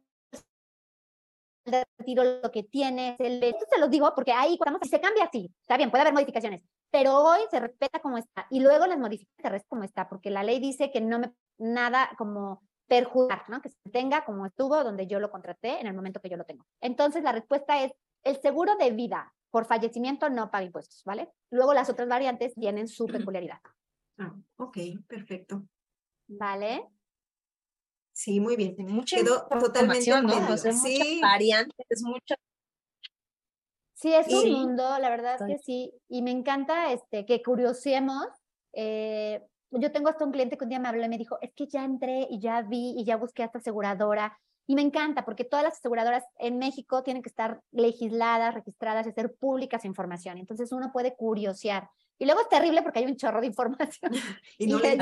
de 1.65 1.83
retiro 1.97 2.23
lo 2.23 2.51
que 2.51 2.63
tiene 2.63 3.11
es 3.11 3.19
el 3.19 3.43
esto 3.43 3.65
se 3.69 3.79
los 3.79 3.89
digo 3.89 4.13
porque 4.15 4.31
ahí 4.31 4.57
cuando 4.57 4.79
se 4.83 5.01
cambia 5.01 5.25
así, 5.25 5.51
está 5.61 5.75
bien, 5.75 5.91
puede 5.91 6.01
haber 6.01 6.13
modificaciones, 6.13 6.63
pero 6.89 7.17
hoy 7.17 7.39
se 7.51 7.59
respeta 7.59 7.99
como 7.99 8.17
está 8.17 8.47
y 8.49 8.61
luego 8.61 8.87
las 8.87 8.97
modificaciones 8.97 9.41
se 9.41 9.49
respetan 9.49 9.69
como 9.69 9.83
está, 9.83 10.07
porque 10.07 10.29
la 10.29 10.43
ley 10.43 10.59
dice 10.59 10.91
que 10.91 11.01
no 11.01 11.19
me 11.19 11.33
nada 11.57 12.11
como 12.17 12.63
perjudicar, 12.87 13.49
¿no? 13.49 13.61
Que 13.61 13.69
se 13.69 13.77
tenga 13.91 14.23
como 14.25 14.45
estuvo 14.45 14.83
donde 14.83 15.07
yo 15.07 15.19
lo 15.19 15.29
contraté 15.29 15.79
en 15.79 15.87
el 15.87 15.93
momento 15.93 16.21
que 16.21 16.29
yo 16.29 16.37
lo 16.37 16.45
tengo. 16.45 16.65
Entonces, 16.81 17.23
la 17.23 17.31
respuesta 17.31 17.83
es, 17.83 17.91
el 18.23 18.39
seguro 18.41 18.75
de 18.77 18.91
vida 18.91 19.33
por 19.51 19.65
fallecimiento 19.65 20.29
no 20.29 20.51
paga 20.51 20.65
impuestos, 20.65 21.03
¿vale? 21.05 21.29
Luego 21.51 21.73
las 21.73 21.89
otras 21.89 22.07
variantes 22.07 22.53
tienen 22.55 22.87
su 22.87 23.05
peculiaridad. 23.05 23.59
Ah, 24.17 24.33
ok, 24.57 24.77
perfecto. 25.07 25.63
¿Vale? 26.27 26.87
Sí, 28.17 28.39
muy 28.39 28.55
bien. 28.55 28.75
Mucha 28.79 29.17
Quedó 29.17 29.47
totalmente 29.47 30.09
¿no? 30.09 30.57
sí. 30.57 31.19
variantes, 31.21 32.01
mucha 32.01 32.35
Sí, 33.93 34.13
es 34.13 34.27
un 34.27 34.51
mundo, 34.51 34.97
la 34.99 35.09
verdad 35.09 35.35
es 35.39 35.47
que 35.47 35.63
sí. 35.63 35.93
Y 36.09 36.21
me 36.23 36.31
encanta 36.31 36.91
este, 36.91 37.25
que 37.25 37.41
curiosemos 37.41 38.27
eh, 38.73 39.41
yo 39.71 39.91
tengo 39.91 40.09
hasta 40.09 40.25
un 40.25 40.31
cliente 40.31 40.57
que 40.57 40.63
un 40.63 40.69
día 40.69 40.79
me 40.79 40.87
habló 40.87 41.03
y 41.03 41.09
me 41.09 41.17
dijo, 41.17 41.37
es 41.41 41.51
que 41.53 41.67
ya 41.67 41.83
entré 41.83 42.27
y 42.29 42.39
ya 42.39 42.61
vi 42.61 42.95
y 42.97 43.03
ya 43.03 43.17
busqué 43.17 43.43
a 43.43 43.47
esta 43.47 43.59
aseguradora. 43.59 44.39
Y 44.65 44.75
me 44.75 44.81
encanta 44.81 45.25
porque 45.25 45.45
todas 45.45 45.63
las 45.63 45.77
aseguradoras 45.77 46.25
en 46.37 46.57
México 46.57 47.03
tienen 47.03 47.23
que 47.23 47.29
estar 47.29 47.61
legisladas, 47.71 48.53
registradas 48.53 49.05
y 49.05 49.09
hacer 49.09 49.33
públicas 49.35 49.85
información. 49.85 50.37
Entonces 50.37 50.71
uno 50.71 50.91
puede 50.91 51.15
curiosear. 51.15 51.89
Y 52.19 52.25
luego 52.25 52.41
es 52.41 52.49
terrible 52.49 52.81
porque 52.81 52.99
hay 52.99 53.05
un 53.05 53.15
chorro 53.15 53.41
de 53.41 53.47
información. 53.47 54.11
y 54.57 54.67
no 54.67 54.79
le 54.79 54.97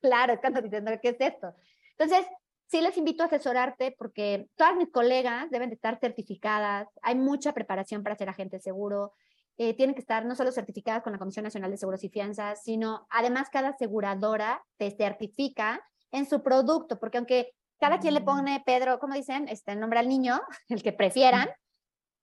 Claro, 0.00 0.32
es 0.32 0.40
cuando 0.40 0.60
diciendo, 0.62 0.92
¿qué 1.02 1.10
es 1.10 1.16
esto? 1.18 1.54
Entonces, 1.98 2.26
sí 2.66 2.80
les 2.80 2.96
invito 2.96 3.22
a 3.22 3.26
asesorarte 3.26 3.94
porque 3.98 4.48
todas 4.56 4.76
mis 4.76 4.90
colegas 4.90 5.50
deben 5.50 5.70
de 5.70 5.74
estar 5.74 5.98
certificadas. 6.00 6.88
Hay 7.02 7.14
mucha 7.14 7.52
preparación 7.52 8.02
para 8.02 8.16
ser 8.16 8.28
agente 8.28 8.58
seguro 8.58 9.12
eh, 9.58 9.74
tienen 9.74 9.94
que 9.94 10.02
estar 10.02 10.26
no 10.26 10.34
solo 10.34 10.52
certificadas 10.52 11.02
con 11.02 11.12
la 11.12 11.18
Comisión 11.18 11.44
Nacional 11.44 11.70
de 11.70 11.78
Seguros 11.78 12.04
y 12.04 12.10
Fianzas, 12.10 12.62
sino 12.62 13.06
además 13.08 13.48
cada 13.50 13.70
aseguradora 13.70 14.62
te 14.76 14.90
certifica 14.90 15.82
en 16.12 16.28
su 16.28 16.42
producto, 16.42 16.98
porque 16.98 17.16
aunque 17.16 17.54
cada 17.78 17.98
quien 17.98 18.12
le 18.12 18.20
mm. 18.20 18.24
pone 18.24 18.62
Pedro, 18.66 18.98
como 18.98 19.14
dicen, 19.14 19.48
este, 19.48 19.72
el 19.72 19.80
nombre 19.80 19.98
al 19.98 20.08
niño, 20.08 20.42
el 20.68 20.82
que 20.82 20.92
prefieran, 20.92 21.48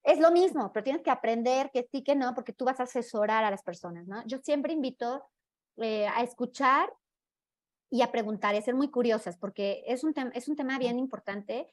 es 0.03 0.19
lo 0.19 0.31
mismo, 0.31 0.71
pero 0.73 0.83
tienes 0.83 1.01
que 1.01 1.09
aprender 1.09 1.71
que 1.71 1.87
sí, 1.91 2.03
que 2.03 2.15
no, 2.15 2.35
porque 2.35 2.53
tú 2.53 2.65
vas 2.65 2.79
a 2.79 2.83
asesorar 2.83 3.43
a 3.43 3.49
las 3.49 3.63
personas, 3.63 4.05
¿no? 4.05 4.21
Yo 4.27 4.37
siempre 4.43 4.73
invito 4.73 5.23
eh, 5.77 6.05
a 6.07 6.21
escuchar 6.21 6.93
y 7.93 8.01
a 8.01 8.11
preguntar 8.11 8.55
y 8.55 8.57
a 8.57 8.61
ser 8.63 8.73
muy 8.73 8.89
curiosas, 8.89 9.37
porque 9.37 9.83
es 9.85 10.03
un, 10.03 10.15
es 10.33 10.47
un 10.47 10.55
tema 10.55 10.79
bien 10.79 10.97
importante 10.97 11.71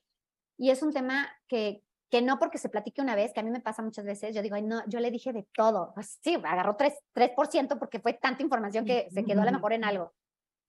y 0.58 0.68
es 0.68 0.82
un 0.82 0.92
tema 0.92 1.26
que, 1.48 1.82
que 2.10 2.20
no 2.20 2.38
porque 2.38 2.58
se 2.58 2.68
platique 2.68 3.00
una 3.00 3.14
vez, 3.14 3.32
que 3.32 3.40
a 3.40 3.42
mí 3.42 3.48
me 3.48 3.62
pasa 3.62 3.80
muchas 3.80 4.04
veces, 4.04 4.34
yo 4.34 4.42
digo, 4.42 4.54
ay, 4.54 4.60
no, 4.60 4.86
yo 4.86 5.00
le 5.00 5.10
dije 5.10 5.32
de 5.32 5.48
todo. 5.54 5.92
Pues 5.94 6.18
sí, 6.22 6.34
agarró 6.34 6.76
3%, 6.76 6.94
3% 7.14 7.78
porque 7.78 8.00
fue 8.00 8.12
tanta 8.12 8.42
información 8.42 8.84
que 8.84 9.08
se 9.10 9.24
quedó 9.24 9.40
a 9.40 9.46
lo 9.46 9.52
mejor 9.52 9.72
en 9.72 9.82
algo. 9.82 10.12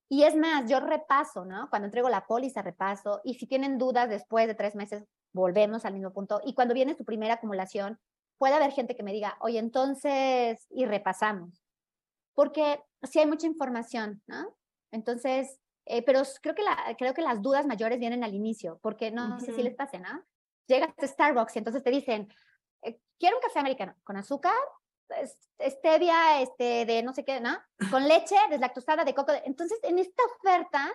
Y 0.07 0.23
es 0.23 0.37
más, 0.37 0.69
yo 0.69 0.79
repaso, 0.79 1.43
¿no? 1.43 1.69
Cuando 1.69 1.87
entrego 1.87 2.07
la 2.07 2.25
póliza, 2.27 2.61
repaso. 2.61 3.19
Y 3.25 3.33
si 3.33 3.45
tienen 3.45 3.77
dudas 3.77 4.07
después 4.07 4.47
de 4.47 4.55
tres 4.55 4.73
meses, 4.73 5.03
volvemos 5.33 5.83
al 5.83 5.93
mismo 5.93 6.13
punto. 6.13 6.39
Y 6.45 6.53
cuando 6.53 6.73
viene 6.73 6.95
su 6.95 7.03
primera 7.03 7.33
acumulación, 7.33 7.99
puede 8.37 8.53
haber 8.53 8.71
gente 8.71 8.95
que 8.95 9.03
me 9.03 9.11
diga, 9.11 9.35
oye, 9.41 9.59
entonces, 9.59 10.65
y 10.69 10.85
repasamos. 10.85 11.61
Porque 12.35 12.81
sí 13.03 13.19
hay 13.19 13.25
mucha 13.25 13.47
información, 13.47 14.23
¿no? 14.27 14.55
Entonces, 14.91 15.59
eh, 15.85 16.03
pero 16.03 16.21
creo 16.41 16.55
que, 16.55 16.63
la, 16.63 16.95
creo 16.97 17.13
que 17.13 17.21
las 17.21 17.41
dudas 17.41 17.65
mayores 17.65 17.99
vienen 17.99 18.23
al 18.23 18.33
inicio, 18.33 18.79
porque 18.81 19.11
no, 19.11 19.39
sé 19.39 19.53
si 19.53 19.63
les 19.63 19.75
pase, 19.75 19.99
¿no? 19.99 20.23
llegas 20.67 20.93
a 20.97 21.07
Starbucks 21.07 21.55
y 21.55 21.59
entonces 21.59 21.83
te 21.83 21.91
dicen, 21.91 22.27
eh, 22.81 22.99
quiero 23.19 23.37
un 23.37 23.41
café 23.41 23.59
americano 23.59 23.95
con 24.03 24.17
azúcar, 24.17 24.53
stevia, 25.59 26.41
este, 26.41 26.85
de 26.85 27.03
no 27.03 27.13
sé 27.13 27.25
qué, 27.25 27.41
¿no? 27.41 27.57
Con 27.89 28.07
leche, 28.07 28.35
deslactosada, 28.49 29.03
de 29.03 29.13
coco. 29.13 29.33
Entonces, 29.43 29.77
en 29.83 29.99
esta 29.99 30.23
oferta, 30.37 30.89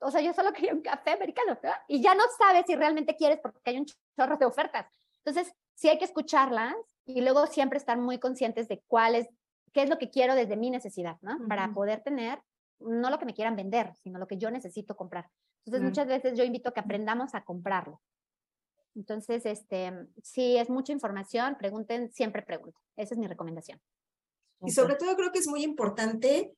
o 0.00 0.10
sea, 0.10 0.20
yo 0.22 0.32
solo 0.32 0.52
quería 0.54 0.72
un 0.72 0.80
café 0.80 1.10
americano, 1.10 1.58
¿no? 1.62 1.70
Y 1.88 2.00
ya 2.02 2.14
no 2.14 2.24
sabes 2.38 2.64
si 2.66 2.74
realmente 2.74 3.16
quieres 3.16 3.38
porque 3.40 3.60
hay 3.66 3.78
un 3.78 3.86
chorro 4.16 4.36
de 4.38 4.46
ofertas. 4.46 4.86
Entonces, 5.24 5.52
sí 5.74 5.88
hay 5.88 5.98
que 5.98 6.06
escucharlas 6.06 6.74
y 7.04 7.20
luego 7.20 7.46
siempre 7.46 7.76
estar 7.76 7.98
muy 7.98 8.18
conscientes 8.18 8.66
de 8.68 8.82
cuál 8.86 9.14
es, 9.14 9.28
qué 9.72 9.82
es 9.82 9.90
lo 9.90 9.98
que 9.98 10.10
quiero 10.10 10.34
desde 10.34 10.56
mi 10.56 10.70
necesidad, 10.70 11.18
¿no? 11.20 11.36
Para 11.48 11.72
poder 11.74 12.02
tener 12.02 12.40
no 12.80 13.10
lo 13.10 13.18
que 13.18 13.26
me 13.26 13.34
quieran 13.34 13.56
vender, 13.56 13.92
sino 14.02 14.18
lo 14.18 14.26
que 14.26 14.38
yo 14.38 14.50
necesito 14.50 14.96
comprar. 14.96 15.28
Entonces, 15.64 15.88
muchas 15.88 16.06
veces 16.06 16.36
yo 16.36 16.44
invito 16.44 16.70
a 16.70 16.72
que 16.72 16.80
aprendamos 16.80 17.34
a 17.34 17.44
comprarlo. 17.44 18.00
Entonces, 18.94 19.44
este, 19.46 19.92
si 20.22 20.56
es 20.56 20.70
mucha 20.70 20.92
información, 20.92 21.56
pregunten, 21.58 22.10
siempre 22.12 22.42
pregunten. 22.42 22.82
Esa 22.96 23.14
es 23.14 23.18
mi 23.18 23.26
recomendación. 23.26 23.80
Y 24.62 24.72
sobre 24.72 24.96
todo 24.96 25.14
creo 25.16 25.30
que 25.30 25.38
es 25.38 25.46
muy 25.46 25.62
importante 25.62 26.52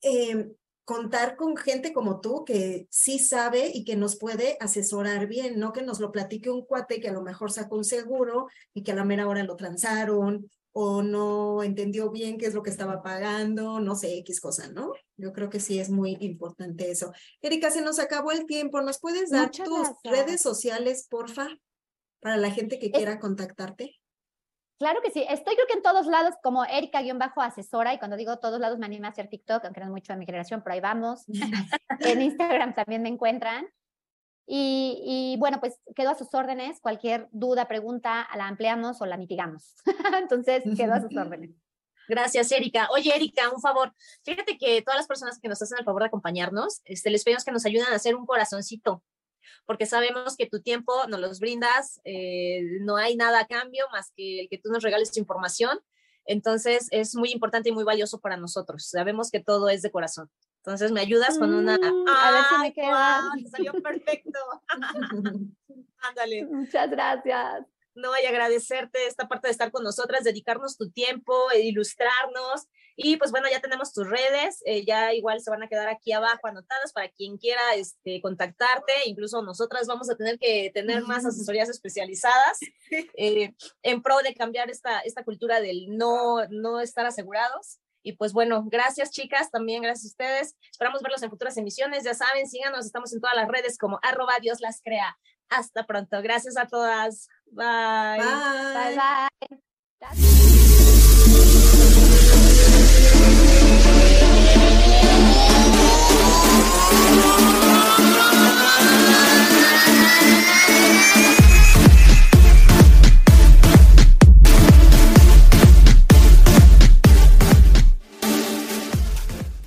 em, 0.00 0.54
contar 0.84 1.36
con 1.36 1.56
gente 1.56 1.92
como 1.92 2.20
tú 2.20 2.44
que 2.44 2.86
sí 2.90 3.18
sabe 3.18 3.70
y 3.74 3.84
que 3.84 3.96
nos 3.96 4.16
puede 4.16 4.56
asesorar 4.60 5.26
bien, 5.26 5.58
no 5.58 5.72
que 5.72 5.82
nos 5.82 6.00
lo 6.00 6.12
platique 6.12 6.48
un 6.48 6.64
cuate 6.64 7.00
que 7.00 7.08
a 7.08 7.12
lo 7.12 7.22
mejor 7.22 7.52
sacó 7.52 7.76
un 7.76 7.84
seguro 7.84 8.46
y 8.72 8.82
que 8.82 8.92
a 8.92 8.94
la 8.94 9.04
mera 9.04 9.28
hora 9.28 9.42
lo 9.42 9.56
transaron 9.56 10.48
o 10.78 11.02
no 11.02 11.62
entendió 11.62 12.10
bien 12.10 12.36
qué 12.36 12.46
es 12.46 12.54
lo 12.54 12.62
que 12.62 12.68
estaba 12.68 13.02
pagando, 13.02 13.80
no 13.80 13.94
sé, 13.94 14.18
X 14.18 14.40
cosa, 14.40 14.68
¿no? 14.68 14.92
Yo 15.16 15.32
creo 15.32 15.48
que 15.48 15.60
sí 15.60 15.78
es 15.78 15.88
muy 15.88 16.18
importante 16.20 16.90
eso. 16.90 17.12
Erika, 17.40 17.70
se 17.70 17.80
nos 17.80 17.98
acabó 17.98 18.30
el 18.30 18.44
tiempo. 18.44 18.82
¿Nos 18.82 19.00
puedes 19.00 19.30
dar 19.30 19.50
tus 19.50 19.88
redes 20.04 20.42
sociales, 20.42 21.06
porfa? 21.08 21.48
para 22.26 22.36
la 22.36 22.50
gente 22.50 22.80
que 22.80 22.90
quiera 22.90 23.20
contactarte? 23.20 24.00
Claro 24.80 25.00
que 25.00 25.12
sí, 25.12 25.24
estoy 25.28 25.54
creo 25.54 25.66
que 25.68 25.74
en 25.74 25.82
todos 25.82 26.06
lados 26.06 26.34
como 26.42 26.64
Erika-asesora 26.64 27.94
y 27.94 27.98
cuando 27.98 28.16
digo 28.16 28.38
todos 28.38 28.58
lados 28.58 28.78
me 28.78 28.86
anima 28.86 29.06
a 29.06 29.10
hacer 29.10 29.28
TikTok, 29.28 29.64
aunque 29.64 29.80
no 29.80 29.86
es 29.86 29.92
mucho 29.92 30.12
de 30.12 30.18
mi 30.18 30.26
generación, 30.26 30.60
pero 30.62 30.74
ahí 30.74 30.80
vamos. 30.80 31.24
en 32.00 32.22
Instagram 32.22 32.74
también 32.74 33.02
me 33.02 33.08
encuentran. 33.08 33.68
Y, 34.46 35.02
y, 35.04 35.36
bueno, 35.38 35.58
pues 35.58 35.80
quedo 35.96 36.10
a 36.10 36.14
sus 36.14 36.32
órdenes, 36.32 36.80
cualquier 36.80 37.28
duda, 37.32 37.66
pregunta, 37.66 38.28
la 38.36 38.46
ampliamos 38.46 39.00
o 39.00 39.06
la 39.06 39.16
mitigamos. 39.16 39.74
Entonces, 40.22 40.62
quedo 40.76 40.94
a 40.94 41.00
sus 41.00 41.16
órdenes. 41.16 41.50
Gracias, 42.08 42.52
Erika. 42.52 42.88
Oye, 42.92 43.14
Erika, 43.14 43.50
un 43.50 43.60
favor. 43.60 43.92
Fíjate 44.22 44.56
que 44.56 44.80
todas 44.82 44.98
las 44.98 45.08
personas 45.08 45.40
que 45.40 45.48
nos 45.48 45.60
hacen 45.60 45.78
el 45.78 45.84
favor 45.84 46.02
de 46.02 46.06
acompañarnos, 46.06 46.80
este, 46.84 47.10
les 47.10 47.24
pedimos 47.24 47.44
que 47.44 47.50
nos 47.50 47.66
ayuden 47.66 47.88
a 47.88 47.96
hacer 47.96 48.14
un 48.14 48.26
corazoncito 48.26 49.02
porque 49.66 49.86
sabemos 49.86 50.36
que 50.36 50.46
tu 50.46 50.62
tiempo 50.62 51.06
nos 51.08 51.20
los 51.20 51.40
brindas, 51.40 52.00
eh, 52.04 52.62
no 52.80 52.96
hay 52.96 53.16
nada 53.16 53.40
a 53.40 53.46
cambio 53.46 53.84
más 53.92 54.12
que 54.16 54.40
el 54.40 54.48
que 54.48 54.58
tú 54.58 54.70
nos 54.70 54.82
regales 54.82 55.12
tu 55.12 55.20
información. 55.20 55.80
Entonces 56.24 56.88
es 56.90 57.14
muy 57.14 57.30
importante 57.30 57.68
y 57.68 57.72
muy 57.72 57.84
valioso 57.84 58.20
para 58.20 58.36
nosotros. 58.36 58.88
Sabemos 58.88 59.30
que 59.30 59.40
todo 59.40 59.68
es 59.68 59.82
de 59.82 59.90
corazón. 59.90 60.30
Entonces 60.66 60.90
me 60.90 61.00
ayudas 61.00 61.38
con 61.38 61.54
una. 61.54 61.78
Mm, 61.78 62.08
a 62.08 62.32
ver 62.32 62.44
si 62.50 62.58
me 62.58 62.74
queda. 62.74 63.22
salió 63.52 63.72
perfecto. 63.74 64.40
Ándale. 66.00 66.44
Muchas 66.46 66.90
gracias. 66.90 67.64
No, 67.94 68.10
y 68.20 68.26
agradecerte 68.26 69.06
esta 69.06 69.28
parte 69.28 69.46
de 69.46 69.52
estar 69.52 69.70
con 69.70 69.84
nosotras, 69.84 70.24
dedicarnos 70.24 70.76
tu 70.76 70.90
tiempo, 70.90 71.34
ilustrarnos 71.54 72.66
y 72.96 73.16
pues 73.18 73.30
bueno, 73.30 73.46
ya 73.50 73.60
tenemos 73.60 73.92
tus 73.92 74.08
redes, 74.08 74.62
eh, 74.64 74.84
ya 74.84 75.12
igual 75.12 75.40
se 75.40 75.50
van 75.50 75.62
a 75.62 75.68
quedar 75.68 75.88
aquí 75.88 76.12
abajo 76.12 76.46
anotadas 76.46 76.92
para 76.92 77.10
quien 77.10 77.36
quiera 77.36 77.74
este, 77.74 78.22
contactarte, 78.22 78.92
incluso 79.04 79.42
nosotras 79.42 79.86
vamos 79.86 80.10
a 80.10 80.16
tener 80.16 80.38
que 80.38 80.70
tener 80.72 81.02
más 81.02 81.24
asesorías 81.26 81.68
especializadas 81.68 82.58
eh, 82.90 83.54
en 83.82 84.02
pro 84.02 84.18
de 84.18 84.34
cambiar 84.34 84.70
esta, 84.70 85.00
esta 85.00 85.24
cultura 85.24 85.60
del 85.60 85.96
no, 85.96 86.46
no 86.48 86.80
estar 86.80 87.04
asegurados. 87.04 87.78
Y 88.06 88.12
pues 88.12 88.32
bueno, 88.32 88.62
gracias 88.66 89.10
chicas, 89.10 89.50
también 89.50 89.82
gracias 89.82 90.04
a 90.04 90.14
ustedes. 90.14 90.56
Esperamos 90.70 91.02
verlos 91.02 91.24
en 91.24 91.30
futuras 91.30 91.56
emisiones. 91.56 92.04
Ya 92.04 92.14
saben, 92.14 92.46
síganos, 92.46 92.86
estamos 92.86 93.12
en 93.12 93.20
todas 93.20 93.34
las 93.34 93.48
redes 93.48 93.76
como 93.78 93.98
arroba 94.00 94.34
Dios 94.40 94.60
las 94.60 94.80
crea. 94.80 95.18
Hasta 95.48 95.86
pronto. 95.86 96.22
Gracias 96.22 96.56
a 96.56 96.68
todas. 96.68 97.26
Bye. 97.46 98.22
Bye. 98.22 99.28
Bye. 99.98 100.55